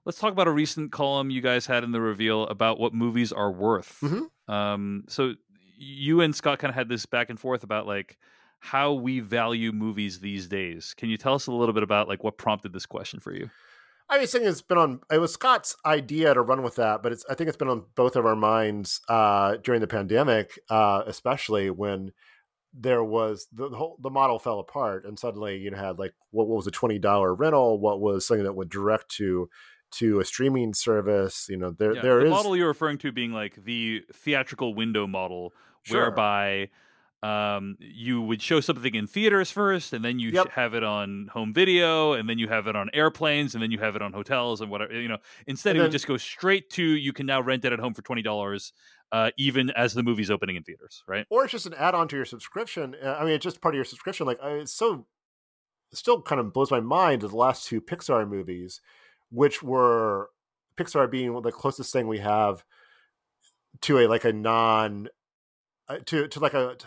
Let's 0.06 0.18
talk 0.18 0.32
about 0.32 0.48
a 0.48 0.52
recent 0.52 0.92
column 0.92 1.30
you 1.30 1.42
guys 1.42 1.66
had 1.66 1.84
in 1.84 1.92
the 1.92 2.02
reveal 2.02 2.44
about 2.48 2.80
what 2.80 2.94
movies 2.94 3.32
are 3.32 3.52
worth. 3.52 4.00
Mhm. 4.02 4.30
Um, 4.52 5.04
so 5.08 5.36
you 5.78 6.22
and 6.22 6.36
Scott 6.36 6.60
kind 6.60 6.70
of 6.70 6.76
had 6.76 6.90
this 6.90 7.06
back 7.06 7.30
and 7.30 7.40
forth 7.40 7.64
about 7.64 7.86
like 7.86 8.18
how 8.60 8.94
we 8.94 9.20
value 9.20 9.72
movies 9.72 10.20
these 10.20 10.48
days. 10.48 10.94
Can 10.96 11.10
you 11.10 11.18
tell 11.18 11.36
us 11.36 11.48
a 11.48 11.52
little 11.52 11.74
bit 11.74 11.84
about 11.84 12.08
like 12.08 12.24
what 12.24 12.38
prompted 12.38 12.74
this 12.74 12.86
question 12.86 13.20
for 13.20 13.34
you? 13.34 13.50
I 14.10 14.18
mean, 14.18 14.28
saying 14.28 14.46
it's 14.48 14.62
been 14.62 14.78
on. 14.78 15.02
It 15.12 15.20
was 15.20 15.34
Scott's 15.34 15.76
idea 15.86 16.34
to 16.34 16.42
run 16.42 16.64
with 16.64 16.76
that, 16.76 17.04
but 17.04 17.12
it's. 17.12 17.24
I 17.30 17.36
think 17.36 17.48
it's 17.48 17.58
been 17.58 17.68
on 17.70 17.86
both 17.96 18.16
of 18.16 18.26
our 18.26 18.36
minds 18.36 19.02
uh, 19.08 19.58
during 19.58 19.82
the 19.82 19.88
pandemic, 19.88 20.58
uh, 20.70 21.04
especially 21.06 21.70
when 21.70 22.12
there 22.74 23.04
was 23.04 23.48
the, 23.54 23.70
the 23.70 23.76
whole 23.78 23.98
the 24.02 24.10
model 24.10 24.40
fell 24.40 24.60
apart, 24.60 25.06
and 25.06 25.18
suddenly 25.20 25.58
you 25.58 25.70
know 25.72 25.78
had 25.78 26.00
like 26.00 26.14
what, 26.32 26.48
what 26.48 26.56
was 26.56 26.68
a 26.68 26.72
twenty 26.72 26.98
dollar 26.98 27.36
rental, 27.36 27.80
what 27.80 28.02
was 28.02 28.26
something 28.26 28.44
that 28.44 28.54
would 28.56 28.70
direct 28.70 29.10
to 29.18 29.50
to 29.92 30.20
a 30.20 30.26
streaming 30.26 30.74
service. 30.74 31.48
You 31.50 31.58
know, 31.58 31.72
there 31.72 31.94
Yeah, 31.96 32.02
there 32.02 32.20
the 32.20 32.26
is 32.26 32.32
model 32.32 32.56
you're 32.58 32.68
referring 32.68 32.98
to 33.00 33.12
being 33.12 33.32
like 33.32 33.64
the 33.64 34.04
theatrical 34.14 34.74
window 34.74 35.06
model, 35.08 35.54
Sure. 35.84 36.02
whereby 36.02 36.70
um, 37.22 37.76
you 37.80 38.22
would 38.22 38.42
show 38.42 38.62
something 38.62 38.96
in 38.96 39.06
theaters 39.08 39.52
first, 39.52 39.92
and 39.94 40.06
then 40.06 40.20
you 40.20 40.30
Yep. 40.30 40.48
sh- 40.48 40.54
have 40.54 40.74
it 40.74 40.84
on 40.84 41.30
home 41.34 41.54
video, 41.54 42.14
and 42.14 42.30
then 42.30 42.40
you 42.40 42.48
have 42.48 42.68
it 42.68 42.76
on 42.76 42.90
airplanes, 42.94 43.54
and 43.54 43.62
then 43.62 43.72
you 43.72 43.80
have 43.80 43.96
it 43.96 44.02
on 44.02 44.14
hotels 44.14 44.62
and 44.62 44.72
whatever. 44.72 44.94
You 44.94 45.08
know, 45.10 45.18
instead 45.46 45.72
And 45.72 45.80
it 45.80 45.82
would 45.84 45.92
just 45.92 46.08
go 46.08 46.18
straight 46.18 46.70
to 46.72 46.84
you 46.84 47.12
can 47.12 47.26
now 47.26 47.42
rent 47.42 47.66
it 47.66 47.74
at 47.74 47.80
home 47.80 47.94
for 47.94 48.02
twenty 48.02 48.22
dollars, 48.22 48.72
uh, 49.12 49.32
even 49.38 49.70
as 49.72 49.94
the 49.94 50.04
movie's 50.04 50.32
opening 50.32 50.56
in 50.56 50.64
theaters, 50.64 51.04
right? 51.08 51.26
or 51.30 51.44
it's 51.44 51.52
just 51.52 51.66
an 51.66 51.74
add-on 51.74 52.08
to 52.08 52.16
your 52.16 52.26
subscription. 52.26 52.96
Uh, 53.04 53.18
I 53.20 53.26
mean, 53.26 53.34
it's 53.34 53.44
just 53.44 53.60
part 53.60 53.74
of 53.74 53.78
your 53.78 53.86
subscription. 53.86 54.26
Like 54.26 54.40
I, 54.42 54.52
it's 54.52 54.72
so, 54.74 55.06
it 55.92 55.98
still 55.98 56.22
kind 56.22 56.40
of 56.40 56.54
blows 56.54 56.72
my 56.72 56.80
mind. 56.80 57.22
The 57.22 57.28
last 57.36 57.68
two 57.68 57.82
Pixar 57.82 58.30
movies, 58.30 58.80
which 59.30 59.62
were 59.62 60.30
Pixar 60.78 61.12
being 61.12 61.42
the 61.42 61.52
closest 61.52 61.92
thing 61.92 62.08
we 62.08 62.20
have 62.20 62.64
to 63.82 64.00
a 64.00 64.08
like 64.08 64.24
a 64.24 64.32
non, 64.32 65.10
uh, 65.90 65.98
to 66.06 66.28
to 66.30 66.40
like 66.40 66.54
a 66.54 66.78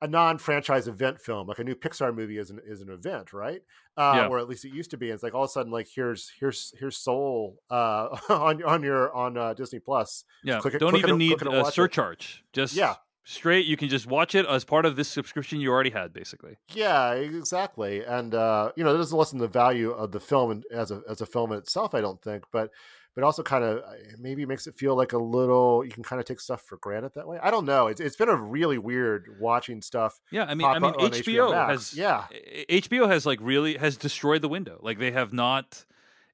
a 0.00 0.06
non-franchise 0.06 0.86
event 0.88 1.20
film, 1.20 1.48
like 1.48 1.58
a 1.58 1.64
new 1.64 1.74
Pixar 1.74 2.14
movie 2.14 2.38
is 2.38 2.50
an 2.50 2.60
is 2.66 2.80
an 2.80 2.88
event, 2.90 3.32
right? 3.32 3.62
Uh, 3.96 4.12
Yeah. 4.16 4.26
Or 4.28 4.38
at 4.38 4.48
least 4.48 4.64
it 4.64 4.72
used 4.72 4.90
to 4.92 4.96
be. 4.96 5.06
And 5.10 5.14
It's 5.14 5.22
like 5.22 5.34
all 5.34 5.42
of 5.44 5.48
a 5.48 5.52
sudden, 5.52 5.72
like 5.72 5.88
here's 5.92 6.30
here's 6.38 6.72
here's 6.78 6.96
Soul 6.96 7.58
uh, 7.70 8.16
on 8.28 8.62
on 8.62 8.82
your 8.82 9.12
on 9.14 9.36
uh, 9.36 9.54
Disney 9.54 9.80
Plus. 9.80 10.24
Yeah, 10.44 10.60
click 10.60 10.74
it- 10.74 10.78
don't 10.78 10.90
click 10.90 11.02
it- 11.02 11.08
even 11.08 11.18
need 11.18 11.42
a 11.42 11.50
watch 11.50 11.68
it. 11.68 11.74
surcharge. 11.74 12.44
Just 12.52 12.74
Yeah. 12.74 12.94
straight. 13.24 13.66
You 13.66 13.76
can 13.76 13.88
just 13.88 14.06
watch 14.06 14.34
it 14.34 14.46
as 14.46 14.64
part 14.64 14.86
of 14.86 14.94
this 14.96 15.08
subscription 15.08 15.60
you 15.60 15.70
already 15.70 15.90
had, 15.90 16.12
basically. 16.12 16.56
Yeah, 16.72 17.12
exactly. 17.12 18.04
And 18.04 18.34
uh, 18.34 18.72
you 18.76 18.84
know, 18.84 18.92
that 18.92 18.98
doesn't 18.98 19.18
lessen 19.18 19.38
the 19.38 19.48
value 19.48 19.90
of 19.90 20.12
the 20.12 20.20
film 20.20 20.62
as 20.70 20.90
a 20.90 21.02
as 21.08 21.20
a 21.20 21.26
film 21.26 21.52
in 21.52 21.58
itself, 21.58 21.94
I 21.94 22.00
don't 22.00 22.22
think, 22.22 22.44
but 22.52 22.70
but 23.18 23.24
also 23.24 23.42
kind 23.42 23.64
of 23.64 23.82
maybe 24.20 24.46
makes 24.46 24.68
it 24.68 24.76
feel 24.76 24.94
like 24.94 25.12
a 25.12 25.18
little 25.18 25.84
you 25.84 25.90
can 25.90 26.04
kind 26.04 26.20
of 26.20 26.24
take 26.24 26.38
stuff 26.38 26.62
for 26.62 26.76
granted 26.76 27.10
that 27.16 27.26
way. 27.26 27.36
I 27.42 27.50
don't 27.50 27.64
know. 27.64 27.88
It's 27.88 28.00
it's 28.00 28.14
been 28.14 28.28
a 28.28 28.36
really 28.36 28.78
weird 28.78 29.40
watching 29.40 29.82
stuff. 29.82 30.20
Yeah, 30.30 30.44
I 30.44 30.54
mean, 30.54 30.68
I 30.68 30.78
mean, 30.78 30.92
HBO, 30.92 31.50
HBO 31.50 31.68
has 31.68 31.94
Yeah. 31.94 32.26
HBO 32.70 33.08
has 33.08 33.26
like 33.26 33.40
really 33.42 33.76
has 33.76 33.96
destroyed 33.96 34.40
the 34.40 34.48
window. 34.48 34.78
Like 34.80 35.00
they 35.00 35.10
have 35.10 35.32
not. 35.32 35.84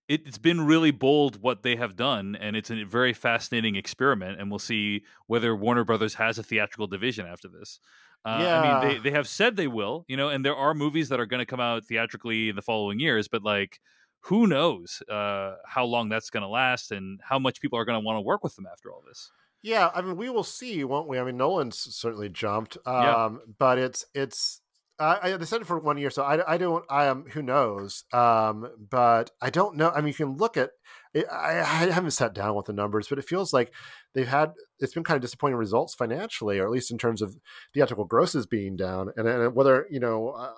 It, 0.08 0.26
it's 0.26 0.36
been 0.36 0.60
really 0.60 0.90
bold 0.90 1.40
what 1.40 1.62
they 1.62 1.76
have 1.76 1.96
done, 1.96 2.36
and 2.38 2.54
it's 2.54 2.70
a 2.70 2.84
very 2.84 3.14
fascinating 3.14 3.76
experiment. 3.76 4.38
And 4.38 4.50
we'll 4.50 4.58
see 4.58 5.04
whether 5.26 5.56
Warner 5.56 5.84
Brothers 5.84 6.12
has 6.16 6.36
a 6.36 6.42
theatrical 6.42 6.86
division 6.86 7.24
after 7.24 7.48
this. 7.48 7.80
Uh, 8.26 8.28
I 8.28 8.60
mean, 8.60 8.88
they 8.88 8.98
they 9.08 9.16
have 9.16 9.26
said 9.26 9.56
they 9.56 9.68
will, 9.68 10.04
you 10.06 10.18
know, 10.18 10.28
and 10.28 10.44
there 10.44 10.54
are 10.54 10.74
movies 10.74 11.08
that 11.08 11.18
are 11.18 11.24
going 11.24 11.40
to 11.40 11.46
come 11.46 11.60
out 11.60 11.86
theatrically 11.86 12.50
in 12.50 12.56
the 12.56 12.62
following 12.62 13.00
years, 13.00 13.26
but 13.26 13.42
like. 13.42 13.80
Who 14.26 14.46
knows 14.46 15.02
uh, 15.10 15.56
how 15.66 15.84
long 15.84 16.08
that's 16.08 16.30
going 16.30 16.42
to 16.42 16.48
last 16.48 16.92
and 16.92 17.20
how 17.22 17.38
much 17.38 17.60
people 17.60 17.78
are 17.78 17.84
going 17.84 18.00
to 18.00 18.04
want 18.04 18.16
to 18.16 18.22
work 18.22 18.42
with 18.42 18.56
them 18.56 18.66
after 18.70 18.90
all 18.90 19.02
this. 19.06 19.30
Yeah, 19.62 19.90
I 19.94 20.02
mean, 20.02 20.16
we 20.16 20.30
will 20.30 20.44
see, 20.44 20.82
won't 20.84 21.08
we? 21.08 21.18
I 21.18 21.24
mean, 21.24 21.36
Nolan's 21.36 21.78
certainly 21.78 22.28
jumped, 22.28 22.76
um, 22.86 23.02
Yeah. 23.02 23.28
but 23.58 23.78
it's 23.78 24.04
it's. 24.14 24.60
I, 24.98 25.18
I 25.22 25.36
they 25.36 25.44
said 25.46 25.62
it 25.62 25.66
for 25.66 25.78
one 25.78 25.96
year, 25.98 26.10
so 26.10 26.22
I, 26.22 26.54
I 26.54 26.58
don't. 26.58 26.84
I 26.90 27.06
am 27.06 27.24
who 27.30 27.42
knows, 27.42 28.04
um, 28.12 28.70
but 28.90 29.30
I 29.40 29.50
don't 29.50 29.76
know. 29.76 29.90
I 29.90 30.00
mean, 30.00 30.08
you 30.08 30.14
can 30.14 30.36
look 30.36 30.58
at. 30.58 30.70
I, 31.16 31.60
I 31.60 31.90
haven't 31.90 32.10
sat 32.10 32.34
down 32.34 32.54
with 32.54 32.66
the 32.66 32.72
numbers, 32.74 33.08
but 33.08 33.18
it 33.18 33.24
feels 33.24 33.52
like 33.54 33.72
they've 34.14 34.28
had. 34.28 34.52
It's 34.80 34.92
been 34.94 35.02
kind 35.02 35.16
of 35.16 35.22
disappointing 35.22 35.56
results 35.56 35.94
financially, 35.94 36.58
or 36.58 36.66
at 36.66 36.70
least 36.70 36.90
in 36.90 36.98
terms 36.98 37.22
of 37.22 37.34
theatrical 37.72 38.04
grosses 38.04 38.46
being 38.46 38.76
down, 38.76 39.10
and, 39.16 39.26
and 39.26 39.54
whether 39.54 39.86
you 39.90 39.98
know, 39.98 40.28
uh, 40.28 40.52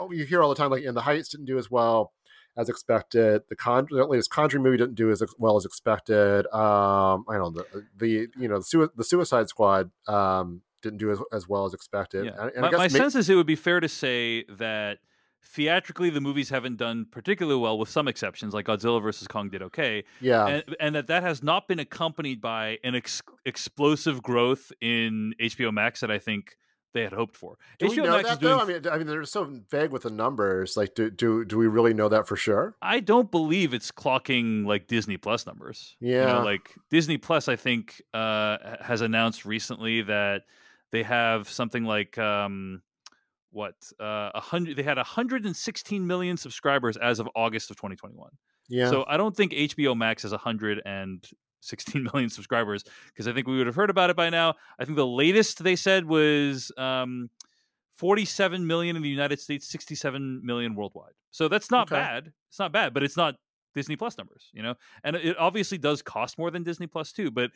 I, 0.00 0.06
you 0.10 0.24
hear 0.24 0.42
all 0.42 0.48
the 0.48 0.54
time 0.54 0.70
like, 0.70 0.82
in 0.82 0.94
the 0.94 1.02
Heights 1.02 1.28
didn't 1.28 1.46
do 1.46 1.58
as 1.58 1.70
well 1.70 2.13
as 2.56 2.68
expected. 2.68 3.42
The 3.48 3.56
con 3.56 3.86
the 3.90 4.04
latest 4.04 4.30
Conjuring 4.30 4.62
movie 4.62 4.76
didn't 4.76 4.94
do 4.94 5.10
as 5.10 5.22
well 5.38 5.56
as 5.56 5.64
expected. 5.64 6.46
Um, 6.52 7.24
I 7.28 7.36
don't 7.36 7.54
know 7.54 7.64
the, 7.72 7.84
the 7.96 8.28
you 8.38 8.48
know 8.48 8.58
the, 8.58 8.64
sui- 8.64 8.88
the 8.96 9.04
Suicide 9.04 9.48
Squad 9.48 9.90
um, 10.06 10.62
didn't 10.82 10.98
do 10.98 11.10
as, 11.10 11.18
as 11.32 11.48
well 11.48 11.64
as 11.64 11.74
expected. 11.74 12.26
Yeah. 12.26 12.32
And, 12.38 12.50
and 12.52 12.60
my 12.60 12.68
I 12.68 12.70
guess 12.70 12.78
my 12.78 12.88
ma- 12.88 13.04
sense 13.04 13.14
is 13.14 13.30
it 13.30 13.34
would 13.34 13.46
be 13.46 13.56
fair 13.56 13.80
to 13.80 13.88
say 13.88 14.44
that 14.44 14.98
theatrically 15.42 16.10
the 16.10 16.20
movies 16.20 16.50
haven't 16.50 16.76
done 16.76 17.06
particularly 17.10 17.60
well, 17.60 17.78
with 17.78 17.88
some 17.88 18.08
exceptions, 18.08 18.54
like 18.54 18.66
Godzilla 18.66 19.02
versus 19.02 19.28
Kong 19.28 19.50
did 19.50 19.62
okay, 19.62 20.04
yeah, 20.20 20.46
and, 20.46 20.76
and 20.80 20.94
that 20.94 21.06
that 21.08 21.22
has 21.22 21.42
not 21.42 21.68
been 21.68 21.78
accompanied 21.78 22.40
by 22.40 22.78
an 22.84 22.94
ex- 22.94 23.22
explosive 23.44 24.22
growth 24.22 24.72
in 24.80 25.34
HBO 25.40 25.72
Max 25.72 26.00
that 26.00 26.10
I 26.10 26.18
think 26.18 26.56
they 26.94 27.02
had 27.02 27.12
hoped 27.12 27.36
for. 27.36 27.58
do 27.78 27.88
we 27.88 27.96
HBO 27.96 28.04
know 28.04 28.10
Max 28.16 28.30
is 28.30 28.38
that 28.38 28.40
though? 28.40 28.58
I 28.60 28.64
mean, 28.64 28.80
I 28.90 28.96
mean, 28.98 29.06
they're 29.06 29.24
so 29.24 29.44
vague 29.70 29.90
with 29.90 30.04
the 30.04 30.10
numbers. 30.10 30.76
Like, 30.76 30.94
do 30.94 31.10
do 31.10 31.44
do 31.44 31.58
we 31.58 31.66
really 31.66 31.92
know 31.92 32.08
that 32.08 32.26
for 32.26 32.36
sure? 32.36 32.76
I 32.80 33.00
don't 33.00 33.30
believe 33.30 33.74
it's 33.74 33.90
clocking 33.92 34.64
like 34.64 34.86
Disney 34.86 35.16
Plus 35.18 35.44
numbers. 35.46 35.96
You 36.00 36.12
know, 36.14 36.26
Yeah. 36.26 36.38
like 36.38 36.74
Disney 36.90 37.18
Plus, 37.18 37.48
I 37.48 37.56
think 37.56 38.00
uh, 38.14 38.56
has 38.80 39.02
announced 39.02 39.44
recently 39.44 40.00
that 40.02 40.42
they 40.92 41.02
have 41.02 41.48
something 41.50 41.84
like 41.84 42.16
um, 42.16 42.80
what 43.50 43.74
uh, 44.00 44.30
a 44.34 44.40
hundred. 44.40 44.76
They 44.76 44.82
had 44.84 44.96
116 44.96 46.06
million 46.06 46.36
subscribers 46.36 46.96
as 46.96 47.18
of 47.18 47.28
August 47.34 47.70
of 47.70 47.76
2021. 47.76 48.30
Yeah, 48.68 48.88
So 48.88 49.04
I 49.06 49.16
don't 49.18 49.36
think 49.36 49.52
HBO 49.52 49.94
Max 49.96 50.22
has 50.22 50.32
116 51.72 52.02
million 52.12 52.30
subscribers 52.30 52.84
because 53.06 53.26
I 53.28 53.32
think 53.32 53.46
we 53.46 53.56
would 53.56 53.66
have 53.66 53.76
heard 53.76 53.90
about 53.90 54.10
it 54.10 54.16
by 54.16 54.30
now. 54.30 54.54
I 54.78 54.84
think 54.84 54.96
the 54.96 55.06
latest 55.06 55.62
they 55.62 55.76
said 55.76 56.04
was 56.06 56.70
um, 56.76 57.30
47 57.94 58.66
million 58.66 58.96
in 58.96 59.02
the 59.02 59.08
United 59.08 59.40
States, 59.40 59.66
67 59.68 60.44
million 60.44 60.74
worldwide. 60.74 61.12
So 61.30 61.48
that's 61.48 61.70
not 61.70 61.90
Okay. 61.90 62.00
bad. 62.00 62.32
It's 62.48 62.58
not 62.58 62.72
bad, 62.72 62.94
but 62.94 63.02
it's 63.02 63.16
not 63.16 63.36
Disney 63.74 63.96
Plus 63.96 64.16
numbers, 64.18 64.50
you 64.52 64.62
know. 64.62 64.74
And 65.02 65.16
it 65.16 65.36
obviously 65.38 65.78
does 65.78 66.02
cost 66.02 66.38
more 66.38 66.50
than 66.50 66.62
Disney 66.62 66.86
Plus 66.86 67.12
too, 67.12 67.30
but 67.30 67.50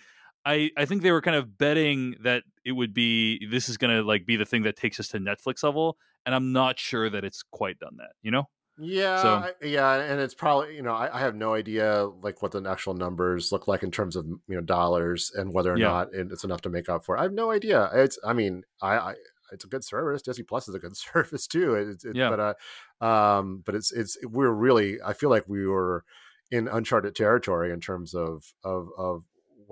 I, 0.45 0.71
I 0.77 0.85
think 0.85 1.03
they 1.03 1.11
were 1.13 1.21
kind 1.21 1.37
of 1.37 1.59
betting 1.59 2.15
that 2.23 2.45
it 2.65 2.73
would 2.73 2.95
be 2.95 3.45
this 3.47 3.69
is 3.69 3.77
going 3.77 3.97
to 3.97 4.03
like 4.03 4.25
be 4.25 4.37
the 4.37 4.45
thing 4.45 4.63
that 4.63 4.77
takes 4.77 4.99
us 5.01 5.09
to 5.09 5.19
Netflix 5.19 5.63
level, 5.63 5.99
and 6.25 6.35
I'm 6.35 6.53
not 6.53 6.79
sure 6.79 7.11
that 7.11 7.25
it's 7.25 7.43
quite 7.43 7.79
done 7.79 7.97
that. 7.99 8.13
You 8.23 8.31
know? 8.31 8.49
Yeah, 8.81 9.23
So- 9.23 9.29
I- 9.29 9.55
yeah, 9.65 9.95
and 9.95 10.21
it's 10.21 10.35
probably 10.35 10.77
you 10.77 10.83
know 10.83 10.95
I, 10.95 11.15
I 11.17 11.21
have 11.21 11.35
no 11.35 11.55
idea 11.55 12.05
like 12.23 12.43
what 12.43 12.53
the 12.53 12.63
actual 12.69 12.95
numbers 12.95 13.51
look 13.53 13.67
like 13.69 13.83
in 13.83 13.91
terms 13.91 14.17
of 14.17 14.27
you 14.27 14.41
know 14.57 14.61
dollars 14.61 15.33
and 15.35 15.53
whether 15.53 15.73
or 15.73 15.79
Yeah. 15.79 15.89
not 15.89 16.15
it- 16.15 16.31
it's 16.33 16.45
enough 16.45 16.61
to 16.63 16.71
make 16.71 16.89
up 16.89 17.05
for. 17.05 17.17
it. 17.17 17.21
I 17.21 17.23
have 17.25 17.33
no 17.33 17.51
idea. 17.51 17.91
It's 17.93 18.19
I 18.25 18.33
mean 18.33 18.63
I, 18.81 18.99
I 18.99 19.15
it's 19.51 19.65
a 19.65 19.69
good 19.69 19.83
service. 19.85 20.23
Disney 20.23 20.45
Plus 20.45 20.69
is 20.69 20.75
a 20.75 20.79
good 20.79 20.97
service 21.07 21.47
too. 21.47 21.75
It's, 21.75 22.05
it's 22.05 22.15
Yeah. 22.17 22.31
but 22.31 22.57
uh, 23.01 23.05
um, 23.05 23.63
but 23.65 23.75
it's 23.75 23.91
it's 23.93 24.17
we're 24.25 24.51
really 24.53 24.99
I 25.05 25.13
feel 25.13 25.31
like 25.31 25.45
we 25.49 25.67
were 25.67 26.05
in 26.51 26.69
uncharted 26.69 27.15
territory 27.15 27.73
in 27.73 27.81
terms 27.81 28.15
of 28.15 28.45
of 28.65 28.89
of 28.97 29.25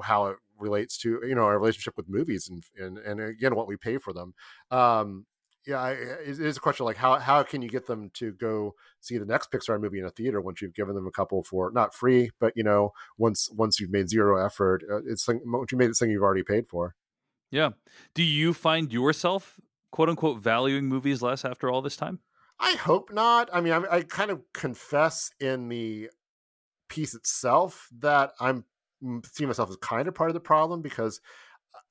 how 0.02 0.26
it 0.26 0.36
relates 0.58 0.96
to 0.98 1.20
you 1.26 1.34
know 1.34 1.42
our 1.42 1.58
relationship 1.58 1.94
with 1.96 2.08
movies 2.08 2.48
and 2.48 2.64
and 2.78 2.98
and 2.98 3.20
again 3.20 3.54
what 3.54 3.68
we 3.68 3.76
pay 3.76 3.98
for 3.98 4.12
them. 4.12 4.34
Um, 4.70 5.26
yeah, 5.66 5.80
I, 5.80 5.90
it 5.90 6.38
is 6.38 6.56
a 6.56 6.60
question 6.60 6.86
like 6.86 6.96
how 6.96 7.18
how 7.18 7.42
can 7.42 7.60
you 7.60 7.68
get 7.68 7.86
them 7.86 8.10
to 8.14 8.32
go 8.32 8.74
see 9.00 9.18
the 9.18 9.26
next 9.26 9.50
Pixar 9.50 9.80
movie 9.80 9.98
in 9.98 10.04
a 10.04 10.10
theater 10.10 10.40
once 10.40 10.62
you've 10.62 10.74
given 10.74 10.94
them 10.94 11.06
a 11.06 11.10
couple 11.10 11.42
for 11.42 11.72
not 11.72 11.94
free, 11.94 12.30
but 12.38 12.52
you 12.56 12.62
know 12.62 12.92
once 13.18 13.50
once 13.52 13.80
you've 13.80 13.90
made 13.90 14.08
zero 14.08 14.44
effort, 14.44 14.84
uh, 14.90 15.02
it's 15.06 15.26
once 15.28 15.72
you 15.72 15.78
made 15.78 15.90
it 15.90 15.96
something 15.96 16.12
you've 16.12 16.22
already 16.22 16.44
paid 16.44 16.68
for. 16.68 16.94
Yeah. 17.50 17.70
Do 18.14 18.22
you 18.22 18.52
find 18.52 18.92
yourself 18.92 19.58
quote 19.90 20.08
unquote 20.08 20.40
valuing 20.40 20.86
movies 20.86 21.22
less 21.22 21.44
after 21.44 21.70
all 21.70 21.82
this 21.82 21.96
time? 21.96 22.20
I 22.58 22.72
hope 22.72 23.12
not. 23.12 23.50
I 23.52 23.60
mean, 23.60 23.72
I, 23.72 23.96
I 23.96 24.02
kind 24.02 24.30
of 24.30 24.40
confess 24.54 25.30
in 25.40 25.68
the 25.68 26.10
piece 26.88 27.14
itself 27.14 27.88
that 27.98 28.32
I'm 28.40 28.64
seeing 29.24 29.48
myself 29.48 29.70
as 29.70 29.76
kind 29.76 30.08
of 30.08 30.14
part 30.14 30.30
of 30.30 30.34
the 30.34 30.40
problem 30.40 30.80
because 30.80 31.20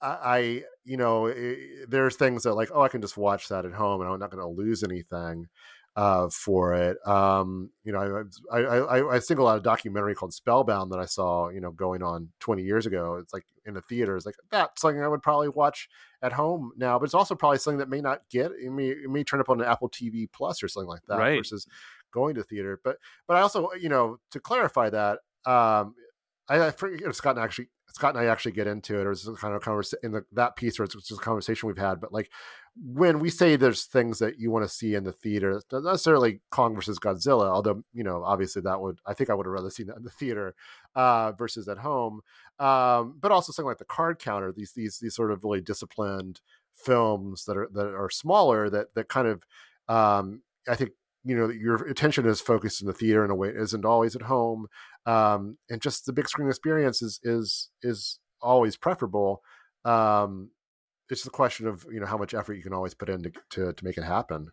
I, 0.01 0.07
I 0.07 0.63
you 0.83 0.97
know, 0.97 1.27
i 1.27 1.57
there's 1.87 2.15
things 2.15 2.43
that 2.43 2.53
like, 2.53 2.69
oh, 2.73 2.81
I 2.81 2.89
can 2.89 3.01
just 3.01 3.17
watch 3.17 3.49
that 3.49 3.65
at 3.65 3.73
home 3.73 4.01
and 4.01 4.09
I'm 4.09 4.19
not 4.19 4.31
going 4.31 4.43
to 4.43 4.47
lose 4.47 4.83
anything 4.83 5.47
uh, 5.95 6.29
for 6.29 6.73
it. 6.73 6.97
Um, 7.07 7.71
you 7.83 7.93
know, 7.93 8.25
I, 8.51 8.57
I, 8.57 8.77
I, 8.77 9.15
I 9.15 9.19
single 9.19 9.47
out 9.47 9.57
a 9.57 9.61
documentary 9.61 10.13
called 10.13 10.33
Spellbound 10.33 10.91
that 10.91 10.99
I 10.99 11.05
saw, 11.05 11.49
you 11.49 11.61
know, 11.61 11.71
going 11.71 12.03
on 12.03 12.29
20 12.39 12.63
years 12.63 12.85
ago. 12.85 13.15
It's 13.15 13.33
like 13.33 13.45
in 13.65 13.73
the 13.73 13.81
theater. 13.81 14.17
It's 14.17 14.25
like 14.25 14.35
that's 14.51 14.81
something 14.81 15.01
I 15.01 15.07
would 15.07 15.21
probably 15.23 15.49
watch 15.49 15.87
at 16.21 16.33
home 16.33 16.71
now, 16.75 16.99
but 16.99 17.05
it's 17.05 17.13
also 17.13 17.33
probably 17.35 17.59
something 17.59 17.79
that 17.79 17.89
may 17.89 18.01
not 18.01 18.21
get. 18.29 18.51
It 18.51 18.71
may, 18.71 18.89
it 18.89 19.09
may 19.09 19.23
turn 19.23 19.39
up 19.39 19.49
on 19.49 19.61
an 19.61 19.67
Apple 19.67 19.89
TV 19.89 20.27
Plus 20.31 20.61
or 20.61 20.67
something 20.67 20.89
like 20.89 21.03
that 21.07 21.17
Right. 21.17 21.37
versus 21.37 21.65
going 22.11 22.35
to 22.35 22.43
theater. 22.43 22.79
But 22.83 22.97
but 23.27 23.37
I 23.37 23.41
also, 23.41 23.69
you 23.79 23.89
know, 23.89 24.17
to 24.31 24.39
clarify 24.39 24.89
that, 24.89 25.19
um, 25.45 25.95
I, 26.49 26.67
I 26.67 26.71
forget 26.71 27.15
Scott 27.15 27.37
and 27.37 27.43
actually 27.43 27.69
Scott 27.95 28.13
and 28.13 28.21
I 28.21 28.29
actually 28.29 28.51
get 28.51 28.67
into 28.67 28.99
it. 28.99 29.07
Or 29.07 29.11
it's 29.13 29.25
kind 29.39 29.55
of 29.55 29.61
conversation 29.61 29.99
in 30.03 30.11
the, 30.11 30.25
that 30.33 30.57
piece, 30.57 30.77
or 30.77 30.83
it's 30.83 30.95
just 30.95 31.11
a 31.11 31.15
conversation 31.15 31.67
we've 31.67 31.77
had. 31.77 32.01
But 32.01 32.11
like 32.11 32.29
when 32.75 33.19
we 33.19 33.29
say 33.29 33.55
there's 33.55 33.85
things 33.85 34.19
that 34.19 34.37
you 34.37 34.51
want 34.51 34.65
to 34.65 34.69
see 34.73 34.95
in 34.95 35.05
the 35.05 35.13
theater, 35.13 35.61
not 35.71 35.85
necessarily 35.85 36.41
Kong 36.51 36.75
versus 36.75 36.99
Godzilla, 36.99 37.45
although 37.47 37.83
you 37.93 38.03
know 38.03 38.21
obviously 38.21 38.61
that 38.63 38.81
would 38.81 38.99
I 39.05 39.13
think 39.13 39.29
I 39.29 39.33
would 39.33 39.45
have 39.45 39.53
rather 39.53 39.69
seen 39.69 39.87
that 39.87 39.95
in 39.95 40.03
the 40.03 40.09
theater 40.09 40.55
uh, 40.93 41.31
versus 41.31 41.69
at 41.69 41.77
home. 41.77 42.19
Um, 42.59 43.15
but 43.17 43.31
also 43.31 43.53
something 43.53 43.69
like 43.69 43.77
the 43.77 43.85
card 43.85 44.19
counter, 44.19 44.51
these 44.51 44.73
these 44.73 44.99
these 44.99 45.15
sort 45.15 45.31
of 45.31 45.45
really 45.45 45.61
disciplined 45.61 46.41
films 46.75 47.45
that 47.45 47.55
are 47.55 47.69
that 47.71 47.95
are 47.95 48.09
smaller 48.09 48.69
that 48.69 48.93
that 48.95 49.07
kind 49.07 49.29
of 49.29 49.43
um, 49.87 50.41
I 50.67 50.75
think 50.75 50.91
you 51.25 51.35
know 51.35 51.49
your 51.49 51.75
attention 51.87 52.25
is 52.25 52.39
focused 52.39 52.81
in 52.81 52.87
the 52.87 52.93
theater 52.93 53.25
in 53.25 53.31
a 53.31 53.35
way 53.35 53.49
it 53.49 53.57
isn't 53.57 53.85
always 53.85 54.15
at 54.15 54.21
home 54.21 54.67
um, 55.05 55.57
and 55.69 55.81
just 55.81 56.05
the 56.05 56.13
big 56.13 56.29
screen 56.29 56.47
experience 56.47 57.01
is 57.01 57.19
is 57.23 57.69
is 57.81 58.19
always 58.41 58.77
preferable 58.77 59.41
um, 59.83 60.49
it's 61.09 61.23
the 61.23 61.29
question 61.29 61.67
of 61.67 61.85
you 61.91 61.99
know 61.99 62.05
how 62.05 62.17
much 62.17 62.33
effort 62.33 62.53
you 62.53 62.63
can 62.63 62.73
always 62.73 62.93
put 62.93 63.09
in 63.09 63.23
to 63.23 63.31
to, 63.49 63.73
to 63.73 63.83
make 63.85 63.97
it 63.97 64.03
happen 64.03 64.51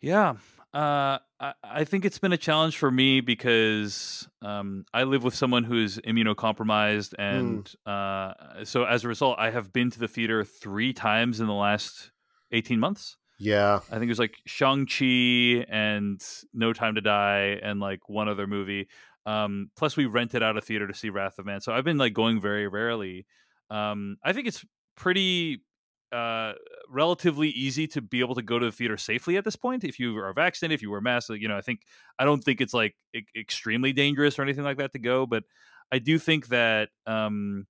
Yeah. 0.00 0.34
Uh, 0.72 1.18
I, 1.40 1.54
I 1.64 1.84
think 1.84 2.04
it's 2.04 2.18
been 2.18 2.32
a 2.32 2.38
challenge 2.38 2.76
for 2.76 2.90
me 2.90 3.20
because 3.20 4.28
um, 4.42 4.84
I 4.92 5.04
live 5.04 5.24
with 5.24 5.34
someone 5.34 5.64
who's 5.64 5.98
immunocompromised. 5.98 7.14
And 7.18 7.70
uh, 7.86 8.64
so 8.64 8.84
as 8.84 9.04
a 9.04 9.08
result, 9.08 9.38
I 9.38 9.50
have 9.50 9.72
been 9.72 9.90
to 9.90 9.98
the 9.98 10.08
theater 10.08 10.44
three 10.44 10.92
times 10.92 11.40
in 11.40 11.46
the 11.46 11.54
last 11.54 12.12
18 12.52 12.78
months. 12.78 13.16
Yeah 13.38 13.80
I 13.90 13.94
think 13.94 14.04
it 14.04 14.08
was 14.10 14.18
like 14.18 14.38
Shang-Chi 14.46 15.64
and 15.68 16.22
No 16.52 16.72
Time 16.72 16.94
to 16.96 17.00
Die 17.00 17.58
and 17.62 17.80
like 17.80 18.08
one 18.08 18.28
other 18.28 18.46
movie. 18.46 18.88
Um, 19.24 19.70
plus, 19.76 19.96
we 19.96 20.06
rented 20.06 20.42
out 20.42 20.56
a 20.56 20.60
theater 20.60 20.86
to 20.86 20.94
see 20.94 21.10
Wrath 21.10 21.38
of 21.38 21.46
Man. 21.46 21.60
So 21.60 21.72
I've 21.72 21.84
been 21.84 21.98
like 21.98 22.12
going 22.12 22.40
very 22.40 22.68
rarely. 22.68 23.26
Um, 23.70 24.16
I 24.22 24.32
think 24.32 24.46
it's 24.46 24.64
pretty 24.96 25.62
uh 26.10 26.54
relatively 26.88 27.50
easy 27.50 27.86
to 27.86 28.00
be 28.00 28.20
able 28.20 28.34
to 28.34 28.40
go 28.40 28.58
to 28.58 28.64
the 28.64 28.72
theater 28.72 28.96
safely 28.96 29.36
at 29.36 29.44
this 29.44 29.56
point 29.56 29.84
if 29.84 29.98
you 30.00 30.16
are 30.16 30.32
vaccinated 30.32 30.74
if 30.74 30.80
you 30.80 30.90
wear 30.90 31.02
masks 31.02 31.28
you 31.28 31.46
know 31.46 31.56
i 31.58 31.60
think 31.60 31.82
i 32.18 32.24
don't 32.24 32.42
think 32.42 32.62
it's 32.62 32.72
like 32.72 32.96
e- 33.14 33.20
extremely 33.36 33.92
dangerous 33.92 34.38
or 34.38 34.42
anything 34.42 34.64
like 34.64 34.78
that 34.78 34.90
to 34.90 34.98
go 34.98 35.26
but 35.26 35.44
i 35.92 35.98
do 35.98 36.18
think 36.18 36.46
that 36.48 36.88
um 37.06 37.66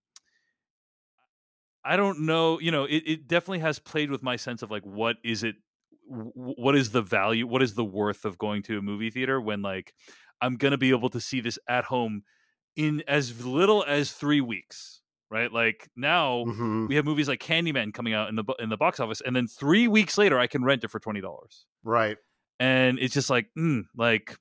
i 1.88 1.96
don't 1.96 2.20
know 2.20 2.60
you 2.60 2.70
know 2.70 2.84
it, 2.84 3.02
it 3.06 3.28
definitely 3.28 3.58
has 3.60 3.78
played 3.78 4.10
with 4.10 4.22
my 4.22 4.36
sense 4.36 4.62
of 4.62 4.70
like 4.70 4.84
what 4.84 5.16
is 5.24 5.42
it 5.42 5.56
what 6.06 6.74
is 6.74 6.90
the 6.90 7.02
value 7.02 7.46
what 7.46 7.62
is 7.62 7.74
the 7.74 7.84
worth 7.84 8.24
of 8.24 8.38
going 8.38 8.62
to 8.62 8.78
a 8.78 8.82
movie 8.82 9.10
theater 9.10 9.40
when 9.40 9.62
like 9.62 9.92
i'm 10.40 10.56
gonna 10.56 10.78
be 10.78 10.90
able 10.90 11.10
to 11.10 11.20
see 11.20 11.40
this 11.40 11.58
at 11.68 11.84
home 11.84 12.22
in 12.76 13.02
as 13.08 13.44
little 13.44 13.84
as 13.86 14.12
three 14.12 14.40
weeks 14.40 15.02
right? 15.30 15.52
Like 15.52 15.90
now 15.94 16.46
Mhm. 16.46 16.88
we 16.88 16.94
have 16.94 17.04
movies 17.04 17.28
like 17.28 17.40
Candyman 17.40 17.92
coming 17.92 18.14
out 18.14 18.30
in 18.30 18.36
the 18.36 18.44
in 18.58 18.70
the 18.70 18.78
box 18.78 18.98
office, 18.98 19.20
and 19.20 19.36
then 19.36 19.46
three 19.46 19.86
weeks 19.88 20.16
later, 20.16 20.38
I 20.38 20.46
can 20.46 20.64
rent 20.64 20.84
it 20.84 20.88
for 20.88 20.98
twenty 20.98 21.20
dollars, 21.20 21.66
right. 21.84 22.16
And 22.58 22.98
it's 22.98 23.14
just 23.14 23.30
like, 23.30 23.50
mm, 23.58 23.84
like 23.96 24.36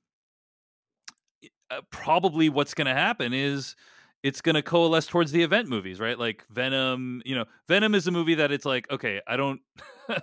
uh, 1.70 1.82
probably 1.90 2.48
what's 2.48 2.74
going 2.74 2.86
to 2.86 2.94
happen 2.94 3.32
is 3.32 3.76
it's 4.22 4.40
going 4.40 4.54
to 4.54 4.62
coalesce 4.62 5.06
towards 5.06 5.32
the 5.32 5.42
event 5.42 5.68
movies, 5.68 6.00
right? 6.00 6.18
Like 6.18 6.44
Venom, 6.50 7.22
you 7.24 7.34
know, 7.34 7.44
Venom 7.68 7.94
is 7.94 8.06
a 8.06 8.10
movie 8.10 8.36
that 8.36 8.50
it's 8.50 8.64
like, 8.64 8.90
okay, 8.90 9.20
I 9.26 9.36
don't. 9.36 9.60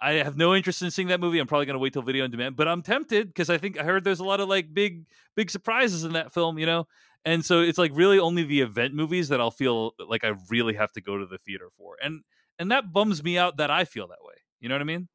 I 0.00 0.14
have 0.14 0.38
no 0.38 0.54
interest 0.54 0.80
in 0.80 0.90
seeing 0.90 1.08
that 1.08 1.20
movie. 1.20 1.38
I'm 1.38 1.46
probably 1.46 1.66
going 1.66 1.74
to 1.74 1.78
wait 1.78 1.92
till 1.92 2.00
video 2.00 2.24
on 2.24 2.30
demand, 2.30 2.56
but 2.56 2.66
I'm 2.66 2.80
tempted 2.80 3.28
because 3.28 3.50
I 3.50 3.58
think 3.58 3.78
I 3.78 3.82
heard 3.82 4.02
there's 4.02 4.18
a 4.18 4.24
lot 4.24 4.40
of 4.40 4.48
like 4.48 4.72
big, 4.72 5.04
big 5.36 5.50
surprises 5.50 6.04
in 6.04 6.14
that 6.14 6.32
film, 6.32 6.58
you 6.58 6.64
know? 6.64 6.86
And 7.26 7.44
so 7.44 7.60
it's 7.60 7.76
like 7.76 7.92
really 7.94 8.18
only 8.18 8.44
the 8.44 8.62
event 8.62 8.94
movies 8.94 9.28
that 9.28 9.42
I'll 9.42 9.50
feel 9.50 9.92
like 9.98 10.24
I 10.24 10.32
really 10.48 10.72
have 10.74 10.92
to 10.92 11.02
go 11.02 11.18
to 11.18 11.26
the 11.26 11.36
theater 11.36 11.68
for. 11.76 11.96
And, 12.02 12.22
and 12.58 12.70
that 12.70 12.94
bums 12.94 13.22
me 13.22 13.36
out 13.36 13.58
that 13.58 13.70
I 13.70 13.84
feel 13.84 14.08
that 14.08 14.22
way. 14.22 14.34
You 14.58 14.70
know 14.70 14.74
what 14.74 14.82
I 14.82 14.84
mean? 14.84 15.08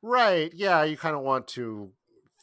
Right. 0.00 0.50
Yeah. 0.54 0.84
You 0.84 0.96
kind 0.96 1.16
of 1.16 1.22
want 1.22 1.48
to 1.48 1.92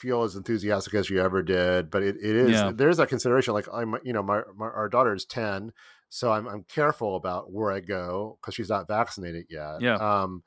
feel 0.02 0.24
as 0.24 0.36
enthusiastic 0.36 0.94
as 0.96 1.10
you 1.10 1.22
ever 1.22 1.42
did, 1.44 1.90
but 1.92 2.02
it, 2.04 2.16
it 2.18 2.36
is, 2.36 2.52
Yeah. 2.52 2.72
there's 2.74 3.00
a 3.00 3.06
consideration. 3.08 3.54
Like 3.54 3.68
I'm, 3.72 3.96
you 4.04 4.14
know, 4.14 4.24
my, 4.24 4.42
my 4.56 4.68
our 4.68 4.90
daughter 4.90 5.14
is 5.14 5.26
10. 5.26 5.72
So 6.10 6.32
I'm, 6.32 6.48
I'm 6.48 6.64
careful 6.64 7.16
about 7.16 7.52
where 7.54 7.72
I 7.72 7.80
go 7.80 8.38
because 8.42 8.56
she's 8.56 8.70
not 8.70 8.88
vaccinated 8.88 9.46
yet. 9.50 9.82
Yeah. 9.82 9.96
Um, 9.96 10.44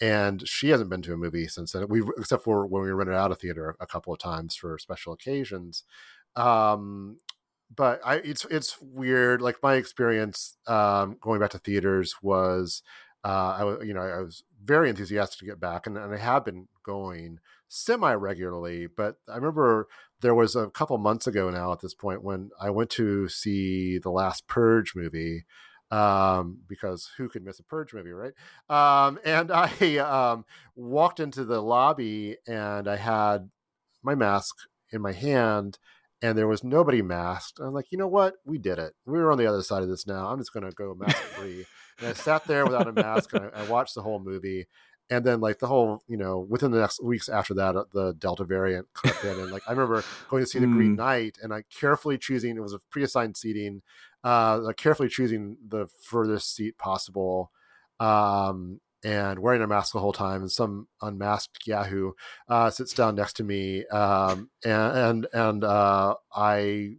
and 0.00 0.46
she 0.46 0.68
hasn't 0.70 0.90
been 0.90 1.02
to 1.02 1.14
a 1.14 1.16
movie 1.16 1.48
since 1.48 1.72
then. 1.72 1.86
We 1.88 2.02
except 2.18 2.44
for 2.44 2.66
when 2.66 2.82
we 2.82 2.90
rented 2.90 3.16
out 3.16 3.32
a 3.32 3.34
theater 3.34 3.74
a 3.80 3.86
couple 3.86 4.12
of 4.12 4.18
times 4.20 4.54
for 4.54 4.78
special 4.78 5.12
occasions. 5.12 5.82
Um, 6.36 7.18
but 7.74 8.00
I, 8.04 8.16
it's 8.16 8.44
it's 8.46 8.80
weird. 8.80 9.42
Like 9.42 9.56
my 9.62 9.74
experience 9.74 10.56
um, 10.66 11.16
going 11.20 11.40
back 11.40 11.50
to 11.50 11.58
theaters 11.58 12.16
was, 12.22 12.82
uh, 13.24 13.56
I 13.58 13.64
was 13.64 13.86
you 13.86 13.92
know 13.94 14.02
I 14.02 14.20
was 14.20 14.44
very 14.62 14.88
enthusiastic 14.88 15.38
to 15.40 15.46
get 15.46 15.60
back, 15.60 15.86
and, 15.86 15.96
and 15.98 16.14
I 16.14 16.18
have 16.18 16.44
been 16.44 16.68
going 16.84 17.38
semi 17.68 18.12
regularly. 18.14 18.86
But 18.86 19.16
I 19.28 19.36
remember 19.36 19.88
there 20.20 20.34
was 20.34 20.56
a 20.56 20.68
couple 20.70 20.98
months 20.98 21.26
ago 21.26 21.50
now 21.50 21.72
at 21.72 21.80
this 21.80 21.94
point 21.94 22.22
when 22.22 22.50
I 22.60 22.70
went 22.70 22.90
to 22.90 23.28
see 23.28 23.98
the 23.98 24.10
last 24.10 24.46
Purge 24.46 24.94
movie 24.94 25.44
um 25.90 26.58
because 26.68 27.10
who 27.16 27.30
could 27.30 27.42
miss 27.42 27.58
a 27.58 27.62
purge 27.62 27.94
movie 27.94 28.12
right? 28.12 28.34
Um 28.68 29.18
and 29.24 29.50
i 29.54 29.96
um 29.96 30.44
walked 30.76 31.18
into 31.18 31.46
the 31.46 31.62
lobby 31.62 32.36
and 32.46 32.86
i 32.86 32.96
had 32.96 33.48
my 34.02 34.14
mask 34.14 34.54
in 34.92 35.00
my 35.00 35.12
hand 35.12 35.78
and 36.20 36.36
there 36.36 36.48
was 36.48 36.64
nobody 36.64 37.00
masked. 37.00 37.58
I'm 37.60 37.72
like 37.72 37.90
you 37.90 37.96
know 37.96 38.08
what? 38.08 38.34
We 38.44 38.58
did 38.58 38.78
it. 38.78 38.94
We 39.06 39.18
were 39.18 39.32
on 39.32 39.38
the 39.38 39.46
other 39.46 39.62
side 39.62 39.82
of 39.82 39.88
this 39.88 40.06
now. 40.06 40.26
I'm 40.28 40.38
just 40.38 40.52
going 40.52 40.68
to 40.68 40.74
go 40.74 40.94
mask 40.94 41.16
free 41.16 41.64
and 41.98 42.08
i 42.08 42.12
sat 42.12 42.44
there 42.44 42.64
without 42.64 42.88
a 42.88 42.92
mask 42.92 43.32
and 43.32 43.50
I, 43.54 43.62
I 43.62 43.68
watched 43.68 43.94
the 43.94 44.02
whole 44.02 44.20
movie 44.20 44.66
and 45.10 45.24
then 45.24 45.40
like 45.40 45.58
the 45.58 45.66
whole 45.66 46.02
you 46.06 46.16
know 46.16 46.40
within 46.40 46.70
the 46.70 46.80
next 46.80 47.02
weeks 47.02 47.28
after 47.28 47.54
that 47.54 47.76
uh, 47.76 47.84
the 47.92 48.12
delta 48.14 48.44
variant 48.44 48.86
crept 48.92 49.24
in 49.24 49.38
and 49.38 49.50
like 49.50 49.62
i 49.66 49.70
remember 49.72 50.06
going 50.28 50.42
to 50.42 50.48
see 50.48 50.58
the 50.58 50.66
green 50.76 50.94
Mm. 50.94 50.98
knight 50.98 51.38
and 51.42 51.52
i 51.52 51.62
carefully 51.70 52.18
choosing 52.18 52.56
it 52.56 52.60
was 52.60 52.72
a 52.74 52.78
pre-assigned 52.90 53.36
seating 53.36 53.82
uh 54.24 54.58
like 54.58 54.76
carefully 54.76 55.08
choosing 55.08 55.56
the 55.68 55.86
furthest 56.02 56.54
seat 56.54 56.76
possible 56.78 57.50
um 58.00 58.80
and 59.04 59.38
wearing 59.38 59.62
a 59.62 59.66
mask 59.66 59.92
the 59.92 60.00
whole 60.00 60.12
time 60.12 60.40
and 60.40 60.50
some 60.50 60.88
unmasked 61.02 61.66
yahoo 61.66 62.12
uh 62.48 62.68
sits 62.68 62.92
down 62.92 63.14
next 63.14 63.34
to 63.34 63.44
me 63.44 63.86
um 63.86 64.50
and 64.64 64.96
and, 64.98 65.26
and 65.32 65.64
uh 65.64 66.14
i 66.34 66.96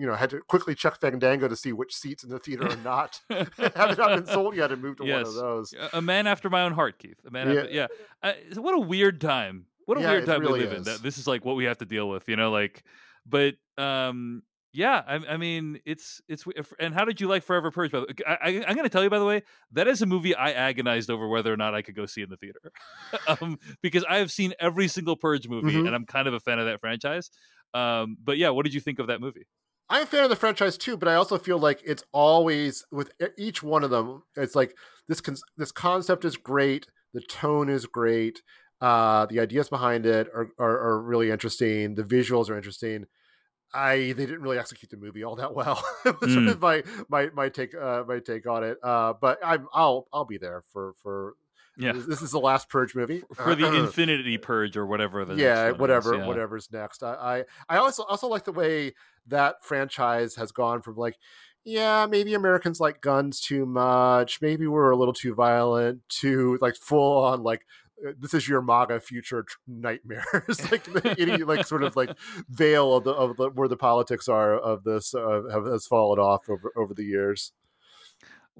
you 0.00 0.06
know 0.06 0.14
had 0.14 0.30
to 0.30 0.40
quickly 0.48 0.74
check 0.74 0.98
fandango 1.00 1.46
to 1.48 1.56
see 1.56 1.72
which 1.72 1.94
seats 1.94 2.24
in 2.24 2.30
the 2.30 2.38
theater 2.38 2.66
are 2.66 2.76
not 2.76 3.20
have 3.30 3.98
not 3.98 4.16
been 4.16 4.26
sold 4.26 4.56
yet 4.56 4.72
and 4.72 4.80
moved 4.82 4.98
to 4.98 5.04
one 5.04 5.22
of 5.22 5.34
those 5.34 5.74
A- 5.92 6.00
man 6.02 6.26
after 6.26 6.48
my 6.48 6.62
own 6.62 6.72
heart, 6.72 6.98
Keith. 6.98 7.18
A 7.26 7.30
man 7.30 7.48
Yeah. 7.48 7.60
after, 7.60 7.70
yeah. 7.72 7.86
I, 8.22 8.34
so 8.52 8.60
what 8.62 8.74
a 8.74 8.80
weird 8.80 9.20
time. 9.20 9.66
What 9.86 9.98
a 9.98 10.00
Yeah, 10.02 10.10
weird 10.12 10.26
time 10.26 10.40
really 10.40 10.60
we 10.60 10.66
live 10.66 10.72
in. 10.72 10.82
That 10.84 11.02
this 11.02 11.18
is 11.18 11.26
like 11.26 11.44
what 11.44 11.56
we 11.56 11.64
have 11.64 11.78
to 11.78 11.84
deal 11.84 12.08
with, 12.08 12.28
you 12.28 12.36
know, 12.36 12.50
like 12.50 12.82
but 13.26 13.54
um 13.78 14.42
yeah, 14.72 15.02
I, 15.04 15.14
I 15.30 15.36
mean, 15.36 15.80
it's 15.84 16.20
it's. 16.28 16.44
And 16.78 16.94
how 16.94 17.04
did 17.04 17.20
you 17.20 17.26
like 17.26 17.42
Forever 17.42 17.72
Purge? 17.72 17.90
By 17.90 17.98
the 18.00 18.06
way, 18.06 18.14
I, 18.24 18.64
I'm 18.68 18.76
going 18.76 18.84
to 18.84 18.88
tell 18.88 19.02
you, 19.02 19.10
by 19.10 19.18
the 19.18 19.24
way, 19.24 19.42
that 19.72 19.88
is 19.88 20.00
a 20.00 20.06
movie 20.06 20.32
I 20.32 20.52
agonized 20.52 21.10
over 21.10 21.26
whether 21.26 21.52
or 21.52 21.56
not 21.56 21.74
I 21.74 21.82
could 21.82 21.96
go 21.96 22.06
see 22.06 22.22
in 22.22 22.30
the 22.30 22.36
theater, 22.36 22.60
um, 23.40 23.58
because 23.82 24.04
I 24.08 24.18
have 24.18 24.30
seen 24.30 24.54
every 24.60 24.86
single 24.86 25.16
Purge 25.16 25.48
movie, 25.48 25.72
Mhm. 25.72 25.86
and 25.88 25.94
I'm 25.96 26.06
kind 26.06 26.28
of 26.28 26.34
a 26.34 26.38
fan 26.38 26.60
of 26.60 26.66
that 26.66 26.78
franchise. 26.80 27.32
Um, 27.74 28.16
but 28.22 28.38
yeah, 28.38 28.50
what 28.50 28.64
did 28.64 28.72
you 28.72 28.80
think 28.80 29.00
of 29.00 29.08
that 29.08 29.20
movie? 29.20 29.48
I'm 29.90 30.04
a 30.04 30.06
fan 30.06 30.24
of 30.24 30.30
the 30.30 30.36
franchise 30.36 30.78
too, 30.78 30.96
but 30.96 31.08
I 31.08 31.14
also 31.16 31.36
feel 31.38 31.58
like 31.58 31.82
it's 31.84 32.04
always 32.12 32.84
with 32.92 33.12
each 33.36 33.62
one 33.62 33.84
of 33.84 33.90
them. 33.90 34.22
It's 34.36 34.54
like 34.54 34.76
this 35.08 35.20
con- 35.20 35.36
this 35.56 35.72
concept 35.72 36.24
is 36.24 36.36
great, 36.36 36.86
the 37.12 37.20
tone 37.22 37.68
is 37.68 37.86
great, 37.86 38.40
uh, 38.80 39.26
the 39.26 39.40
ideas 39.40 39.68
behind 39.68 40.06
it 40.06 40.28
are, 40.34 40.48
are 40.58 40.78
are 40.78 41.02
really 41.02 41.30
interesting, 41.30 41.96
the 41.96 42.04
visuals 42.04 42.48
are 42.50 42.56
interesting. 42.56 43.06
I 43.74 43.96
they 44.16 44.26
didn't 44.26 44.42
really 44.42 44.58
execute 44.58 44.90
the 44.90 44.96
movie 44.96 45.24
all 45.24 45.36
that 45.36 45.54
well. 45.54 45.82
was 46.20 46.32
sort 46.32 46.46
Mm. 46.46 46.48
of 46.48 46.60
my 46.60 46.82
my 47.08 47.30
my 47.34 47.48
take 47.48 47.74
uh, 47.74 48.04
my 48.06 48.18
take 48.20 48.46
on 48.48 48.64
it. 48.64 48.78
Uh, 48.82 49.14
but 49.20 49.38
I'm 49.44 49.68
I'll 49.72 50.08
I'll 50.12 50.24
be 50.24 50.38
there 50.38 50.64
for 50.72 50.94
for 51.02 51.34
Yeah, 51.80 51.92
this, 51.92 52.22
is 52.22 52.30
the 52.30 52.40
last 52.40 52.68
Purge 52.68 52.94
movie 52.94 53.22
for 53.34 53.54
the 53.54 53.74
Infinity 53.84 54.38
Purge 54.38 54.76
or 54.76 54.86
whatever. 54.86 55.24
The 55.24 55.34
next 55.34 55.42
yeah 55.42 55.64
one 55.64 55.74
is, 55.74 55.80
whatever 55.80 56.14
yeah. 56.16 56.26
whatever's 56.26 56.68
next 56.72 57.02
I, 57.02 57.44
I 57.68 57.74
i 57.74 57.78
also 57.78 58.04
also 58.04 58.28
like 58.28 58.44
the 58.44 58.52
way 58.52 58.94
that 59.26 59.56
franchise 59.62 60.36
has 60.36 60.52
gone 60.52 60.82
from 60.82 60.96
like 60.96 61.16
yeah 61.64 62.06
maybe 62.08 62.34
americans 62.34 62.80
like 62.80 63.00
guns 63.00 63.40
too 63.40 63.66
much 63.66 64.40
maybe 64.40 64.66
we're 64.66 64.90
a 64.90 64.96
little 64.96 65.14
too 65.14 65.34
violent 65.34 66.00
to 66.08 66.58
like 66.60 66.76
full 66.76 67.24
on 67.24 67.42
like 67.42 67.62
uh, 68.06 68.12
this 68.18 68.32
is 68.32 68.48
your 68.48 68.62
MAGA 68.62 69.00
future 69.00 69.44
nightmares, 69.68 70.24
like 70.72 70.84
the 70.84 71.14
idiot, 71.18 71.46
like 71.46 71.66
sort 71.66 71.82
of 71.82 71.96
like 71.96 72.10
veil 72.48 72.96
of 72.96 73.04
the 73.04 73.10
of 73.12 73.36
the 73.36 73.50
where 73.50 73.68
the 73.68 73.76
politics 73.76 74.26
are 74.26 74.58
of 74.58 74.84
this 74.84 75.14
uh, 75.14 75.42
have 75.52 75.66
has 75.66 75.86
fallen 75.86 76.18
off 76.18 76.48
over 76.48 76.72
over 76.78 76.94
the 76.94 77.04
years. 77.04 77.52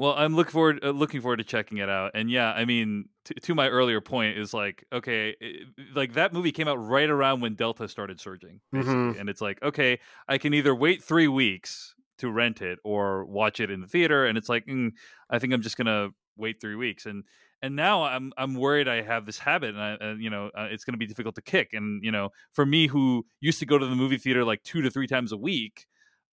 Well, 0.01 0.15
I'm 0.17 0.35
looking 0.35 0.53
forward 0.53 0.83
uh, 0.83 0.91
looking 0.93 1.21
forward 1.21 1.37
to 1.37 1.45
checking 1.45 1.77
it 1.77 1.91
out. 1.91 2.13
And 2.15 2.31
yeah, 2.31 2.53
I 2.53 2.65
mean, 2.65 3.11
t- 3.27 3.35
to 3.35 3.55
my 3.55 3.69
earlier 3.69 4.01
point 4.01 4.39
is 4.39 4.55
like, 4.55 4.83
okay, 4.91 5.37
it, 5.39 5.69
like 5.95 6.15
that 6.15 6.33
movie 6.33 6.53
came 6.53 6.69
out 6.69 6.77
right 6.77 7.11
around 7.11 7.43
when 7.43 7.55
Delta 7.55 7.87
started 7.87 8.19
surging, 8.19 8.63
basically. 8.73 9.13
Mhm. 9.13 9.21
and 9.21 9.29
it's 9.29 9.43
like, 9.43 9.63
okay, 9.63 9.99
I 10.27 10.39
can 10.39 10.55
either 10.55 10.75
wait 10.75 11.03
three 11.05 11.29
weeks 11.29 11.95
to 12.17 12.31
rent 12.31 12.63
it 12.63 12.79
or 12.83 13.27
watch 13.27 13.61
it 13.61 13.71
in 13.71 13.83
the 13.83 13.87
theater, 13.87 14.25
and 14.25 14.39
it's 14.39 14.49
like, 14.49 14.65
mm, 14.65 14.91
I 15.29 15.39
think 15.39 15.53
I'm 15.53 15.61
just 15.61 15.77
gonna 15.77 16.09
wait 16.35 16.63
three 16.63 16.77
weeks, 16.77 17.05
and 17.05 17.25
and 17.61 17.77
now 17.77 18.03
I'm 18.05 18.33
I'm 18.39 18.55
worried 18.55 18.89
I 18.89 19.03
have 19.03 19.27
this 19.27 19.39
habit, 19.39 19.75
and, 19.75 19.83
I, 19.83 19.99
and 20.01 20.23
you 20.23 20.31
know, 20.31 20.51
uh, 20.57 20.69
it's 20.71 20.85
gonna 20.85 20.97
be 20.97 21.07
difficult 21.07 21.35
to 21.35 21.43
kick, 21.43 21.75
and 21.75 22.03
you 22.03 22.11
know, 22.11 22.31
for 22.55 22.65
me 22.65 22.87
who 22.87 23.27
used 23.41 23.59
to 23.59 23.67
go 23.67 23.77
to 23.77 23.85
the 23.87 23.97
movie 23.97 24.17
theater 24.17 24.47
like 24.47 24.63
two 24.63 24.81
to 24.81 24.91
three 24.91 25.07
times 25.07 25.31
a 25.31 25.37
week 25.37 25.87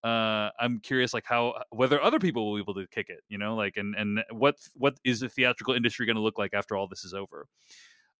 uh 0.04 0.50
i'm 0.60 0.78
curious 0.80 1.12
like 1.12 1.24
how 1.26 1.54
whether 1.70 2.00
other 2.00 2.18
people 2.20 2.46
will 2.46 2.56
be 2.56 2.62
able 2.62 2.74
to 2.74 2.86
kick 2.86 3.08
it 3.08 3.20
you 3.28 3.36
know 3.36 3.56
like 3.56 3.76
and 3.76 3.94
and 3.96 4.22
what 4.30 4.56
what 4.74 4.96
is 5.04 5.20
the 5.20 5.28
theatrical 5.28 5.74
industry 5.74 6.06
going 6.06 6.14
to 6.16 6.22
look 6.22 6.38
like 6.38 6.54
after 6.54 6.76
all 6.76 6.86
this 6.86 7.04
is 7.04 7.12
over 7.14 7.46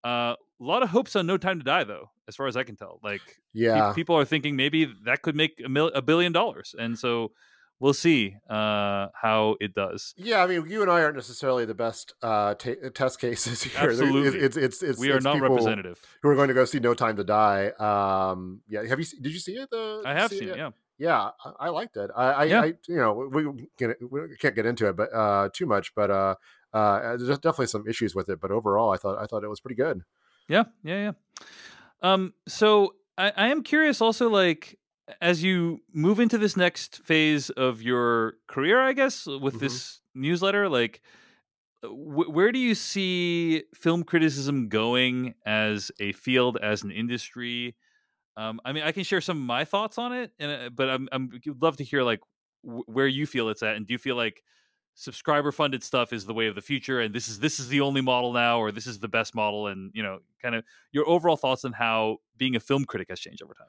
uh 0.05 0.35
a 0.35 0.37
lot 0.59 0.83
of 0.83 0.89
hopes 0.89 1.15
on 1.15 1.25
no 1.27 1.37
time 1.37 1.59
to 1.59 1.65
die 1.65 1.85
though 1.85 2.11
as 2.27 2.35
far 2.35 2.47
as 2.49 2.57
i 2.57 2.65
can 2.65 2.75
tell 2.77 2.99
like 3.05 3.21
pe- 3.25 3.33
Yeah, 3.53 3.93
people 3.95 4.17
are 4.17 4.25
thinking 4.25 4.57
maybe 4.57 4.93
that 5.05 5.23
could 5.23 5.37
make 5.37 5.61
a, 5.65 5.69
mil- 5.69 5.93
a 5.95 6.03
billion 6.03 6.33
dollars 6.33 6.75
and 6.77 6.99
so 6.99 7.31
we'll 7.81 7.95
see 7.95 8.35
uh 8.51 9.07
how 9.15 9.55
it 9.61 9.73
does 9.73 10.15
Yeah, 10.17 10.43
I 10.43 10.49
mean, 10.49 10.69
you 10.69 10.83
and 10.83 10.91
I 10.91 11.01
aren't 11.03 11.15
necessarily 11.15 11.65
the 11.65 11.75
best 11.77 12.13
uh, 12.23 12.55
ta 12.55 12.73
test 12.93 13.21
cases 13.21 13.63
here. 13.63 13.91
Absolutely. 13.91 14.41
it's 14.41 14.57
it's 14.57 14.83
it's, 14.83 14.99
we 14.99 15.13
are 15.13 15.17
it's 15.19 15.25
not 15.25 15.41
representative 15.41 16.01
Who 16.23 16.29
are 16.31 16.35
going 16.35 16.49
to 16.49 16.55
go 16.55 16.65
see 16.65 16.81
No 16.81 16.95
Time 16.95 17.15
to 17.17 17.23
Die? 17.23 17.69
Um, 17.79 18.63
yeah, 18.69 18.83
have 18.85 18.99
you? 18.99 19.07
Did 19.07 19.33
you 19.33 19.39
see 19.39 19.53
it? 19.53 19.71
The 19.71 20.03
i 20.05 20.13
have 20.13 20.31
see 20.31 20.41
seen 20.41 20.49
it 20.49 20.57
yeah 20.57 20.71
Yeah, 20.99 21.31
I, 21.45 21.53
I 21.67 21.69
liked 21.69 21.97
it. 21.97 22.11
I, 22.15 22.25
I, 22.33 22.45
Yeah. 22.45 22.61
I, 22.63 22.65
you 22.89 22.97
know, 22.97 23.13
we, 23.13 23.69
get 23.79 23.97
we 24.11 24.37
can't 24.37 24.55
get 24.55 24.67
into 24.67 24.89
it, 24.89 24.97
but 24.97 25.13
uh, 25.15 25.49
too 25.53 25.67
much. 25.67 25.95
But 25.95 26.11
uh, 26.11 26.35
uh, 26.73 27.17
there's 27.17 27.39
definitely 27.39 27.67
some 27.69 27.87
issues 27.87 28.15
with 28.15 28.29
it. 28.29 28.41
But 28.41 28.51
overall, 28.51 28.91
I 28.91 28.97
thought 28.97 29.19
I 29.19 29.27
thought 29.27 29.45
it 29.45 29.49
was 29.49 29.61
pretty 29.61 29.77
good. 29.77 30.03
Yeah, 30.49 30.65
yeah, 30.83 30.97
yeah. 30.97 31.13
Um, 32.03 32.35
so 32.47 32.95
I, 33.17 33.33
I 33.37 33.49
am 33.49 33.63
curious 33.63 34.01
also, 34.01 34.29
like, 34.29 34.79
as 35.21 35.43
you 35.43 35.81
move 35.93 36.21
into 36.21 36.39
this 36.39 36.57
next 36.57 37.03
phase 37.05 37.51
of 37.51 37.83
your 37.83 38.35
career, 38.47 38.81
I 38.81 38.93
guess, 38.93 39.27
with 39.27 39.55
Mhm. 39.55 39.61
this 39.61 40.01
newsletter, 40.15 40.69
like, 40.69 41.01
wh- 41.83 42.29
where 42.31 42.53
do 42.53 42.59
you 42.59 42.75
see 42.75 43.65
film 43.75 44.03
criticism 44.05 44.69
going 44.69 45.35
as 45.47 45.91
a 46.01 46.13
field, 46.13 46.59
as 46.63 46.83
an 46.83 46.91
industry? 46.91 47.77
Um, 48.39 48.61
I 48.65 48.73
mean, 48.73 48.85
I 48.85 48.93
can 48.93 49.03
share 49.03 49.21
some 49.21 49.37
of 49.37 49.43
my 49.43 49.65
thoughts 49.65 49.99
on 49.99 50.13
it, 50.13 50.31
and 50.39 50.53
uh, 50.53 50.71
but 50.71 50.89
I'm 50.89 51.09
I'm 51.11 51.41
would 51.45 51.61
love 51.61 51.77
to 51.79 51.85
hear 51.85 52.05
like 52.05 52.21
wh- 52.63 52.89
where 52.89 53.09
you 53.09 53.27
feel 53.27 53.49
it's 53.49 53.65
at, 53.65 53.75
and 53.75 53.85
do 53.85 53.93
you 53.93 53.99
feel 53.99 54.15
like 54.15 54.45
subscriber 54.95 55.51
funded 55.51 55.83
stuff 55.83 56.13
is 56.13 56.25
the 56.25 56.35
way 56.35 56.47
of 56.47 56.55
the 56.55 56.63
future, 56.63 57.01
and 57.01 57.13
this 57.13 57.27
is 57.27 57.41
this 57.41 57.59
is 57.59 57.69
the 57.69 57.81
only 57.81 58.01
model 58.01 58.33
now, 58.33 58.61
or 58.61 58.71
this 58.71 58.87
is 58.87 59.01
the 59.01 59.09
best 59.09 59.35
model, 59.35 59.67
and 59.67 59.91
you 59.93 60.05
know, 60.05 60.21
kind 60.41 60.55
of 60.55 60.63
your 60.93 61.09
overall 61.09 61.37
thoughts 61.37 61.65
on 61.65 61.73
how 61.73 62.19
being 62.37 62.55
a 62.55 62.61
film 62.61 62.85
critic 62.85 63.09
has 63.11 63.19
changed 63.19 63.43
over 63.43 63.55
time. 63.55 63.69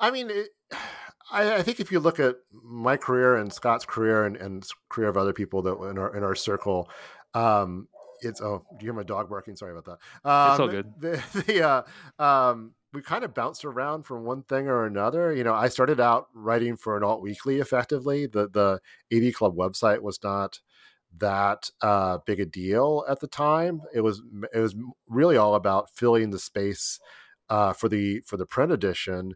I 0.00 0.10
mean, 0.10 0.30
it, 0.30 0.48
I, 1.30 1.56
I 1.56 1.62
think 1.62 1.80
if 1.80 1.92
you 1.92 2.00
look 2.00 2.18
at 2.18 2.36
my 2.52 2.96
career 2.96 3.36
and 3.36 3.52
Scott's 3.52 3.84
career 3.84 4.24
and, 4.24 4.36
and 4.36 4.66
career 4.88 5.08
of 5.08 5.18
other 5.18 5.34
people 5.34 5.60
that 5.62 5.76
in 5.90 5.98
our 5.98 6.16
in 6.16 6.22
our 6.22 6.34
circle, 6.34 6.88
um, 7.34 7.88
it's 8.22 8.40
oh, 8.40 8.64
do 8.70 8.86
you 8.86 8.86
hear 8.86 8.94
my 8.94 9.02
dog 9.02 9.28
barking? 9.28 9.56
Sorry 9.56 9.76
about 9.76 9.84
that. 9.84 10.30
Um, 10.30 10.50
It's 10.52 10.60
all 10.60 10.68
good. 10.68 10.92
The, 10.98 11.42
the 11.46 11.62
uh, 11.68 12.22
um, 12.22 12.72
we 12.96 13.02
kind 13.02 13.24
of 13.24 13.34
bounced 13.34 13.66
around 13.66 14.04
from 14.04 14.24
one 14.24 14.42
thing 14.44 14.68
or 14.68 14.86
another. 14.86 15.30
You 15.34 15.44
know, 15.44 15.52
I 15.52 15.68
started 15.68 16.00
out 16.00 16.28
writing 16.32 16.78
for 16.78 16.96
an 16.96 17.04
alt 17.04 17.20
weekly. 17.20 17.60
Effectively, 17.60 18.26
the 18.26 18.48
the 18.48 18.80
AV 19.14 19.34
Club 19.34 19.54
website 19.54 20.00
was 20.00 20.18
not 20.22 20.58
that 21.18 21.70
uh, 21.82 22.18
big 22.24 22.40
a 22.40 22.46
deal 22.46 23.04
at 23.06 23.20
the 23.20 23.26
time. 23.26 23.82
It 23.94 24.00
was 24.00 24.22
it 24.54 24.60
was 24.60 24.74
really 25.06 25.36
all 25.36 25.56
about 25.56 25.90
filling 25.94 26.30
the 26.30 26.38
space 26.38 26.98
uh, 27.50 27.74
for 27.74 27.90
the 27.90 28.20
for 28.20 28.38
the 28.38 28.46
print 28.46 28.72
edition. 28.72 29.34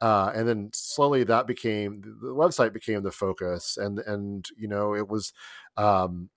Uh, 0.00 0.30
and 0.32 0.48
then 0.48 0.70
slowly 0.72 1.24
that 1.24 1.48
became 1.48 2.00
the 2.22 2.28
website 2.28 2.72
became 2.72 3.02
the 3.02 3.10
focus 3.10 3.76
and 3.76 3.98
and 3.98 4.48
you 4.56 4.66
know 4.66 4.94
it 4.94 5.06
was 5.08 5.34
um, 5.76 6.30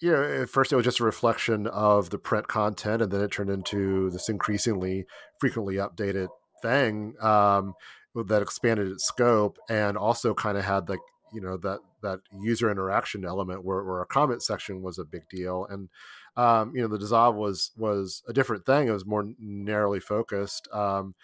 you 0.00 0.12
know, 0.12 0.22
at 0.22 0.48
first 0.48 0.72
it 0.72 0.76
was 0.76 0.84
just 0.84 1.00
a 1.00 1.04
reflection 1.04 1.66
of 1.66 2.10
the 2.10 2.18
print 2.18 2.48
content, 2.48 3.02
and 3.02 3.10
then 3.10 3.20
it 3.20 3.32
turned 3.32 3.50
into 3.50 4.10
this 4.10 4.28
increasingly 4.28 5.06
frequently 5.40 5.76
updated 5.76 6.28
thing 6.62 7.14
um, 7.20 7.74
that 8.14 8.42
expanded 8.42 8.88
its 8.88 9.04
scope 9.04 9.58
and 9.68 9.96
also 9.96 10.34
kind 10.34 10.58
of 10.58 10.64
had 10.64 10.88
like 10.88 11.00
you 11.32 11.40
know 11.40 11.56
that 11.58 11.80
that 12.02 12.20
user 12.40 12.70
interaction 12.70 13.24
element 13.24 13.64
where, 13.64 13.82
where 13.82 14.00
a 14.00 14.06
comment 14.06 14.42
section 14.42 14.82
was 14.82 14.98
a 14.98 15.04
big 15.04 15.28
deal. 15.28 15.66
And 15.68 15.88
um, 16.36 16.74
you 16.74 16.82
know 16.82 16.88
the 16.88 16.98
dissolve 16.98 17.34
was 17.34 17.72
was 17.76 18.22
a 18.28 18.32
different 18.32 18.66
thing. 18.66 18.88
It 18.88 18.92
was 18.92 19.06
more 19.06 19.28
narrowly 19.38 20.00
focused 20.00 20.68
um, 20.72 21.14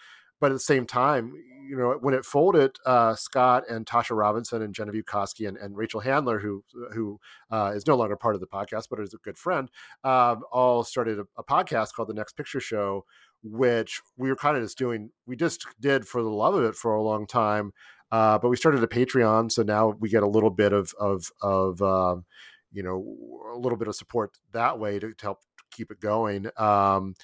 but 0.45 0.51
at 0.51 0.57
the 0.57 0.59
same 0.59 0.85
time 0.85 1.33
you 1.67 1.75
know 1.75 1.97
when 2.01 2.13
it 2.13 2.23
folded 2.23 2.75
uh, 2.85 3.15
scott 3.15 3.63
and 3.67 3.87
tasha 3.87 4.15
robinson 4.15 4.61
and 4.61 4.75
genevieve 4.75 5.05
koski 5.05 5.47
and, 5.47 5.57
and 5.57 5.75
rachel 5.75 5.99
handler 5.99 6.37
who 6.37 6.63
who 6.93 7.19
uh, 7.49 7.71
is 7.73 7.87
no 7.87 7.95
longer 7.95 8.15
part 8.15 8.35
of 8.35 8.41
the 8.41 8.45
podcast 8.45 8.83
but 8.87 8.99
is 8.99 9.15
a 9.15 9.17
good 9.23 9.39
friend 9.39 9.69
um, 10.03 10.43
all 10.51 10.83
started 10.83 11.17
a, 11.17 11.23
a 11.39 11.43
podcast 11.43 11.93
called 11.95 12.07
the 12.07 12.13
next 12.13 12.37
picture 12.37 12.59
show 12.59 13.03
which 13.41 14.01
we 14.17 14.29
were 14.29 14.35
kind 14.35 14.55
of 14.55 14.61
just 14.61 14.77
doing 14.77 15.09
we 15.25 15.35
just 15.35 15.65
did 15.79 16.07
for 16.07 16.21
the 16.21 16.29
love 16.29 16.53
of 16.53 16.63
it 16.63 16.75
for 16.75 16.93
a 16.93 17.01
long 17.01 17.25
time 17.25 17.71
uh, 18.11 18.37
but 18.37 18.49
we 18.49 18.55
started 18.55 18.83
a 18.83 18.87
patreon 18.87 19.51
so 19.51 19.63
now 19.63 19.95
we 19.99 20.09
get 20.09 20.21
a 20.21 20.27
little 20.27 20.51
bit 20.51 20.73
of 20.73 20.93
of 20.99 21.25
of 21.41 21.81
um, 21.81 22.23
you 22.71 22.83
know 22.83 23.03
a 23.51 23.57
little 23.57 23.79
bit 23.79 23.87
of 23.87 23.95
support 23.95 24.29
that 24.51 24.77
way 24.77 24.99
to, 24.99 25.11
to 25.11 25.25
help 25.25 25.39
keep 25.71 25.89
it 25.89 25.99
going 25.99 26.45
um, 26.57 27.15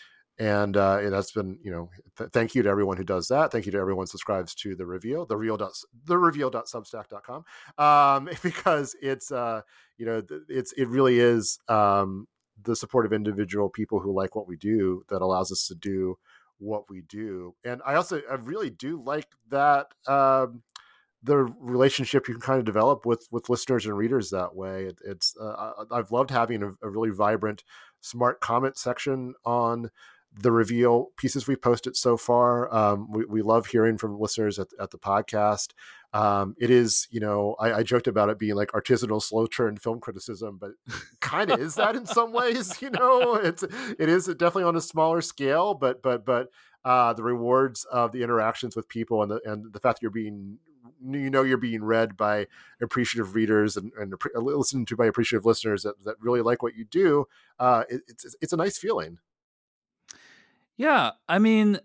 and 0.41 0.75
uh, 0.75 1.07
that's 1.11 1.31
been 1.31 1.59
you 1.63 1.69
know 1.69 1.89
th- 2.17 2.31
thank 2.31 2.55
you 2.55 2.63
to 2.63 2.69
everyone 2.69 2.97
who 2.97 3.03
does 3.03 3.27
that. 3.27 3.51
Thank 3.51 3.67
you 3.67 3.71
to 3.73 3.77
everyone 3.77 4.07
subscribes 4.07 4.55
to 4.55 4.75
the 4.75 4.87
reveal 4.87 5.23
the 5.27 5.37
real 5.37 5.55
dot 5.55 5.73
the 6.05 6.17
reveal.substack.com 6.17 7.45
um, 7.77 8.29
because 8.43 8.95
it's 9.03 9.31
uh 9.31 9.61
you 9.99 10.05
know 10.07 10.23
it's 10.49 10.71
it 10.73 10.87
really 10.87 11.19
is 11.19 11.59
um 11.69 12.27
the 12.63 12.75
support 12.75 13.05
of 13.05 13.13
individual 13.13 13.69
people 13.69 13.99
who 13.99 14.11
like 14.11 14.35
what 14.35 14.47
we 14.47 14.57
do 14.57 15.03
that 15.09 15.21
allows 15.21 15.51
us 15.51 15.67
to 15.67 15.75
do 15.75 16.17
what 16.57 16.89
we 16.89 17.01
do. 17.01 17.53
And 17.63 17.81
i 17.85 17.93
also 17.93 18.21
i 18.29 18.33
really 18.33 18.71
do 18.71 18.99
like 19.03 19.27
that 19.49 19.87
um 20.07 20.63
the 21.23 21.37
relationship 21.37 22.27
you 22.27 22.33
can 22.33 22.41
kind 22.41 22.57
of 22.57 22.65
develop 22.65 23.05
with 23.05 23.27
with 23.29 23.47
listeners 23.47 23.85
and 23.85 23.95
readers 23.95 24.31
that 24.31 24.55
way. 24.55 24.85
It, 24.85 24.97
it's 25.05 25.35
uh, 25.39 25.85
i've 25.91 26.11
loved 26.11 26.31
having 26.31 26.63
a, 26.63 26.71
a 26.81 26.89
really 26.89 27.11
vibrant 27.11 27.63
smart 27.99 28.41
comment 28.41 28.75
section 28.75 29.35
on 29.45 29.91
the 30.33 30.51
reveal 30.51 31.09
pieces 31.17 31.47
we've 31.47 31.61
posted 31.61 31.95
so 31.95 32.15
far. 32.15 32.73
Um, 32.73 33.11
we, 33.11 33.25
we 33.25 33.41
love 33.41 33.65
hearing 33.65 33.97
from 33.97 34.19
listeners 34.19 34.59
at, 34.59 34.67
at 34.79 34.91
the 34.91 34.97
podcast. 34.97 35.73
Um, 36.13 36.55
it 36.59 36.69
is, 36.69 37.07
you 37.11 37.19
know, 37.19 37.55
I, 37.59 37.73
I, 37.73 37.83
joked 37.83 38.07
about 38.07 38.29
it 38.29 38.37
being 38.37 38.55
like 38.55 38.71
artisanal, 38.71 39.21
slow 39.21 39.47
churn 39.47 39.77
film 39.77 40.01
criticism, 40.01 40.57
but 40.59 40.71
kind 41.21 41.51
of 41.51 41.61
is 41.61 41.75
that 41.75 41.95
in 41.95 42.05
some 42.05 42.33
ways. 42.33 42.81
You 42.81 42.89
know, 42.89 43.35
it's 43.35 43.63
it 43.63 44.09
is 44.09 44.25
definitely 44.25 44.63
on 44.63 44.75
a 44.75 44.81
smaller 44.81 45.21
scale, 45.21 45.73
but 45.73 46.01
but 46.01 46.25
but 46.25 46.49
uh, 46.83 47.13
the 47.13 47.23
rewards 47.23 47.85
of 47.85 48.11
the 48.11 48.23
interactions 48.23 48.75
with 48.75 48.89
people 48.89 49.21
and 49.21 49.31
the 49.31 49.41
and 49.45 49.71
the 49.71 49.79
fact 49.79 49.97
that 49.97 50.01
you're 50.01 50.11
being 50.11 50.57
you 51.03 51.29
know 51.29 51.43
you're 51.43 51.57
being 51.57 51.83
read 51.83 52.17
by 52.17 52.47
appreciative 52.81 53.35
readers 53.35 53.77
and, 53.77 53.91
and 53.97 54.13
listened 54.35 54.87
to 54.87 54.95
by 54.95 55.05
appreciative 55.05 55.45
listeners 55.45 55.83
that, 55.83 56.03
that 56.03 56.15
really 56.19 56.41
like 56.41 56.61
what 56.61 56.75
you 56.75 56.85
do 56.85 57.25
uh, 57.59 57.83
it, 57.89 58.01
it's 58.07 58.35
it's 58.41 58.53
a 58.53 58.57
nice 58.57 58.77
feeling 58.77 59.17
yeah, 60.81 61.11
I 61.29 61.37
mean, 61.37 61.79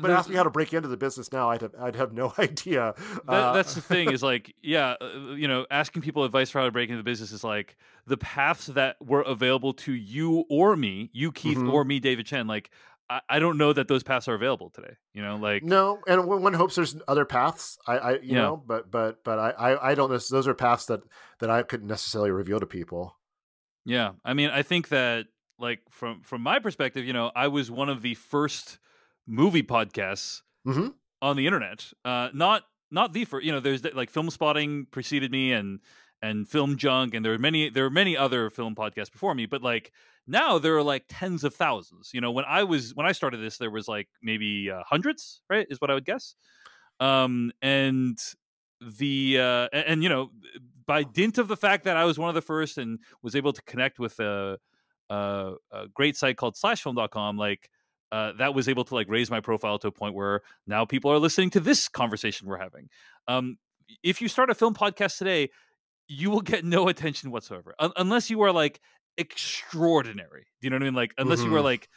but 0.00 0.12
ask 0.12 0.28
me 0.28 0.36
how 0.36 0.44
to 0.44 0.50
break 0.50 0.72
into 0.72 0.88
the 0.88 0.96
business 0.96 1.32
now. 1.32 1.50
I'd 1.50 1.62
have, 1.62 1.74
I'd 1.80 1.96
have 1.96 2.12
no 2.12 2.32
idea. 2.38 2.94
That, 3.26 3.32
uh, 3.32 3.52
that's 3.52 3.74
the 3.74 3.80
thing 3.80 4.12
is 4.12 4.22
like, 4.22 4.54
yeah, 4.62 4.94
uh, 5.00 5.32
you 5.34 5.48
know, 5.48 5.66
asking 5.68 6.02
people 6.02 6.22
advice 6.22 6.50
for 6.50 6.60
how 6.60 6.66
to 6.66 6.70
break 6.70 6.88
into 6.88 6.98
the 6.98 7.04
business 7.04 7.32
is 7.32 7.42
like 7.42 7.76
the 8.06 8.16
paths 8.16 8.66
that 8.66 8.96
were 9.04 9.22
available 9.22 9.72
to 9.74 9.92
you 9.92 10.44
or 10.48 10.76
me, 10.76 11.10
you 11.12 11.32
Keith 11.32 11.58
mm-hmm. 11.58 11.70
or 11.70 11.84
me, 11.84 11.98
David 11.98 12.26
Chen. 12.26 12.46
Like, 12.46 12.70
I, 13.10 13.20
I, 13.28 13.38
don't 13.40 13.58
know 13.58 13.72
that 13.72 13.88
those 13.88 14.04
paths 14.04 14.28
are 14.28 14.34
available 14.34 14.70
today. 14.70 14.94
You 15.12 15.22
know, 15.22 15.36
like 15.36 15.64
no, 15.64 15.98
and 16.06 16.26
one 16.26 16.54
hopes 16.54 16.76
there's 16.76 16.96
other 17.08 17.24
paths. 17.24 17.78
I, 17.86 17.98
I 17.98 18.12
you 18.12 18.20
yeah. 18.22 18.42
know, 18.42 18.62
but 18.64 18.90
but 18.92 19.24
but 19.24 19.40
I, 19.40 19.50
I 19.50 19.90
I 19.90 19.94
don't. 19.96 20.08
Those 20.08 20.46
are 20.46 20.54
paths 20.54 20.86
that 20.86 21.00
that 21.40 21.50
I 21.50 21.64
couldn't 21.64 21.88
necessarily 21.88 22.30
reveal 22.30 22.60
to 22.60 22.66
people. 22.66 23.16
Yeah, 23.84 24.12
I 24.24 24.34
mean, 24.34 24.50
I 24.50 24.62
think 24.62 24.88
that 24.88 25.26
like 25.58 25.80
from 25.90 26.22
from 26.22 26.42
my 26.42 26.58
perspective, 26.58 27.04
you 27.04 27.12
know, 27.12 27.30
I 27.34 27.48
was 27.48 27.70
one 27.70 27.88
of 27.88 28.02
the 28.02 28.14
first 28.14 28.78
movie 29.26 29.62
podcasts 29.62 30.42
mm-hmm. 30.66 30.88
on 31.22 31.36
the 31.36 31.46
internet. 31.46 31.92
Uh, 32.04 32.28
not 32.32 32.64
not 32.90 33.12
the 33.12 33.24
first. 33.24 33.44
You 33.44 33.52
know, 33.52 33.60
there's 33.60 33.84
like 33.94 34.10
Film 34.10 34.30
Spotting 34.30 34.86
preceded 34.90 35.30
me, 35.30 35.52
and 35.52 35.80
and 36.22 36.48
Film 36.48 36.76
Junk, 36.76 37.14
and 37.14 37.24
there 37.24 37.32
are 37.32 37.38
many 37.38 37.68
there 37.70 37.84
are 37.84 37.90
many 37.90 38.16
other 38.16 38.50
film 38.50 38.74
podcasts 38.74 39.12
before 39.12 39.34
me. 39.34 39.46
But 39.46 39.62
like 39.62 39.92
now, 40.26 40.58
there 40.58 40.76
are 40.76 40.82
like 40.82 41.04
tens 41.08 41.44
of 41.44 41.54
thousands. 41.54 42.10
You 42.12 42.20
know, 42.20 42.30
when 42.30 42.44
I 42.46 42.64
was 42.64 42.94
when 42.94 43.06
I 43.06 43.12
started 43.12 43.38
this, 43.38 43.58
there 43.58 43.70
was 43.70 43.88
like 43.88 44.08
maybe 44.22 44.70
uh, 44.70 44.82
hundreds. 44.86 45.40
Right, 45.48 45.66
is 45.70 45.80
what 45.80 45.90
I 45.90 45.94
would 45.94 46.04
guess. 46.04 46.34
Um, 47.00 47.52
and 47.60 48.18
the 48.80 49.38
uh, 49.40 49.68
and, 49.72 49.86
and, 49.86 50.02
you 50.02 50.08
know, 50.08 50.30
by 50.86 51.02
dint 51.02 51.38
of 51.38 51.48
the 51.48 51.56
fact 51.56 51.84
that 51.84 51.96
I 51.96 52.04
was 52.04 52.18
one 52.18 52.28
of 52.28 52.34
the 52.34 52.42
first 52.42 52.78
and 52.78 52.98
was 53.22 53.34
able 53.34 53.52
to 53.52 53.62
connect 53.62 53.98
with 53.98 54.18
uh 54.20 54.56
uh, 55.10 55.52
a 55.72 55.88
great 55.88 56.16
site 56.16 56.36
called 56.36 56.54
slashfilm.com 56.54 57.36
like 57.36 57.70
uh, 58.12 58.32
that 58.38 58.54
was 58.54 58.68
able 58.68 58.84
to 58.84 58.94
like 58.94 59.08
raise 59.08 59.30
my 59.30 59.40
profile 59.40 59.78
to 59.78 59.88
a 59.88 59.92
point 59.92 60.14
where 60.14 60.42
now 60.66 60.84
people 60.84 61.10
are 61.10 61.18
listening 61.18 61.50
to 61.50 61.60
this 61.60 61.88
conversation 61.88 62.46
we're 62.48 62.58
having 62.58 62.88
um, 63.28 63.58
if 64.02 64.20
you 64.20 64.28
start 64.28 64.50
a 64.50 64.54
film 64.54 64.74
podcast 64.74 65.18
today 65.18 65.50
you 66.08 66.30
will 66.30 66.40
get 66.40 66.64
no 66.64 66.88
attention 66.88 67.30
whatsoever 67.30 67.74
Un- 67.78 67.92
unless 67.96 68.30
you 68.30 68.40
are 68.42 68.52
like 68.52 68.80
extraordinary 69.18 70.46
do 70.60 70.66
you 70.66 70.70
know 70.70 70.76
what 70.76 70.82
i 70.82 70.84
mean 70.84 70.94
like 70.94 71.14
unless 71.18 71.40
mm-hmm. 71.40 71.52
you 71.52 71.56
are 71.56 71.62
like 71.62 71.88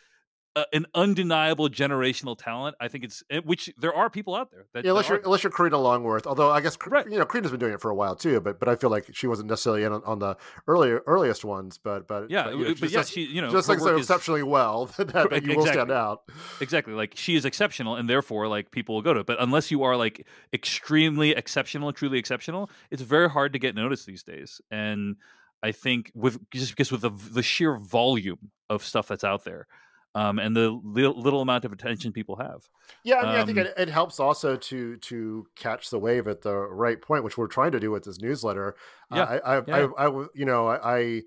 an 0.73 0.85
undeniable 0.95 1.69
generational 1.69 2.37
talent. 2.37 2.75
I 2.79 2.87
think 2.87 3.03
it's 3.03 3.23
eh, 3.29 3.39
which 3.43 3.71
there 3.77 3.93
are 3.93 4.09
people 4.09 4.35
out 4.35 4.51
there 4.51 4.65
that 4.73 4.83
yeah, 4.83 4.91
unless 4.91 5.09
you're 5.09 5.19
unless 5.19 5.43
you're 5.43 5.51
Karina 5.51 5.77
Longworth. 5.77 6.25
Although 6.25 6.51
I 6.51 6.61
guess 6.61 6.77
right. 6.87 7.09
you 7.09 7.17
know 7.17 7.25
Karina's 7.25 7.51
been 7.51 7.59
doing 7.59 7.73
it 7.73 7.81
for 7.81 7.91
a 7.91 7.95
while 7.95 8.15
too, 8.15 8.39
but 8.41 8.59
but 8.59 8.67
I 8.67 8.75
feel 8.75 8.89
like 8.89 9.13
she 9.13 9.27
wasn't 9.27 9.49
necessarily 9.49 9.83
in 9.83 9.91
on, 9.91 10.03
on 10.05 10.19
the 10.19 10.37
earlier 10.67 11.01
earliest 11.05 11.45
ones. 11.45 11.77
But 11.77 12.07
but 12.07 12.29
yeah, 12.29 12.45
but, 12.45 12.57
you 12.57 12.65
know, 12.65 12.75
but 12.79 12.91
yeah, 12.91 13.03
she 13.03 13.21
you 13.21 13.41
know 13.41 13.51
just 13.51 13.69
like 13.69 13.79
so 13.79 13.95
exceptionally 13.95 14.43
well 14.43 14.85
that, 14.97 15.07
that 15.09 15.25
exactly. 15.27 15.51
you 15.51 15.57
will 15.57 15.65
stand 15.65 15.91
out. 15.91 16.23
Exactly, 16.61 16.93
like 16.93 17.13
she 17.15 17.35
is 17.35 17.45
exceptional, 17.45 17.95
and 17.95 18.09
therefore 18.09 18.47
like 18.47 18.71
people 18.71 18.95
will 18.95 19.01
go 19.01 19.13
to 19.13 19.21
it. 19.21 19.25
But 19.25 19.37
unless 19.39 19.71
you 19.71 19.83
are 19.83 19.95
like 19.95 20.25
extremely 20.53 21.31
exceptional, 21.31 21.93
truly 21.93 22.17
exceptional, 22.17 22.69
it's 22.91 23.01
very 23.01 23.29
hard 23.29 23.53
to 23.53 23.59
get 23.59 23.75
noticed 23.75 24.05
these 24.05 24.23
days. 24.23 24.61
And 24.71 25.17
I 25.61 25.71
think 25.71 26.11
with 26.15 26.39
just 26.51 26.71
because 26.71 26.91
with 26.91 27.01
the 27.01 27.11
the 27.11 27.43
sheer 27.43 27.77
volume 27.77 28.51
of 28.69 28.83
stuff 28.83 29.07
that's 29.07 29.23
out 29.23 29.43
there 29.43 29.67
um, 30.15 30.39
and 30.39 30.55
the 30.55 30.69
little, 30.83 31.19
little, 31.19 31.41
amount 31.41 31.65
of 31.65 31.71
attention 31.71 32.11
people 32.11 32.37
have. 32.37 32.61
Yeah, 33.03 33.17
I 33.17 33.21
mean, 33.21 33.35
um, 33.35 33.41
I 33.41 33.45
think 33.45 33.57
it, 33.59 33.73
it, 33.77 33.89
helps 33.89 34.19
also 34.19 34.55
to 34.55 34.97
to 34.97 35.47
catch 35.55 35.89
the 35.89 35.99
wave 35.99 36.27
at 36.27 36.41
the 36.41 36.55
right 36.55 36.99
point, 37.01 37.23
which 37.23 37.37
we're 37.37 37.47
trying 37.47 37.71
to 37.73 37.79
do 37.79 37.91
with 37.91 38.03
this 38.03 38.19
newsletter. 38.19 38.75
Yeah, 39.13 39.23
uh, 39.23 39.39
I, 39.45 39.55
I, 39.57 39.63
yeah. 39.67 39.87
I, 39.97 40.07
I, 40.07 40.25
you 40.33 40.45
know, 40.45 40.67
I, 40.67 40.97
I 40.97 41.21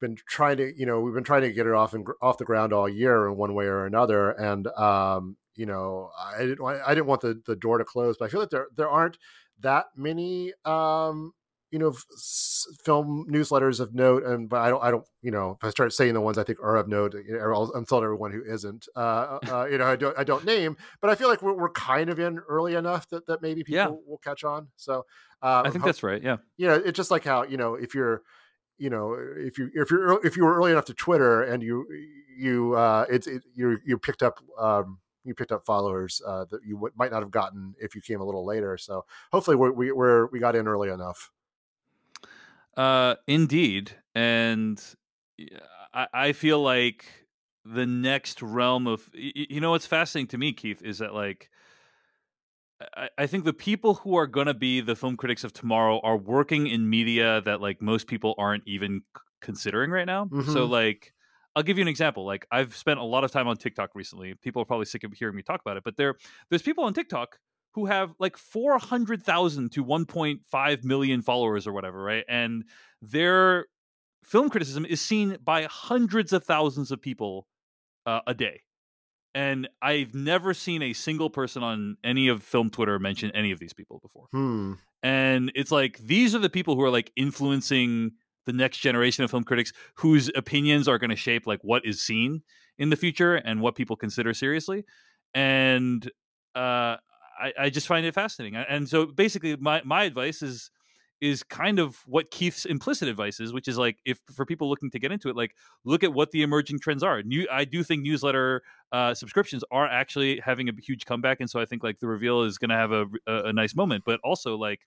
been 0.00 0.16
trying 0.26 0.56
to, 0.56 0.72
you 0.76 0.86
know, 0.86 1.00
we've 1.00 1.14
been 1.14 1.24
trying 1.24 1.42
to 1.42 1.52
get 1.52 1.66
it 1.66 1.74
off 1.74 1.92
and 1.92 2.06
off 2.22 2.38
the 2.38 2.44
ground 2.44 2.72
all 2.72 2.88
year 2.88 3.28
in 3.28 3.36
one 3.36 3.54
way 3.54 3.66
or 3.66 3.84
another, 3.84 4.30
and 4.30 4.66
um, 4.68 5.36
you 5.56 5.66
know, 5.66 6.10
I 6.18 6.38
didn't, 6.38 6.64
I 6.64 6.94
didn't 6.94 7.06
want 7.06 7.20
the 7.20 7.40
the 7.46 7.56
door 7.56 7.78
to 7.78 7.84
close, 7.84 8.16
but 8.18 8.26
I 8.26 8.28
feel 8.28 8.40
like 8.40 8.50
there 8.50 8.68
there 8.76 8.88
aren't 8.88 9.18
that 9.60 9.86
many 9.94 10.52
um 10.64 11.32
you 11.70 11.78
know 11.78 11.92
film 12.84 13.26
newsletters 13.30 13.80
of 13.80 13.94
note 13.94 14.24
and 14.24 14.48
but 14.48 14.60
i 14.60 14.68
don't 14.68 14.82
i 14.82 14.90
don't 14.90 15.04
you 15.22 15.30
know 15.30 15.52
if 15.52 15.64
i 15.64 15.70
start 15.70 15.92
saying 15.92 16.14
the 16.14 16.20
ones 16.20 16.38
i 16.38 16.42
think 16.42 16.58
are 16.60 16.76
of 16.76 16.88
note 16.88 17.14
you 17.14 17.36
know, 17.36 17.52
i'll 17.54 17.70
insult 17.72 18.02
everyone 18.02 18.32
who 18.32 18.42
isn't 18.42 18.88
uh, 18.96 18.98
uh, 18.98 19.38
uh, 19.50 19.64
you 19.66 19.78
know 19.78 19.86
i 19.86 19.96
don't 19.96 20.18
i 20.18 20.24
don't 20.24 20.44
name 20.44 20.76
but 21.00 21.10
i 21.10 21.14
feel 21.14 21.28
like 21.28 21.42
we're, 21.42 21.54
we're 21.54 21.70
kind 21.70 22.10
of 22.10 22.18
in 22.18 22.38
early 22.48 22.74
enough 22.74 23.08
that, 23.08 23.26
that 23.26 23.42
maybe 23.42 23.62
people 23.62 23.76
yeah. 23.76 23.88
will 24.06 24.20
catch 24.22 24.44
on 24.44 24.68
so 24.76 25.04
uh, 25.42 25.62
i 25.64 25.70
think 25.70 25.84
that's 25.84 26.02
right 26.02 26.22
yeah 26.22 26.36
you 26.56 26.66
know 26.66 26.74
it's 26.74 26.96
just 26.96 27.10
like 27.10 27.24
how 27.24 27.44
you 27.44 27.56
know 27.56 27.74
if 27.74 27.94
you're 27.94 28.22
you 28.78 28.90
know 28.90 29.16
if 29.36 29.58
you 29.58 29.70
if 29.74 29.90
you're 29.90 30.24
if 30.26 30.36
you 30.36 30.44
were 30.44 30.56
early 30.56 30.72
enough 30.72 30.86
to 30.86 30.94
twitter 30.94 31.42
and 31.42 31.62
you 31.62 31.86
you 32.36 32.74
uh 32.74 33.04
it's 33.08 33.26
it, 33.26 33.42
you 33.54 33.78
you 33.84 33.98
picked 33.98 34.22
up 34.22 34.40
um 34.58 34.98
you 35.24 35.34
picked 35.34 35.52
up 35.52 35.64
followers 35.64 36.20
uh, 36.26 36.44
that 36.50 36.60
you 36.64 36.74
w- 36.74 36.92
might 36.96 37.10
not 37.10 37.22
have 37.22 37.30
gotten 37.30 37.74
if 37.78 37.94
you 37.94 38.00
came 38.00 38.20
a 38.20 38.24
little 38.24 38.44
later. 38.44 38.78
So 38.78 39.04
hopefully 39.32 39.56
we're, 39.56 39.72
we, 39.72 39.92
we're, 39.92 40.26
we 40.26 40.38
got 40.38 40.56
in 40.56 40.66
early 40.66 40.88
enough. 40.88 41.30
Uh, 42.76 43.16
indeed, 43.26 43.92
and 44.14 44.82
I, 45.92 46.06
I 46.12 46.32
feel 46.32 46.62
like 46.62 47.04
the 47.64 47.86
next 47.86 48.40
realm 48.42 48.86
of 48.86 49.08
you 49.12 49.60
know 49.60 49.70
what's 49.70 49.86
fascinating 49.86 50.28
to 50.28 50.38
me, 50.38 50.52
Keith, 50.52 50.82
is 50.82 50.98
that 50.98 51.14
like 51.14 51.50
I, 52.96 53.08
I 53.18 53.26
think 53.26 53.44
the 53.44 53.52
people 53.52 53.94
who 53.94 54.16
are 54.16 54.26
going 54.26 54.46
to 54.46 54.54
be 54.54 54.80
the 54.80 54.96
film 54.96 55.16
critics 55.16 55.44
of 55.44 55.52
tomorrow 55.52 56.00
are 56.02 56.16
working 56.16 56.66
in 56.66 56.88
media 56.88 57.40
that 57.42 57.60
like 57.60 57.82
most 57.82 58.06
people 58.06 58.34
aren't 58.38 58.62
even 58.66 59.02
considering 59.40 59.90
right 59.90 60.06
now. 60.06 60.26
Mhm. 60.26 60.52
So 60.52 60.64
like 60.64 61.12
I'll 61.56 61.62
give 61.62 61.78
you 61.78 61.82
an 61.82 61.88
example. 61.88 62.24
Like 62.24 62.46
I've 62.50 62.76
spent 62.76 63.00
a 63.00 63.04
lot 63.04 63.24
of 63.24 63.30
time 63.30 63.48
on 63.48 63.56
TikTok 63.56 63.90
recently. 63.94 64.34
People 64.34 64.62
are 64.62 64.66
probably 64.66 64.86
sick 64.86 65.04
of 65.04 65.12
hearing 65.12 65.36
me 65.36 65.42
talk 65.42 65.60
about 65.60 65.76
it, 65.76 65.82
but 65.84 65.96
there 65.96 66.14
there's 66.48 66.62
people 66.62 66.84
on 66.84 66.94
TikTok 66.94 67.38
who 67.74 67.86
have 67.86 68.14
like 68.18 68.36
400,000 68.36 69.72
to 69.72 69.84
1.5 69.84 70.84
million 70.84 71.22
followers 71.22 71.66
or 71.66 71.72
whatever, 71.72 72.02
right? 72.02 72.24
And 72.28 72.64
their 73.00 73.66
film 74.24 74.50
criticism 74.50 74.84
is 74.84 75.00
seen 75.00 75.38
by 75.42 75.64
hundreds 75.70 76.32
of 76.32 76.44
thousands 76.44 76.90
of 76.90 77.00
people 77.00 77.46
uh, 78.06 78.20
a 78.26 78.34
day. 78.34 78.62
And 79.34 79.68
I've 79.80 80.14
never 80.14 80.54
seen 80.54 80.82
a 80.82 80.92
single 80.92 81.30
person 81.30 81.62
on 81.62 81.96
any 82.02 82.28
of 82.28 82.42
film 82.42 82.68
Twitter 82.68 82.98
mention 82.98 83.30
any 83.30 83.52
of 83.52 83.60
these 83.60 83.72
people 83.72 84.00
before. 84.00 84.26
Hmm. 84.32 84.74
And 85.02 85.52
it's 85.54 85.70
like 85.70 85.98
these 85.98 86.34
are 86.34 86.40
the 86.40 86.50
people 86.50 86.74
who 86.74 86.82
are 86.82 86.90
like 86.90 87.12
influencing 87.16 88.12
the 88.46 88.52
next 88.52 88.78
generation 88.78 89.22
of 89.22 89.30
film 89.30 89.44
critics 89.44 89.72
whose 89.96 90.30
opinions 90.34 90.88
are 90.88 90.98
going 90.98 91.10
to 91.10 91.16
shape 91.16 91.46
like 91.46 91.60
what 91.62 91.84
is 91.84 92.02
seen 92.02 92.42
in 92.78 92.90
the 92.90 92.96
future 92.96 93.36
and 93.36 93.60
what 93.60 93.76
people 93.76 93.94
consider 93.94 94.34
seriously. 94.34 94.84
And 95.32 96.10
uh, 96.54 96.96
I, 97.40 97.52
I 97.58 97.70
just 97.70 97.86
find 97.86 98.04
it 98.04 98.14
fascinating. 98.14 98.56
And 98.56 98.88
so 98.88 99.06
basically, 99.06 99.56
my 99.56 99.82
my 99.84 100.04
advice 100.04 100.42
is 100.42 100.70
is 101.20 101.42
kind 101.42 101.78
of 101.78 101.98
what 102.06 102.30
Keith's 102.30 102.64
implicit 102.64 103.06
advice 103.06 103.40
is, 103.40 103.52
which 103.52 103.68
is 103.68 103.76
like 103.76 103.98
if 104.04 104.18
for 104.34 104.46
people 104.46 104.70
looking 104.70 104.90
to 104.90 104.98
get 104.98 105.12
into 105.12 105.28
it, 105.28 105.36
like 105.36 105.54
look 105.84 106.02
at 106.02 106.12
what 106.12 106.30
the 106.30 106.42
emerging 106.42 106.80
trends 106.80 107.02
are. 107.02 107.22
New, 107.22 107.46
I 107.52 107.64
do 107.64 107.82
think 107.82 108.02
newsletter 108.02 108.62
uh, 108.90 109.12
subscriptions 109.12 109.62
are 109.70 109.86
actually 109.86 110.40
having 110.40 110.68
a 110.68 110.72
huge 110.80 111.04
comeback, 111.04 111.40
and 111.40 111.50
so 111.50 111.60
I 111.60 111.66
think 111.66 111.82
like 111.82 111.98
the 112.00 112.08
reveal 112.08 112.42
is 112.42 112.58
going 112.58 112.70
to 112.70 112.76
have 112.76 112.92
a, 112.92 113.06
a 113.26 113.44
a 113.48 113.52
nice 113.52 113.74
moment. 113.74 114.04
But 114.06 114.20
also 114.24 114.56
like 114.56 114.80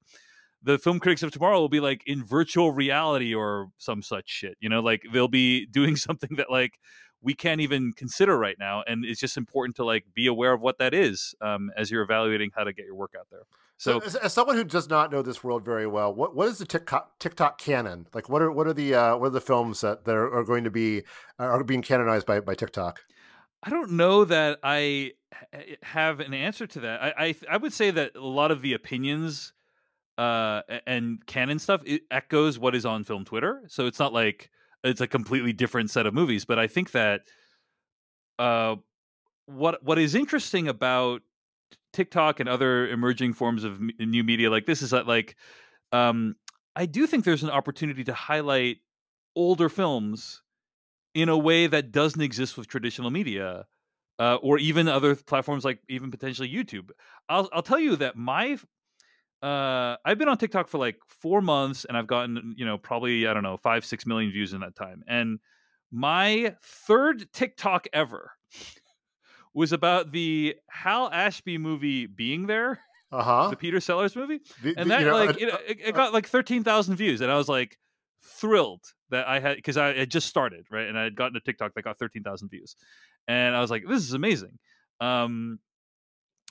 the 0.64 0.80
film 0.80 0.99
critics 0.99 1.22
of 1.24 1.32
tomorrow 1.32 1.60
will 1.60 1.70
be 1.70 1.82
like 1.82 2.01
in 2.08 2.24
virtual 2.24 2.72
reality 2.72 3.36
or 3.36 3.68
some 3.78 4.01
such 4.01 4.30
shit. 4.30 4.58
You 4.60 4.70
know, 4.70 4.80
like 4.80 5.04
they'll 5.14 5.28
be 5.28 5.66
doing 5.72 5.95
something 5.95 6.38
that 6.38 6.49
like 6.49 6.80
we 7.24 7.34
can't 7.34 7.61
even 7.61 7.93
consider 7.93 8.38
right 8.38 8.57
now, 8.59 8.84
and 8.86 9.05
it's 9.05 9.19
just 9.19 9.38
important 9.38 9.76
to 9.78 9.86
like 9.86 10.05
be 10.13 10.28
aware 10.28 10.53
of 10.53 10.61
what 10.61 10.78
that 10.80 10.93
is 10.93 11.34
um, 11.41 11.71
as 11.78 11.89
you're 11.89 12.03
evaluating 12.03 12.51
how 12.55 12.63
to 12.63 12.74
get 12.74 12.86
your 12.86 12.95
work 12.95 13.13
out 13.17 13.28
there. 13.32 13.43
So, 13.78 13.99
So 13.99 14.05
as, 14.05 14.15
as 14.15 14.34
someone 14.34 14.55
who 14.55 14.63
does 14.63 14.89
not 14.89 15.11
know 15.11 15.21
this 15.21 15.43
world 15.43 15.65
very 15.65 15.88
well, 15.88 16.13
what 16.13 16.36
what 16.36 16.47
is 16.47 16.57
the 16.57 16.65
TikTok 16.65 17.19
TikTok 17.19 17.57
canon? 17.57 18.07
Like, 18.13 18.30
what 18.30 18.41
are 18.41 18.51
what 18.51 18.67
are 18.67 18.74
the 18.74 18.93
uh, 18.93 19.17
what 19.17 19.28
are 19.28 19.32
the 19.32 19.41
films 19.41 19.82
that 19.82 20.05
that 20.05 20.15
are, 20.15 20.32
are 20.38 20.43
going 20.43 20.65
to 20.65 20.71
be 20.71 21.03
are 21.39 21.63
being 21.63 21.82
canonized 21.82 22.26
by 22.26 22.39
by 22.39 22.55
TikTok? 22.55 23.01
I 23.65 23.69
don't 23.69 23.91
know 23.91 24.26
that 24.26 24.59
i 24.61 25.13
have 25.82 26.19
an 26.19 26.34
answer 26.34 26.67
to 26.67 26.80
that. 26.82 27.01
I 27.01 27.13
I, 27.17 27.36
I 27.51 27.57
would 27.57 27.74
say 27.74 27.91
that 27.91 28.15
a 28.15 28.26
lot 28.26 28.51
of 28.51 28.61
the 28.61 28.74
opinions 28.74 29.53
uh, 30.17 30.61
and 30.86 31.26
canon 31.26 31.57
stuff 31.57 31.82
it 31.86 32.03
echoes 32.11 32.59
what 32.59 32.76
is 32.76 32.86
on 32.86 33.03
film 33.03 33.26
Twitter. 33.26 33.63
So 33.67 33.88
it's 33.88 33.99
not 33.99 34.13
like 34.13 34.51
it's 34.84 35.02
a 35.02 35.08
completely 35.08 35.54
different 35.54 35.90
set 35.90 36.06
of 36.06 36.14
movies. 36.14 36.46
But 36.46 36.60
I 36.60 36.68
think 36.68 36.92
that 36.92 37.22
uh, 38.40 38.76
what 39.46 39.84
what 39.84 40.00
is 40.00 40.16
interesting 40.16 40.68
about 40.68 41.22
TikTok 41.92 42.40
and 42.40 42.50
other 42.50 42.88
emerging 42.88 43.34
forms 43.34 43.64
of 43.64 43.76
m- 43.76 43.92
new 44.00 44.24
media 44.24 44.50
like 44.50 44.66
this 44.66 44.82
is 44.82 44.90
that 44.92 45.08
like 45.08 45.36
um, 45.92 46.36
I 46.76 46.86
do 46.86 47.06
think 47.08 47.26
there's 47.26 47.44
an 47.44 47.50
opportunity 47.50 48.04
to 48.06 48.14
highlight 48.14 48.78
older 49.36 49.70
films 49.70 50.42
in 51.14 51.30
a 51.30 51.38
way 51.38 51.68
that 51.68 51.92
doesn't 51.92 52.22
exist 52.22 52.58
with 52.58 52.68
traditional 52.68 53.12
media 53.12 53.66
uh, 54.20 54.36
or 54.36 54.58
even 54.58 54.88
other 54.88 55.16
platforms 55.16 55.64
like 55.64 55.80
even 55.90 56.12
potentially 56.12 56.50
YouTube. 56.50 56.90
I'll 57.30 57.50
I'll 57.54 57.64
tell 57.64 57.80
you 57.80 57.96
that 57.98 58.16
my 58.16 58.58
uh, 59.44 59.98
I've 60.06 60.18
been 60.18 60.30
on 60.30 60.38
TikTok 60.38 60.68
for 60.70 60.78
like 60.78 60.98
four 61.08 61.41
months 61.41 61.86
and 61.86 61.98
I've 61.98 62.08
gotten 62.08 62.56
you 62.58 62.66
know 62.66 62.78
probably 62.78 63.28
I 63.28 63.34
don't 63.34 63.44
know 63.44 63.58
five 63.58 63.84
six 63.86 64.06
million 64.06 64.32
views 64.32 64.54
in 64.54 64.62
that 64.62 64.76
time. 64.76 65.04
And 65.08 65.39
my 65.91 66.56
third 66.64 67.32
TikTok 67.34 67.88
ever 67.94 68.32
was 69.54 69.72
about 69.72 70.12
the 70.12 70.56
Hal 70.70 71.10
Ashby 71.12 71.58
movie 71.58 72.08
being 72.08 72.48
there, 72.48 72.80
Uh 73.12 73.24
huh. 73.24 73.50
the 73.50 73.56
Peter 73.56 73.80
Sellers 73.80 74.16
movie 74.16 74.39
and 74.78 74.89
that 74.91 75.04
like 75.14 75.30
it, 75.41 75.50
it, 75.68 75.80
it 75.88 75.96
got 75.96 76.14
like 76.14 76.28
13,000 76.28 76.96
views 76.96 77.22
and 77.22 77.32
I 77.32 77.36
was 77.38 77.48
like 77.50 77.78
thrilled 78.24 78.84
that 79.10 79.28
I 79.28 79.39
had 79.39 79.58
because 79.58 79.78
I 79.78 79.94
had 79.94 80.10
just 80.10 80.28
started 80.28 80.66
right 80.72 80.88
and 80.88 80.98
I 80.98 81.04
had 81.04 81.16
gotten 81.16 81.36
a 81.36 81.41
TikTok 81.41 81.74
that 81.76 81.84
got 81.84 82.00
13,000 82.00 82.50
views 82.50 82.76
and 83.28 83.56
I 83.56 83.62
was 83.62 83.70
like 83.70 83.84
this 83.88 84.02
is 84.02 84.14
amazing 84.14 84.58
um 85.02 85.60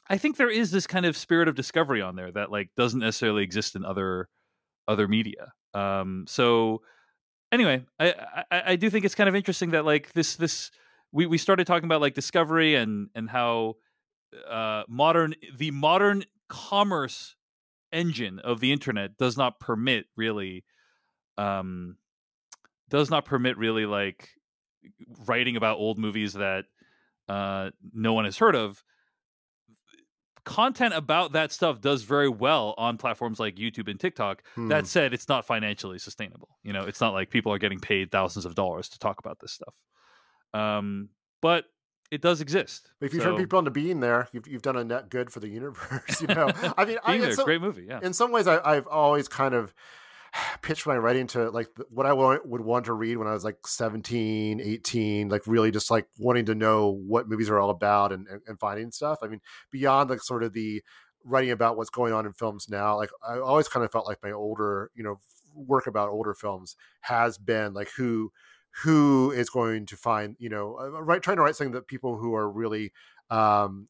I 0.08 0.18
think 0.18 0.36
there 0.36 0.50
is 0.50 0.70
this 0.70 0.86
kind 0.86 1.06
of 1.06 1.16
spirit 1.16 1.48
of 1.48 1.54
discovery 1.54 2.02
on 2.02 2.16
there 2.16 2.30
that 2.32 2.50
like 2.50 2.70
doesn't 2.76 3.00
necessarily 3.00 3.42
exist 3.42 3.76
in 3.76 3.84
other 3.84 4.28
other 4.88 5.06
media 5.06 5.52
um 5.74 6.24
so 6.26 6.82
anyway 7.52 7.84
I, 7.98 8.14
I 8.50 8.62
I 8.66 8.76
do 8.76 8.90
think 8.90 9.04
it's 9.04 9.14
kind 9.14 9.28
of 9.28 9.34
interesting 9.34 9.70
that 9.70 9.84
like 9.84 10.12
this 10.12 10.36
this 10.36 10.70
we 11.12 11.26
we 11.26 11.38
started 11.38 11.66
talking 11.66 11.84
about 11.84 12.00
like 12.00 12.14
discovery 12.14 12.74
and 12.74 13.08
and 13.14 13.30
how 13.30 13.76
uh 14.48 14.82
modern 14.88 15.34
the 15.56 15.70
modern 15.70 16.24
commerce 16.48 17.36
engine 17.92 18.38
of 18.40 18.60
the 18.60 18.72
internet 18.72 19.16
does 19.16 19.36
not 19.36 19.60
permit 19.60 20.06
really 20.16 20.64
um 21.38 21.96
does 22.88 23.08
not 23.08 23.24
permit 23.24 23.56
really 23.56 23.86
like 23.86 24.30
writing 25.26 25.56
about 25.56 25.78
old 25.78 25.98
movies 25.98 26.32
that 26.32 26.64
uh 27.28 27.70
no 27.94 28.12
one 28.14 28.24
has 28.24 28.36
heard 28.36 28.56
of 28.56 28.82
content 30.44 30.92
about 30.94 31.32
that 31.32 31.52
stuff 31.52 31.80
does 31.80 32.02
very 32.02 32.28
well 32.28 32.74
on 32.76 32.98
platforms 32.98 33.38
like 33.38 33.56
YouTube 33.56 33.88
and 33.88 34.00
TikTok 34.00 34.42
Hmm. 34.54 34.68
that 34.68 34.86
said 34.86 35.14
it's 35.14 35.28
not 35.28 35.46
financially 35.46 35.98
sustainable 35.98 36.48
you 36.64 36.72
know 36.72 36.82
it's 36.82 37.00
not 37.00 37.12
like 37.12 37.30
people 37.30 37.52
are 37.52 37.58
getting 37.58 37.78
paid 37.80 38.10
thousands 38.10 38.44
of 38.44 38.54
dollars 38.54 38.88
to 38.90 38.98
talk 38.98 39.18
about 39.20 39.38
this 39.40 39.52
stuff 39.52 39.74
um 40.54 41.08
but 41.40 41.64
it 42.10 42.20
does 42.20 42.40
exist 42.40 42.90
If 43.00 43.14
you've 43.14 43.22
So, 43.22 43.30
turned 43.30 43.38
people 43.42 43.58
into 43.58 43.70
being 43.70 44.00
there, 44.00 44.28
you've, 44.32 44.46
you've 44.46 44.60
done 44.62 44.76
a 44.76 44.84
net 44.84 45.08
good 45.08 45.30
for 45.32 45.40
the 45.40 45.48
universe. 45.48 46.20
You 46.20 46.26
know, 46.26 46.50
I 46.76 46.84
mean, 46.84 46.98
I, 47.04 47.12
being 47.12 47.22
in 47.22 47.28
there 47.28 47.32
some- 47.36 47.44
great 47.46 47.60
movie 47.62 47.86
yeah 47.88 48.00
in 48.02 48.12
some 48.12 48.32
ways 48.32 48.46
I, 48.46 48.60
i've 48.68 48.86
always 48.86 49.28
kind 49.28 49.54
of 49.54 49.74
pitched 50.62 50.86
my 50.86 50.96
writing 50.96 51.26
to 51.26 51.50
like 51.50 51.68
what 51.90 52.06
i 52.06 52.12
want, 52.12 52.46
would 52.46 52.60
want 52.60 52.84
to 52.86 52.92
read 52.92 53.16
when 53.16 53.28
i 53.28 53.32
was 53.32 53.44
like 53.44 53.66
17 53.66 54.60
18 54.60 55.28
like 55.28 55.46
really 55.46 55.70
just 55.70 55.90
like 55.90 56.06
wanting 56.18 56.46
to 56.46 56.54
know 56.54 56.90
what 57.06 57.28
movies 57.28 57.50
are 57.50 57.58
all 57.58 57.70
about 57.70 58.12
and, 58.12 58.26
and, 58.28 58.40
and 58.46 58.58
finding 58.58 58.90
stuff. 58.90 59.18
I 59.22 59.28
mean 59.28 59.40
beyond 59.70 60.10
like 60.10 60.22
sort 60.22 60.42
of 60.42 60.52
the 60.52 60.82
writing 61.24 61.50
about 61.50 61.76
what's 61.76 61.90
going 61.90 62.12
on 62.12 62.26
in 62.26 62.32
films 62.32 62.68
now 62.68 62.96
like 62.96 63.10
i 63.26 63.38
always 63.38 63.68
kind 63.68 63.84
of 63.84 63.92
felt 63.92 64.06
like 64.06 64.18
my 64.22 64.32
older 64.32 64.90
you 64.94 65.02
know 65.04 65.20
work 65.54 65.86
about 65.86 66.08
older 66.08 66.34
films 66.34 66.76
has 67.02 67.38
been 67.38 67.74
like 67.74 67.90
who 67.96 68.32
who 68.82 69.30
is 69.30 69.50
going 69.50 69.86
to 69.86 69.96
find 69.96 70.36
you 70.38 70.48
know 70.48 70.78
uh, 70.80 71.02
right 71.02 71.22
trying 71.22 71.36
to 71.36 71.42
write 71.42 71.54
something 71.54 71.72
that 71.72 71.86
people 71.86 72.16
who 72.16 72.34
are 72.34 72.50
really 72.50 72.92
um 73.30 73.88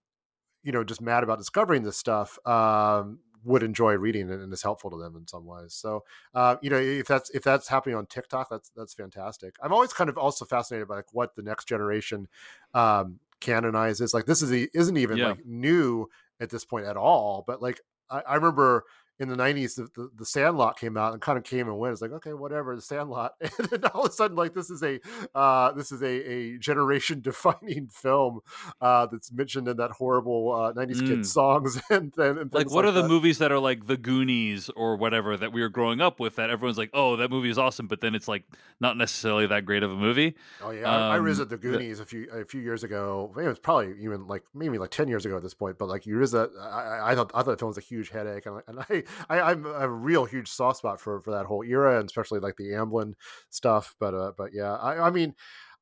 you 0.63 0.73
know 0.73 0.85
just 0.85 1.01
mad 1.01 1.23
about 1.23 1.39
discovering 1.39 1.83
this 1.83 1.97
stuff 1.97 2.39
um 2.47 3.21
would 3.45 3.63
enjoy 3.63 3.95
reading 3.95 4.29
it 4.31 4.41
and 4.41 4.53
is 4.53 4.63
helpful 4.63 4.91
to 4.91 4.97
them 4.97 5.17
in 5.17 5.27
some 5.27 5.45
ways. 5.47 5.75
So 5.75 6.05
uh 6.35 6.57
you 6.63 6.71
know 6.71 6.79
if 6.79 7.07
that's 7.07 7.31
if 7.31 7.43
that's 7.43 7.69
happening 7.69 7.97
on 7.97 8.07
tiktok 8.07 8.49
that's 8.51 8.71
that's 8.71 8.95
fantastic. 8.95 9.57
I'm 9.63 9.73
always 9.73 9.93
kind 9.93 10.11
of 10.11 10.19
also 10.19 10.45
fascinated 10.45 10.89
by 10.89 10.97
like 10.97 11.13
what 11.13 11.35
the 11.37 11.43
next 11.43 11.67
generation 11.67 12.29
um 12.75 13.21
canonizes. 13.41 14.15
Like 14.15 14.27
this 14.27 14.43
is 14.43 14.51
the 14.51 14.71
isn't 14.75 14.97
even 14.97 15.19
Yeah. 15.19 15.29
like 15.29 15.45
new 15.45 16.09
at 16.41 16.51
this 16.51 16.65
point 16.65 16.87
at 16.87 16.97
all 16.97 17.45
but 17.47 17.63
like 17.63 17.81
i, 18.11 18.21
I 18.21 18.35
remember 18.35 18.85
in 19.23 19.29
the 19.29 19.37
90s 19.37 19.77
the, 19.77 19.89
the, 19.95 20.11
the 20.17 20.27
sandlot 20.27 20.79
came 20.79 20.97
out 20.97 21.13
and 21.13 21.23
kind 21.23 21.39
of 21.39 21.45
came 21.45 21.69
and 21.69 21.79
went 21.79 21.93
it's 21.93 22.03
like 22.03 22.13
okay 22.13 22.33
whatever 22.33 22.75
the 22.77 22.83
sandlot 22.83 23.35
and 23.41 23.69
then 23.71 23.85
all 23.95 24.03
of 24.05 24.11
a 24.11 24.13
sudden 24.13 24.37
like 24.37 24.53
this 24.55 24.69
is 24.69 24.83
a 24.83 24.99
uh 25.35 25.71
this 25.73 25.93
is 25.93 26.03
a, 26.03 26.07
a 26.33 26.59
generation 26.59 27.21
defining 27.31 27.87
film 27.89 28.41
uh 28.81 29.07
that's 29.07 29.31
mentioned 29.33 29.69
in 29.69 29.77
that 29.77 29.91
horrible 29.93 30.53
uh 30.53 30.73
90s 30.73 31.01
Mm. 31.03 31.07
kids 31.07 31.33
songs 31.33 31.81
and 31.91 32.13
then 32.17 32.37
and 32.39 32.53
like 32.53 32.71
what 32.71 32.85
are 32.85 32.91
the 32.91 33.07
movies 33.09 33.39
that 33.39 33.51
are 33.53 33.59
like 33.59 33.87
the 33.87 33.97
goonies 33.97 34.69
or 34.77 34.97
whatever 34.97 35.37
that 35.37 35.53
we 35.53 35.61
were 35.63 35.69
growing 35.69 36.01
up 36.01 36.19
with 36.21 36.37
that 36.37 36.51
everyone's 36.51 36.77
like 36.79 36.91
oh 36.93 37.17
that 37.17 37.31
movie 37.31 37.49
is 37.51 37.59
awesome 37.59 37.87
but 37.87 38.01
then 38.01 38.15
it's 38.15 38.29
like 38.29 38.45
not 38.81 38.97
necessarily 38.97 39.47
that 39.47 39.65
great 39.65 39.83
of 39.83 39.91
a 39.93 39.97
movie 39.97 40.35
Oh 40.63 40.71
yeah, 40.71 40.91
I, 40.91 41.15
I 41.15 41.19
Um, 41.19 41.25
visited 41.25 41.51
the 41.51 41.57
the- 41.57 41.79
Goonies 41.79 42.01
a 42.01 42.05
few 42.07 42.29
a 42.33 42.45
few 42.45 42.61
years 42.61 42.83
ago. 42.85 43.33
It 43.37 43.43
was 43.47 43.59
probably 43.59 43.95
even 44.01 44.27
like 44.27 44.43
maybe 44.55 44.79
like 44.79 44.91
ten 44.91 45.07
years 45.09 45.25
ago 45.27 45.37
at 45.37 45.43
this 45.43 45.55
point. 45.55 45.79
But 45.79 45.89
like 45.89 46.07
you 46.07 46.19
visit, 46.19 46.51
I, 46.61 46.65
I- 46.65 47.13
I 47.13 47.15
thought 47.15 47.31
I 47.35 47.43
thought 47.43 47.53
the 47.53 47.57
film 47.57 47.69
was 47.71 47.79
a 47.79 47.83
huge 47.83 48.11
headache, 48.11 48.47
and, 48.47 48.61
and 48.67 48.81
I, 48.81 49.03
I 49.29 49.41
I'm 49.41 49.67
a 49.67 49.89
real 49.89 50.25
huge 50.25 50.49
soft 50.49 50.79
spot 50.79 51.01
for 51.01 51.21
for 51.21 51.31
that 51.33 51.47
whole 51.47 51.63
era, 51.65 51.99
and 51.99 52.09
especially 52.09 52.41
like 52.41 52.57
the 52.57 52.71
Amblin 52.71 53.15
stuff. 53.51 53.95
But 53.99 54.15
uh, 54.15 54.33
but 54.37 54.53
yeah, 54.53 54.75
I, 54.75 55.07
I 55.09 55.11
mean. 55.11 55.35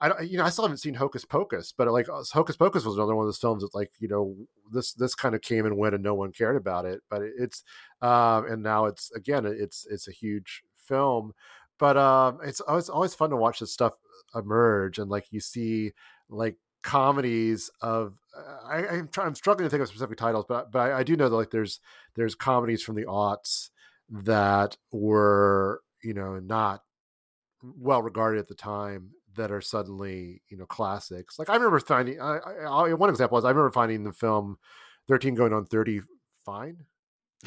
I 0.02 0.22
you 0.22 0.38
know, 0.38 0.44
I 0.44 0.48
still 0.48 0.64
haven't 0.64 0.78
seen 0.78 0.94
Hocus 0.94 1.26
Pocus, 1.26 1.74
but 1.76 1.86
like 1.88 2.08
uh, 2.08 2.22
Hocus 2.32 2.56
Pocus 2.56 2.86
was 2.86 2.94
another 2.94 3.14
one 3.14 3.24
of 3.24 3.28
those 3.28 3.36
films 3.36 3.62
that, 3.62 3.74
like, 3.74 3.90
you 3.98 4.08
know, 4.08 4.34
this 4.72 4.94
this 4.94 5.14
kind 5.14 5.34
of 5.34 5.42
came 5.42 5.66
and 5.66 5.76
went, 5.76 5.94
and 5.94 6.02
no 6.02 6.14
one 6.14 6.32
cared 6.32 6.56
about 6.56 6.86
it. 6.86 7.02
But 7.10 7.20
it's, 7.20 7.64
um, 8.00 8.46
and 8.46 8.62
now 8.62 8.86
it's 8.86 9.10
again, 9.12 9.44
it's 9.44 9.86
it's 9.90 10.08
a 10.08 10.12
huge 10.12 10.62
film. 10.78 11.34
But 11.78 11.98
um, 11.98 12.38
it's 12.42 12.60
always 12.60 13.14
fun 13.14 13.28
to 13.28 13.36
watch 13.36 13.60
this 13.60 13.74
stuff 13.74 13.92
emerge 14.34 14.98
and 14.98 15.10
like 15.10 15.26
you 15.30 15.40
see 15.40 15.92
like 16.28 16.56
comedies 16.82 17.70
of 17.82 18.14
I, 18.34 18.86
I'm 18.86 19.08
trying 19.08 19.28
I'm 19.28 19.34
struggling 19.34 19.66
to 19.66 19.70
think 19.70 19.82
of 19.82 19.88
specific 19.88 20.18
titles, 20.18 20.44
but 20.48 20.70
but 20.70 20.78
I, 20.78 20.98
I 20.98 21.02
do 21.02 21.16
know 21.16 21.28
that 21.28 21.36
like 21.36 21.50
there's 21.50 21.80
there's 22.14 22.34
comedies 22.34 22.82
from 22.82 22.96
the 22.96 23.04
aughts 23.04 23.70
that 24.10 24.76
were 24.92 25.82
you 26.02 26.14
know 26.14 26.38
not 26.38 26.82
well 27.62 28.02
regarded 28.02 28.38
at 28.38 28.48
the 28.48 28.54
time 28.54 29.10
that 29.36 29.50
are 29.50 29.60
suddenly 29.60 30.42
you 30.48 30.56
know 30.56 30.66
classics. 30.66 31.38
Like 31.38 31.50
I 31.50 31.54
remember 31.54 31.80
finding 31.80 32.20
I, 32.20 32.38
I, 32.66 32.94
one 32.94 33.10
example 33.10 33.38
is 33.38 33.44
I 33.44 33.50
remember 33.50 33.70
finding 33.70 34.04
the 34.04 34.12
film 34.12 34.58
Thirteen 35.08 35.34
Going 35.34 35.52
on 35.52 35.64
Thirty 35.64 36.00
fine. 36.44 36.84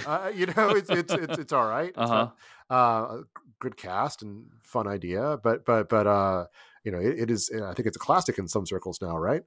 Uh, 0.05 0.31
you 0.33 0.47
know, 0.47 0.69
it's 0.71 0.89
it's 0.89 1.13
it's 1.13 1.37
it's 1.37 1.53
all 1.53 1.67
right. 1.67 1.93
Uh-huh. 1.95 2.29
uh, 2.69 3.21
good 3.59 3.77
cast 3.77 4.23
and 4.23 4.45
fun 4.61 4.87
idea, 4.87 5.37
but 5.43 5.65
but 5.65 5.87
but 5.89 6.07
uh, 6.07 6.45
you 6.83 6.91
know, 6.91 6.99
it, 6.99 7.19
it 7.19 7.31
is. 7.31 7.51
I 7.53 7.73
think 7.73 7.87
it's 7.87 7.97
a 7.97 7.99
classic 7.99 8.37
in 8.37 8.47
some 8.47 8.65
circles 8.65 8.99
now, 9.01 9.17
right? 9.17 9.43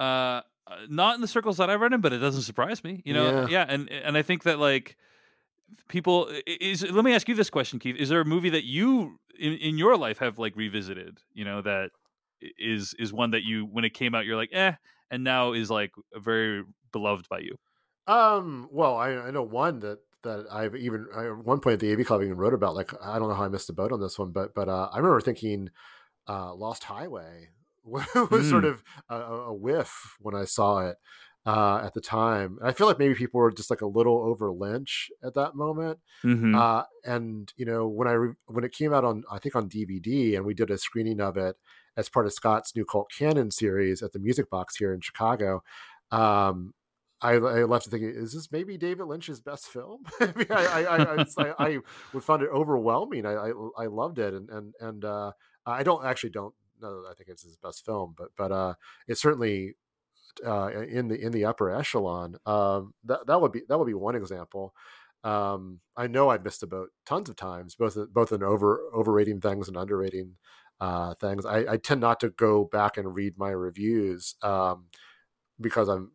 Uh, 0.00 0.42
not 0.88 1.14
in 1.14 1.20
the 1.20 1.28
circles 1.28 1.58
that 1.58 1.70
I've 1.70 1.80
read 1.80 1.92
in, 1.92 2.00
but 2.00 2.12
it 2.12 2.18
doesn't 2.18 2.42
surprise 2.42 2.82
me. 2.82 3.02
You 3.04 3.14
know, 3.14 3.42
yeah, 3.42 3.46
yeah 3.48 3.66
and 3.68 3.90
and 3.90 4.16
I 4.16 4.22
think 4.22 4.44
that 4.44 4.58
like 4.58 4.96
people 5.88 6.30
is. 6.46 6.82
Let 6.82 7.04
me 7.04 7.14
ask 7.14 7.28
you 7.28 7.34
this 7.34 7.50
question, 7.50 7.78
Keith: 7.78 7.96
Is 7.96 8.08
there 8.08 8.20
a 8.20 8.24
movie 8.24 8.50
that 8.50 8.64
you 8.64 9.20
in, 9.38 9.54
in 9.54 9.78
your 9.78 9.96
life 9.96 10.18
have 10.18 10.38
like 10.38 10.56
revisited? 10.56 11.18
You 11.32 11.44
know, 11.44 11.62
that 11.62 11.90
is 12.58 12.94
is 12.98 13.12
one 13.12 13.30
that 13.32 13.42
you 13.42 13.66
when 13.66 13.84
it 13.84 13.94
came 13.94 14.14
out 14.14 14.26
you're 14.26 14.36
like 14.36 14.50
eh, 14.52 14.72
and 15.10 15.24
now 15.24 15.52
is 15.52 15.70
like 15.70 15.92
very 16.14 16.64
beloved 16.92 17.28
by 17.28 17.40
you. 17.40 17.56
Um. 18.06 18.68
Well, 18.70 18.96
I, 18.96 19.12
I 19.12 19.30
know 19.30 19.42
one 19.42 19.80
that 19.80 19.98
that 20.22 20.46
I've 20.50 20.74
even 20.74 21.06
I, 21.14 21.26
at 21.26 21.38
one 21.38 21.60
point 21.60 21.74
at 21.74 21.80
the 21.80 21.92
AV 21.92 22.06
Club 22.06 22.22
even 22.22 22.36
wrote 22.36 22.54
about. 22.54 22.74
Like 22.74 22.92
I 23.02 23.18
don't 23.18 23.28
know 23.28 23.34
how 23.34 23.44
I 23.44 23.48
missed 23.48 23.66
the 23.66 23.72
boat 23.72 23.92
on 23.92 24.00
this 24.00 24.18
one, 24.18 24.32
but 24.32 24.54
but 24.54 24.68
uh, 24.68 24.88
I 24.92 24.96
remember 24.98 25.20
thinking 25.20 25.70
uh, 26.28 26.54
Lost 26.54 26.84
Highway 26.84 27.48
was 27.84 28.06
mm. 28.06 28.50
sort 28.50 28.64
of 28.64 28.82
a, 29.08 29.16
a, 29.16 29.54
whiff 29.54 30.16
when 30.18 30.34
I 30.34 30.44
saw 30.44 30.80
it 30.80 30.96
uh, 31.46 31.82
at 31.84 31.94
the 31.94 32.00
time. 32.00 32.58
I 32.62 32.72
feel 32.72 32.86
like 32.86 32.98
maybe 32.98 33.14
people 33.14 33.40
were 33.40 33.52
just 33.52 33.70
like 33.70 33.82
a 33.82 33.86
little 33.86 34.18
over 34.18 34.50
Lynch 34.50 35.10
at 35.22 35.34
that 35.34 35.54
moment. 35.54 35.98
Mm-hmm. 36.24 36.54
Uh, 36.54 36.84
and 37.04 37.52
you 37.56 37.66
know 37.66 37.86
when 37.86 38.08
I 38.08 38.12
re- 38.12 38.34
when 38.46 38.64
it 38.64 38.72
came 38.72 38.94
out 38.94 39.04
on 39.04 39.24
I 39.30 39.38
think 39.38 39.54
on 39.54 39.68
DVD 39.68 40.36
and 40.36 40.44
we 40.44 40.54
did 40.54 40.70
a 40.70 40.78
screening 40.78 41.20
of 41.20 41.36
it 41.36 41.56
as 41.96 42.08
part 42.08 42.26
of 42.26 42.32
Scott's 42.32 42.74
new 42.74 42.84
cult 42.84 43.10
canon 43.16 43.50
series 43.50 44.02
at 44.02 44.12
the 44.12 44.18
Music 44.18 44.50
Box 44.50 44.76
here 44.76 44.92
in 44.94 45.00
Chicago. 45.00 45.62
Um, 46.10 46.74
I, 47.20 47.32
I 47.34 47.64
left 47.64 47.86
thinking, 47.86 48.12
is 48.14 48.34
this 48.34 48.52
maybe 48.52 48.76
David 48.76 49.06
Lynch's 49.06 49.40
best 49.40 49.66
film? 49.66 50.02
I 50.20 50.32
mean, 50.36 50.46
I, 50.50 50.66
I, 50.66 50.96
I, 50.96 51.24
I, 51.38 51.54
I 51.58 51.78
would 52.12 52.24
find 52.24 52.42
it 52.42 52.50
overwhelming. 52.52 53.24
I, 53.24 53.34
I, 53.34 53.52
I 53.78 53.86
loved 53.86 54.18
it, 54.18 54.34
and 54.34 54.50
and 54.50 54.74
and 54.80 55.04
uh, 55.04 55.32
I 55.64 55.82
don't 55.82 56.04
actually 56.04 56.30
don't 56.30 56.54
I 56.84 57.14
think 57.14 57.28
it's 57.28 57.42
his 57.42 57.56
best 57.56 57.84
film, 57.84 58.14
but 58.16 58.28
but 58.36 58.52
uh, 58.52 58.74
it's 59.08 59.22
certainly 59.22 59.74
uh, 60.44 60.70
in 60.70 61.08
the 61.08 61.20
in 61.20 61.32
the 61.32 61.44
upper 61.44 61.70
echelon. 61.70 62.36
Um, 62.46 62.94
that 63.04 63.26
that 63.26 63.40
would 63.40 63.52
be 63.52 63.62
that 63.68 63.78
would 63.78 63.86
be 63.86 63.94
one 63.94 64.14
example. 64.14 64.74
Um, 65.22 65.80
I 65.96 66.06
know 66.06 66.28
I've 66.28 66.44
missed 66.44 66.60
the 66.60 66.66
boat 66.66 66.90
tons 67.06 67.30
of 67.30 67.36
times, 67.36 67.74
both 67.74 67.96
both 68.12 68.32
in 68.32 68.42
over 68.42 68.80
overrating 68.94 69.40
things 69.40 69.68
and 69.68 69.76
underrating 69.76 70.36
uh, 70.80 71.14
things. 71.14 71.46
I, 71.46 71.64
I, 71.72 71.76
tend 71.78 72.02
not 72.02 72.20
to 72.20 72.30
go 72.30 72.64
back 72.64 72.98
and 72.98 73.14
read 73.14 73.38
my 73.38 73.50
reviews 73.50 74.34
um, 74.42 74.86
because 75.60 75.88
I'm 75.88 76.10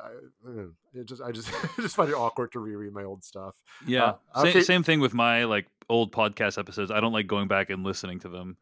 I, 0.00 0.10
mm, 0.48 0.72
it 0.94 1.06
just 1.06 1.22
I 1.22 1.32
just 1.32 1.50
just 1.80 1.96
find 1.96 2.10
it 2.10 2.14
awkward 2.14 2.52
to 2.52 2.60
reread 2.60 2.92
my 2.92 3.02
old 3.02 3.24
stuff. 3.24 3.56
Yeah, 3.86 4.14
uh, 4.34 4.40
okay. 4.42 4.52
same, 4.52 4.62
same 4.62 4.82
thing 4.84 5.00
with 5.00 5.14
my 5.14 5.44
like 5.44 5.66
old 5.88 6.12
podcast 6.12 6.58
episodes. 6.58 6.90
I 6.90 7.00
don't 7.00 7.12
like 7.12 7.26
going 7.26 7.48
back 7.48 7.70
and 7.70 7.82
listening 7.82 8.20
to 8.20 8.28
them 8.28 8.56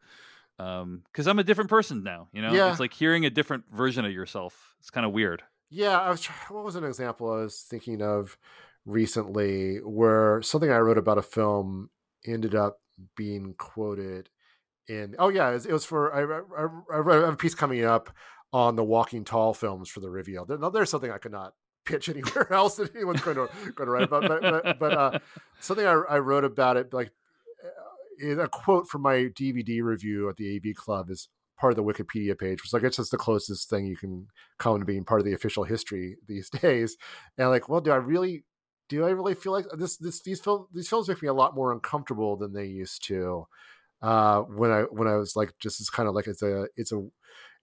because 0.61 1.27
um, 1.27 1.31
I'm 1.31 1.39
a 1.39 1.43
different 1.43 1.69
person 1.69 2.03
now. 2.03 2.27
You 2.33 2.41
know, 2.41 2.53
yeah. 2.53 2.69
it's 2.69 2.79
like 2.79 2.93
hearing 2.93 3.25
a 3.25 3.29
different 3.29 3.65
version 3.71 4.05
of 4.05 4.11
yourself. 4.11 4.75
It's 4.79 4.89
kind 4.89 5.05
of 5.05 5.11
weird. 5.11 5.43
Yeah, 5.69 5.99
I 5.99 6.09
was. 6.09 6.25
What 6.49 6.63
was 6.63 6.75
an 6.75 6.83
example 6.83 7.31
I 7.31 7.41
was 7.41 7.65
thinking 7.69 8.01
of 8.01 8.37
recently 8.85 9.77
where 9.77 10.41
something 10.41 10.71
I 10.71 10.79
wrote 10.79 10.97
about 10.97 11.17
a 11.17 11.23
film 11.23 11.89
ended 12.25 12.55
up 12.55 12.81
being 13.15 13.55
quoted 13.57 14.29
in? 14.87 15.15
Oh 15.17 15.29
yeah, 15.29 15.49
it 15.49 15.53
was, 15.53 15.65
it 15.65 15.73
was 15.73 15.85
for 15.85 16.13
I, 16.13 16.21
I, 16.61 16.99
I 16.99 17.15
have 17.15 17.33
a 17.33 17.37
piece 17.37 17.55
coming 17.55 17.85
up 17.85 18.09
on 18.53 18.75
the 18.75 18.83
Walking 18.83 19.23
Tall 19.23 19.53
films 19.53 19.89
for 19.89 20.01
the 20.01 20.09
reveal. 20.09 20.45
There, 20.45 20.57
there's 20.57 20.89
something 20.89 21.11
I 21.11 21.17
could 21.17 21.31
not 21.31 21.53
pitch 21.85 22.09
anywhere 22.09 22.51
else 22.51 22.75
that 22.75 22.95
anyone's 22.95 23.21
going 23.21 23.37
to 23.37 23.49
going 23.73 23.87
to 23.87 23.91
write 23.91 24.03
about. 24.03 24.27
But 24.27 24.41
but, 24.41 24.79
but 24.79 24.93
uh, 24.93 25.19
something 25.59 25.85
I, 25.85 26.01
I, 26.09 26.19
wrote 26.19 26.43
about 26.43 26.77
it, 26.77 26.93
like 26.93 27.11
a 28.21 28.47
quote 28.47 28.87
from 28.87 29.01
my 29.01 29.29
DVD 29.35 29.81
review 29.83 30.29
at 30.29 30.37
the 30.37 30.55
AV 30.55 30.75
Club 30.75 31.09
is 31.09 31.29
part 31.59 31.71
of 31.71 31.77
the 31.77 31.83
Wikipedia 31.83 32.37
page, 32.37 32.61
which 32.63 32.73
I 32.73 32.79
guess 32.79 32.97
that's 32.97 33.09
the 33.09 33.17
closest 33.17 33.69
thing 33.69 33.85
you 33.85 33.95
can 33.95 34.27
come 34.57 34.79
to 34.79 34.85
being 34.85 35.05
part 35.05 35.21
of 35.21 35.25
the 35.25 35.33
official 35.33 35.63
history 35.63 36.17
these 36.27 36.49
days. 36.61 36.97
And 37.37 37.49
like, 37.49 37.69
well, 37.69 37.81
do 37.81 37.91
I 37.91 37.97
really? 37.97 38.43
Do 38.89 39.05
I 39.05 39.11
really 39.11 39.35
feel 39.35 39.53
like 39.53 39.65
this? 39.77 39.95
This 39.97 40.21
these 40.21 40.41
films 40.41 40.67
these 40.73 40.89
films 40.89 41.07
make 41.07 41.21
me 41.21 41.29
a 41.29 41.33
lot 41.33 41.55
more 41.55 41.71
uncomfortable 41.71 42.35
than 42.35 42.53
they 42.53 42.65
used 42.65 43.05
to. 43.07 43.47
Uh, 44.01 44.41
when 44.41 44.71
I 44.71 44.81
when 44.81 45.07
I 45.07 45.15
was 45.15 45.35
like 45.35 45.53
just 45.59 45.91
kind 45.93 46.09
of 46.09 46.15
like 46.15 46.27
it's 46.27 46.41
a 46.41 46.67
it's 46.75 46.91
a 46.91 47.07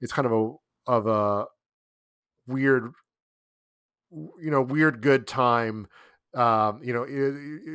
it's 0.00 0.12
kind 0.12 0.24
of 0.24 0.32
a 0.32 0.90
of 0.90 1.06
a 1.06 1.46
weird 2.46 2.92
you 4.10 4.50
know 4.50 4.62
weird 4.62 5.02
good 5.02 5.26
time 5.26 5.86
um 6.34 6.80
you 6.82 6.92
know 6.92 7.06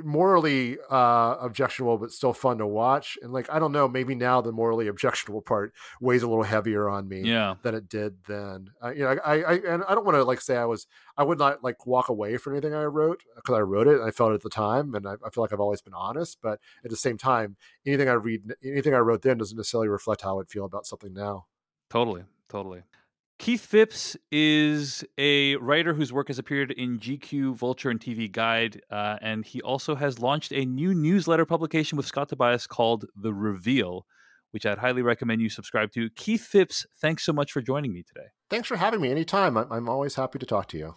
morally 0.04 0.78
uh 0.92 1.36
objectionable 1.42 1.98
but 1.98 2.12
still 2.12 2.34
fun 2.34 2.60
to 2.60 2.68
watch 2.68 3.18
and 3.24 3.34
like 3.34 3.50
i 3.50 3.58
don't 3.58 3.72
know 3.72 3.88
maybe 3.88 4.14
now 4.14 4.42
the 4.42 4.52
morally 4.52 4.88
objectionable 4.88 5.42
part 5.42 5.74
weighs 6.00 6.22
a 6.22 6.28
little 6.28 6.44
heavier 6.44 6.88
on 6.88 7.08
me 7.08 7.22
yeah. 7.22 7.56
than 7.64 7.74
it 7.74 7.90
did 7.90 8.16
then. 8.28 8.70
Uh, 8.84 8.92
you 8.92 9.04
know 9.04 9.18
i 9.26 9.42
i 9.42 9.54
and 9.68 9.84
i 9.88 9.96
don't 9.96 10.06
want 10.06 10.16
to 10.16 10.24
like 10.24 10.40
say 10.40 10.56
i 10.56 10.66
was 10.66 10.86
i 11.18 11.24
would 11.24 11.40
not 11.40 11.64
like 11.64 11.88
walk 11.88 12.10
away 12.10 12.38
from 12.38 12.54
anything 12.54 12.76
i 12.76 12.84
wrote 12.84 13.24
because 13.36 13.56
i 13.56 13.62
wrote 13.62 13.88
it 13.88 13.96
and 13.96 14.08
i 14.08 14.12
felt 14.12 14.32
it 14.32 14.36
at 14.36 14.44
the 14.44 14.50
time 14.50 14.94
and 14.94 15.08
I, 15.08 15.14
I 15.26 15.32
feel 15.32 15.44
like 15.44 15.52
i've 15.52 15.60
always 15.60 15.82
been 15.82 15.96
honest 15.96 16.38
but 16.42 16.60
at 16.86 16.92
the 16.92 16.96
same 16.96 17.18
time 17.18 17.58
anything 17.88 18.08
i 18.08 18.14
read 18.14 18.54
anything 18.64 18.94
i 18.94 19.00
wrote 19.00 19.24
then 19.24 19.40
doesn't 19.40 19.58
necessarily 19.58 19.88
reflect 19.88 20.22
how 20.22 20.32
i 20.32 20.34
would 20.34 20.50
feel 20.50 20.66
about 20.66 20.86
something 20.86 21.14
now. 21.14 21.46
Totally 21.90 22.24
totally 22.50 22.84
Keith 23.40 23.66
Phipps 23.66 24.16
is 24.32 25.04
a 25.18 25.56
writer 25.58 25.94
whose 25.94 26.14
work 26.14 26.28
has 26.28 26.40
appeared 26.40 26.72
in 26.72 27.00
GQ, 27.00 27.56
Vulture, 27.56 27.90
and 27.90 28.00
TV 28.00 28.32
Guide, 28.32 28.82
uh, 28.90 29.18
and 29.22 29.44
he 29.46 29.62
also 29.62 29.96
has 29.96 30.20
launched 30.20 30.54
a 30.54 30.66
new 30.66 30.94
newsletter 30.94 31.46
publication 31.46 31.98
with 31.98 32.06
Scott 32.06 32.30
Tobias 32.30 32.68
called 32.68 33.06
The 33.16 33.34
Reveal, 33.34 34.06
which 34.52 34.66
I'd 34.66 34.78
highly 34.78 35.02
recommend 35.02 35.42
you 35.42 35.50
subscribe 35.50 35.92
to. 35.94 36.10
Keith 36.12 36.46
Phipps, 36.46 36.86
thanks 37.02 37.26
so 37.26 37.34
much 37.34 37.52
for 37.52 37.62
joining 37.62 37.92
me 37.92 38.04
today. 38.04 38.28
Thanks 38.50 38.68
for 38.68 38.78
having 38.78 39.02
me 39.02 39.10
anytime. 39.10 39.58
I'm 39.58 39.90
always 39.90 40.16
happy 40.16 40.40
to 40.40 40.46
talk 40.46 40.68
to 40.70 40.78
you. 40.78 40.96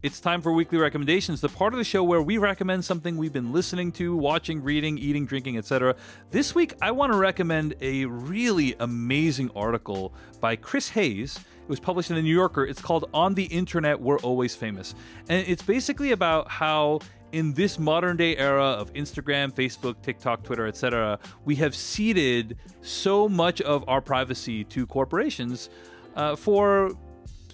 It's 0.00 0.20
time 0.20 0.42
for 0.42 0.52
weekly 0.52 0.78
recommendations, 0.78 1.40
the 1.40 1.48
part 1.48 1.74
of 1.74 1.78
the 1.78 1.84
show 1.84 2.04
where 2.04 2.22
we 2.22 2.38
recommend 2.38 2.84
something 2.84 3.16
we've 3.16 3.32
been 3.32 3.52
listening 3.52 3.90
to, 3.92 4.14
watching, 4.14 4.62
reading, 4.62 4.96
eating, 4.96 5.26
drinking, 5.26 5.58
etc. 5.58 5.96
This 6.30 6.54
week, 6.54 6.74
I 6.80 6.92
want 6.92 7.10
to 7.12 7.18
recommend 7.18 7.74
a 7.80 8.04
really 8.04 8.76
amazing 8.78 9.50
article 9.56 10.14
by 10.40 10.54
Chris 10.54 10.88
Hayes. 10.90 11.36
It 11.36 11.68
was 11.68 11.80
published 11.80 12.10
in 12.10 12.16
the 12.16 12.22
New 12.22 12.32
Yorker. 12.32 12.64
It's 12.64 12.80
called 12.80 13.10
On 13.12 13.34
the 13.34 13.46
Internet 13.46 14.00
We're 14.00 14.20
Always 14.20 14.54
Famous. 14.54 14.94
And 15.28 15.44
it's 15.48 15.62
basically 15.62 16.12
about 16.12 16.48
how 16.48 17.00
in 17.32 17.52
this 17.54 17.76
modern 17.76 18.16
day 18.16 18.36
era 18.36 18.66
of 18.66 18.92
Instagram, 18.92 19.52
Facebook, 19.52 20.00
TikTok, 20.02 20.44
Twitter, 20.44 20.68
etc., 20.68 21.18
we 21.44 21.56
have 21.56 21.74
ceded 21.74 22.56
so 22.82 23.28
much 23.28 23.60
of 23.62 23.84
our 23.88 24.00
privacy 24.00 24.62
to 24.62 24.86
corporations 24.86 25.70
uh, 26.14 26.36
for 26.36 26.92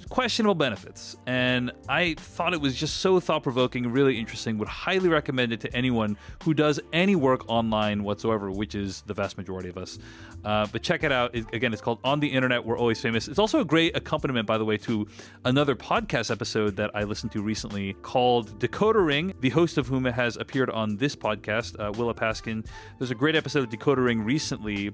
questionable 0.08 0.54
benefits. 0.54 1.16
And 1.26 1.72
I 1.88 2.14
thought 2.14 2.54
it 2.54 2.60
was 2.60 2.74
just 2.74 2.98
so 2.98 3.20
thought 3.20 3.42
provoking, 3.42 3.90
really 3.90 4.18
interesting. 4.18 4.58
Would 4.58 4.68
highly 4.68 5.08
recommend 5.08 5.52
it 5.52 5.60
to 5.60 5.74
anyone 5.74 6.16
who 6.44 6.54
does 6.54 6.80
any 6.92 7.16
work 7.16 7.48
online 7.48 8.04
whatsoever, 8.04 8.50
which 8.50 8.74
is 8.74 9.02
the 9.02 9.14
vast 9.14 9.36
majority 9.36 9.68
of 9.68 9.78
us. 9.78 9.98
Uh, 10.44 10.66
but 10.70 10.82
check 10.82 11.04
it 11.04 11.12
out. 11.12 11.34
It, 11.34 11.46
again, 11.54 11.72
it's 11.72 11.82
called 11.82 11.98
On 12.04 12.20
the 12.20 12.28
Internet, 12.28 12.64
We're 12.64 12.78
Always 12.78 13.00
Famous. 13.00 13.28
It's 13.28 13.38
also 13.38 13.60
a 13.60 13.64
great 13.64 13.96
accompaniment, 13.96 14.46
by 14.46 14.58
the 14.58 14.64
way, 14.64 14.76
to 14.78 15.06
another 15.44 15.74
podcast 15.74 16.30
episode 16.30 16.76
that 16.76 16.90
I 16.94 17.04
listened 17.04 17.32
to 17.32 17.42
recently 17.42 17.94
called 18.02 18.58
Decoder 18.58 19.04
Ring, 19.04 19.34
the 19.40 19.50
host 19.50 19.78
of 19.78 19.86
whom 19.86 20.04
has 20.04 20.36
appeared 20.36 20.70
on 20.70 20.96
this 20.96 21.16
podcast, 21.16 21.78
uh, 21.80 21.92
Willa 21.92 22.14
Paskin. 22.14 22.66
There's 22.98 23.10
a 23.10 23.14
great 23.14 23.36
episode 23.36 23.64
of 23.64 23.70
Decoder 23.70 24.04
Ring 24.04 24.22
recently 24.22 24.92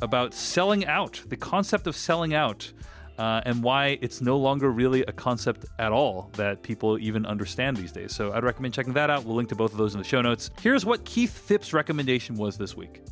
about 0.00 0.34
selling 0.34 0.86
out, 0.86 1.22
the 1.28 1.36
concept 1.36 1.86
of 1.86 1.96
selling 1.96 2.34
out 2.34 2.72
uh, 3.18 3.40
and 3.44 3.62
why 3.62 3.98
it's 4.00 4.20
no 4.20 4.36
longer 4.36 4.70
really 4.70 5.02
a 5.02 5.12
concept 5.12 5.64
at 5.78 5.92
all 5.92 6.30
that 6.34 6.62
people 6.62 6.98
even 6.98 7.24
understand 7.26 7.76
these 7.76 7.92
days. 7.92 8.14
So 8.14 8.32
I'd 8.32 8.44
recommend 8.44 8.74
checking 8.74 8.92
that 8.94 9.10
out. 9.10 9.24
We'll 9.24 9.36
link 9.36 9.48
to 9.50 9.54
both 9.54 9.72
of 9.72 9.78
those 9.78 9.94
in 9.94 9.98
the 9.98 10.06
show 10.06 10.20
notes. 10.20 10.50
Here's 10.60 10.84
what 10.84 11.04
Keith 11.04 11.36
Phipps' 11.36 11.72
recommendation 11.72 12.36
was 12.36 12.56
this 12.56 12.76
week. 12.76 13.02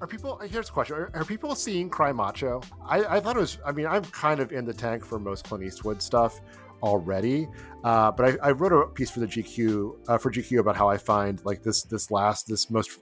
Are 0.00 0.06
people, 0.06 0.38
here's 0.38 0.68
a 0.68 0.72
question 0.72 0.96
Are, 0.96 1.10
are 1.14 1.24
people 1.24 1.54
seeing 1.54 1.90
Cry 1.90 2.12
Macho? 2.12 2.62
I, 2.84 3.16
I, 3.16 3.20
thought 3.20 3.36
it 3.36 3.40
was, 3.40 3.58
I 3.64 3.72
mean, 3.72 3.86
I'm 3.86 4.04
kind 4.04 4.40
of 4.40 4.52
in 4.52 4.64
the 4.64 4.74
tank 4.74 5.04
for 5.04 5.18
most 5.18 5.44
Clint 5.44 5.64
Eastwood 5.64 6.00
stuff 6.00 6.40
already. 6.82 7.48
Uh, 7.84 8.10
but 8.10 8.38
I, 8.42 8.48
I, 8.48 8.50
wrote 8.52 8.72
a 8.72 8.86
piece 8.88 9.10
for 9.10 9.20
the 9.20 9.26
GQ, 9.26 10.08
uh, 10.08 10.18
for 10.18 10.30
GQ 10.30 10.60
about 10.60 10.76
how 10.76 10.88
I 10.88 10.98
find 10.98 11.44
like 11.44 11.62
this, 11.62 11.82
this 11.82 12.10
last, 12.10 12.46
this 12.48 12.70
most 12.70 13.00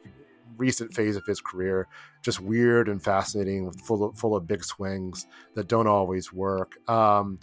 recent 0.56 0.94
phase 0.94 1.16
of 1.16 1.24
his 1.26 1.40
career, 1.40 1.88
just 2.22 2.40
weird 2.40 2.88
and 2.88 3.02
fascinating, 3.02 3.70
full 3.72 4.04
of, 4.04 4.18
full 4.18 4.36
of 4.36 4.46
big 4.46 4.64
swings 4.64 5.26
that 5.54 5.68
don't 5.68 5.86
always 5.86 6.32
work, 6.32 6.76
um, 6.88 7.38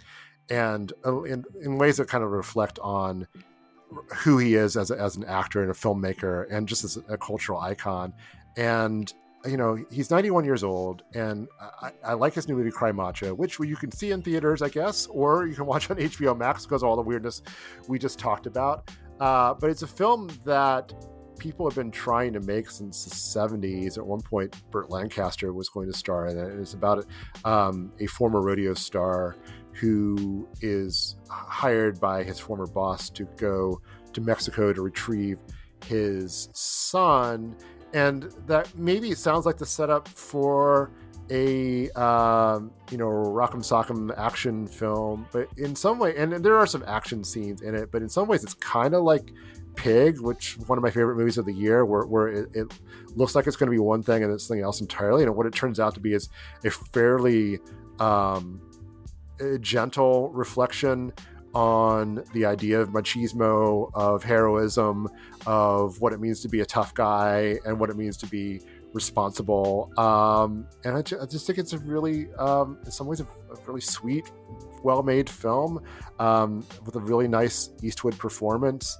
and 0.49 0.93
uh, 1.05 1.23
in, 1.23 1.45
in 1.61 1.77
ways 1.77 1.97
that 1.97 2.07
kind 2.07 2.23
of 2.23 2.31
reflect 2.31 2.79
on 2.79 3.27
who 4.15 4.37
he 4.37 4.55
is 4.55 4.77
as, 4.77 4.89
as 4.91 5.15
an 5.15 5.25
actor 5.25 5.61
and 5.61 5.71
a 5.71 5.73
filmmaker 5.73 6.45
and 6.49 6.67
just 6.67 6.83
as 6.83 6.97
a 7.09 7.17
cultural 7.17 7.59
icon. 7.59 8.13
And 8.55 9.13
you 9.45 9.57
know, 9.57 9.83
he's 9.89 10.11
91 10.11 10.45
years 10.45 10.63
old, 10.63 11.03
and 11.13 11.47
I, 11.81 11.91
I, 12.03 12.13
like 12.13 12.33
his 12.35 12.47
new 12.47 12.55
movie 12.55 12.71
Cry 12.71 12.91
Macho, 12.91 13.33
which 13.33 13.59
you 13.59 13.75
can 13.75 13.91
see 13.91 14.11
in 14.11 14.21
theaters, 14.21 14.61
I 14.61 14.69
guess, 14.69 15.07
or 15.07 15.47
you 15.47 15.55
can 15.55 15.65
watch 15.65 15.89
on 15.89 15.97
HBO 15.97 16.37
Max 16.37 16.65
because 16.65 16.83
of 16.83 16.89
all 16.89 16.95
the 16.95 17.01
weirdness 17.01 17.41
we 17.87 17.97
just 17.97 18.19
talked 18.19 18.45
about. 18.45 18.91
Uh, 19.19 19.53
but 19.53 19.69
it's 19.69 19.81
a 19.81 19.87
film 19.87 20.29
that 20.45 20.93
people 21.41 21.67
have 21.67 21.75
been 21.75 21.89
trying 21.89 22.31
to 22.31 22.39
make 22.41 22.69
since 22.69 23.03
the 23.03 23.09
70s. 23.09 23.97
At 23.97 24.05
one 24.05 24.21
point, 24.21 24.55
Burt 24.69 24.91
Lancaster 24.91 25.51
was 25.51 25.69
going 25.69 25.91
to 25.91 25.97
star 25.97 26.27
in 26.27 26.37
it. 26.37 26.59
It's 26.59 26.75
about 26.75 27.03
um, 27.43 27.91
a 27.99 28.05
former 28.05 28.41
rodeo 28.41 28.75
star 28.75 29.35
who 29.73 30.47
is 30.61 31.15
hired 31.31 31.99
by 31.99 32.23
his 32.23 32.37
former 32.37 32.67
boss 32.67 33.09
to 33.09 33.23
go 33.37 33.81
to 34.13 34.21
Mexico 34.21 34.71
to 34.71 34.83
retrieve 34.83 35.39
his 35.87 36.49
son 36.53 37.55
and 37.93 38.31
that 38.45 38.77
maybe 38.77 39.15
sounds 39.15 39.47
like 39.47 39.57
the 39.57 39.65
setup 39.65 40.07
for 40.07 40.91
a 41.31 41.89
um, 41.91 42.71
you 42.91 42.97
know 42.97 43.05
rock'em 43.05 43.61
sock'em 43.61 44.15
action 44.17 44.67
film, 44.67 45.25
but 45.31 45.47
in 45.57 45.75
some 45.75 45.97
way, 45.97 46.15
and 46.17 46.33
there 46.43 46.57
are 46.57 46.67
some 46.67 46.83
action 46.87 47.23
scenes 47.23 47.61
in 47.61 47.73
it, 47.73 47.89
but 47.91 48.01
in 48.01 48.09
some 48.09 48.27
ways, 48.27 48.43
it's 48.43 48.53
kind 48.55 48.93
of 48.93 49.03
like 49.03 49.31
Pig, 49.75 50.19
which 50.19 50.57
one 50.67 50.77
of 50.77 50.83
my 50.83 50.91
favorite 50.91 51.15
movies 51.15 51.37
of 51.37 51.45
the 51.45 51.53
year, 51.53 51.85
where, 51.85 52.05
where 52.05 52.27
it, 52.27 52.49
it 52.53 52.73
looks 53.15 53.35
like 53.35 53.47
it's 53.47 53.55
going 53.55 53.67
to 53.67 53.71
be 53.71 53.79
one 53.79 54.03
thing 54.03 54.23
and 54.23 54.31
it's 54.33 54.47
something 54.47 54.63
else 54.63 54.81
entirely, 54.81 55.23
and 55.23 55.35
what 55.35 55.45
it 55.45 55.53
turns 55.53 55.79
out 55.79 55.93
to 55.95 55.99
be 55.99 56.13
is 56.13 56.29
a 56.63 56.69
fairly 56.69 57.59
um, 57.99 58.61
a 59.39 59.57
gentle 59.57 60.29
reflection 60.29 61.11
on 61.53 62.23
the 62.33 62.45
idea 62.45 62.79
of 62.79 62.89
machismo, 62.89 63.91
of 63.93 64.23
heroism, 64.23 65.09
of 65.45 65.99
what 65.99 66.13
it 66.13 66.19
means 66.19 66.41
to 66.41 66.49
be 66.49 66.61
a 66.61 66.65
tough 66.65 66.93
guy, 66.93 67.57
and 67.65 67.79
what 67.79 67.89
it 67.89 67.97
means 67.97 68.17
to 68.17 68.27
be 68.27 68.61
responsible. 68.93 69.91
Um, 69.97 70.67
and 70.83 70.97
I, 70.97 71.01
ju- 71.01 71.17
I, 71.21 71.25
just 71.25 71.45
think 71.47 71.59
it's 71.59 71.73
a 71.73 71.79
really, 71.79 72.31
um, 72.35 72.77
in 72.85 72.91
some 72.91 73.07
ways, 73.07 73.19
a, 73.19 73.23
a 73.23 73.55
really 73.65 73.81
sweet, 73.81 74.31
well-made 74.83 75.29
film 75.29 75.83
um, 76.19 76.65
with 76.85 76.95
a 76.95 76.99
really 76.99 77.27
nice 77.27 77.69
Eastwood 77.83 78.17
performance. 78.17 78.97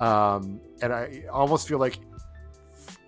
Um, 0.00 0.60
and 0.82 0.92
I 0.92 1.24
almost 1.30 1.68
feel 1.68 1.78
like 1.78 1.98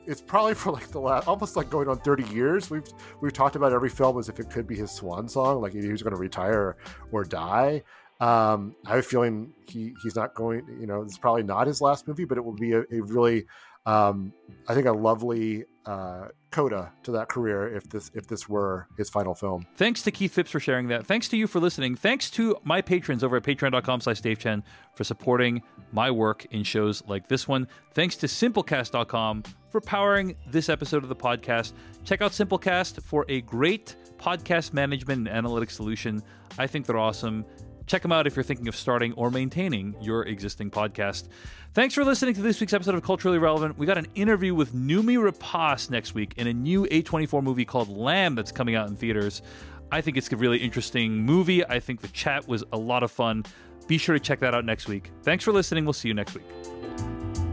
it's 0.06 0.20
probably 0.20 0.54
for 0.54 0.72
like 0.72 0.88
the 0.88 1.00
last 1.00 1.26
almost 1.26 1.56
like 1.56 1.68
going 1.68 1.88
on 1.88 1.98
30 1.98 2.32
years 2.32 2.70
we've 2.70 2.86
we've 3.20 3.32
talked 3.32 3.56
about 3.56 3.72
every 3.72 3.88
film 3.88 4.16
as 4.20 4.28
if 4.28 4.38
it 4.38 4.48
could 4.48 4.64
be 4.64 4.76
his 4.76 4.88
swan 4.92 5.28
song 5.28 5.60
like 5.60 5.72
he 5.72 5.88
was 5.88 6.00
going 6.00 6.14
to 6.14 6.20
retire 6.20 6.76
or 7.10 7.24
die 7.24 7.82
um, 8.20 8.74
I 8.86 8.90
have 8.90 8.98
a 9.00 9.02
feeling 9.02 9.52
he 9.68 9.94
he's 10.02 10.16
not 10.16 10.34
going. 10.34 10.62
You 10.80 10.86
know, 10.86 11.02
it's 11.02 11.18
probably 11.18 11.42
not 11.42 11.66
his 11.66 11.80
last 11.80 12.08
movie, 12.08 12.24
but 12.24 12.38
it 12.38 12.44
will 12.44 12.54
be 12.54 12.72
a, 12.72 12.80
a 12.80 13.00
really, 13.00 13.46
um, 13.84 14.32
I 14.68 14.74
think, 14.74 14.86
a 14.86 14.92
lovely 14.92 15.64
uh, 15.84 16.28
coda 16.56 16.90
to 17.02 17.10
that 17.10 17.28
career 17.28 17.76
if 17.76 17.86
this 17.90 18.10
if 18.14 18.26
this 18.26 18.48
were 18.48 18.88
his 18.96 19.10
final 19.10 19.34
film. 19.34 19.66
Thanks 19.76 20.00
to 20.02 20.10
Keith 20.10 20.32
Phipps 20.32 20.50
for 20.50 20.58
sharing 20.58 20.88
that. 20.88 21.06
Thanks 21.06 21.28
to 21.28 21.36
you 21.36 21.46
for 21.46 21.60
listening. 21.60 21.94
Thanks 21.94 22.30
to 22.30 22.56
my 22.64 22.80
patrons 22.80 23.22
over 23.22 23.36
at 23.36 23.42
patreon.com 23.42 24.00
slash 24.00 24.22
Dave 24.22 24.38
Chen 24.38 24.64
for 24.94 25.04
supporting 25.04 25.62
my 25.92 26.10
work 26.10 26.46
in 26.52 26.62
shows 26.62 27.02
like 27.06 27.28
this 27.28 27.46
one. 27.46 27.68
Thanks 27.92 28.16
to 28.16 28.26
Simplecast.com 28.26 29.42
for 29.68 29.82
powering 29.82 30.34
this 30.46 30.70
episode 30.70 31.02
of 31.02 31.10
the 31.10 31.16
podcast. 31.16 31.74
Check 32.04 32.22
out 32.22 32.32
Simplecast 32.32 33.02
for 33.02 33.26
a 33.28 33.42
great 33.42 33.94
podcast 34.16 34.72
management 34.72 35.28
and 35.28 35.46
analytics 35.46 35.72
solution. 35.72 36.22
I 36.56 36.66
think 36.66 36.86
they're 36.86 36.96
awesome. 36.96 37.44
Check 37.86 38.02
them 38.02 38.12
out 38.12 38.26
if 38.26 38.34
you're 38.34 38.42
thinking 38.42 38.68
of 38.68 38.76
starting 38.76 39.12
or 39.12 39.30
maintaining 39.30 39.94
your 40.00 40.24
existing 40.24 40.70
podcast. 40.70 41.28
Thanks 41.72 41.94
for 41.94 42.04
listening 42.04 42.34
to 42.34 42.42
this 42.42 42.60
week's 42.60 42.72
episode 42.72 42.94
of 42.94 43.02
Culturally 43.02 43.38
Relevant. 43.38 43.78
We 43.78 43.86
got 43.86 43.98
an 43.98 44.08
interview 44.14 44.54
with 44.54 44.74
Noomi 44.74 45.18
Rapace 45.18 45.90
next 45.90 46.14
week 46.14 46.34
in 46.36 46.46
a 46.46 46.52
new 46.52 46.86
A24 46.86 47.42
movie 47.42 47.64
called 47.64 47.88
Lamb 47.88 48.34
that's 48.34 48.50
coming 48.50 48.74
out 48.74 48.88
in 48.88 48.96
theaters. 48.96 49.42
I 49.92 50.00
think 50.00 50.16
it's 50.16 50.32
a 50.32 50.36
really 50.36 50.58
interesting 50.58 51.24
movie. 51.24 51.64
I 51.64 51.78
think 51.78 52.00
the 52.00 52.08
chat 52.08 52.48
was 52.48 52.64
a 52.72 52.76
lot 52.76 53.02
of 53.02 53.10
fun. 53.10 53.44
Be 53.86 53.98
sure 53.98 54.14
to 54.14 54.20
check 54.20 54.40
that 54.40 54.54
out 54.54 54.64
next 54.64 54.88
week. 54.88 55.12
Thanks 55.22 55.44
for 55.44 55.52
listening. 55.52 55.84
We'll 55.84 55.92
see 55.92 56.08
you 56.08 56.14
next 56.14 56.34
week. 56.34 57.45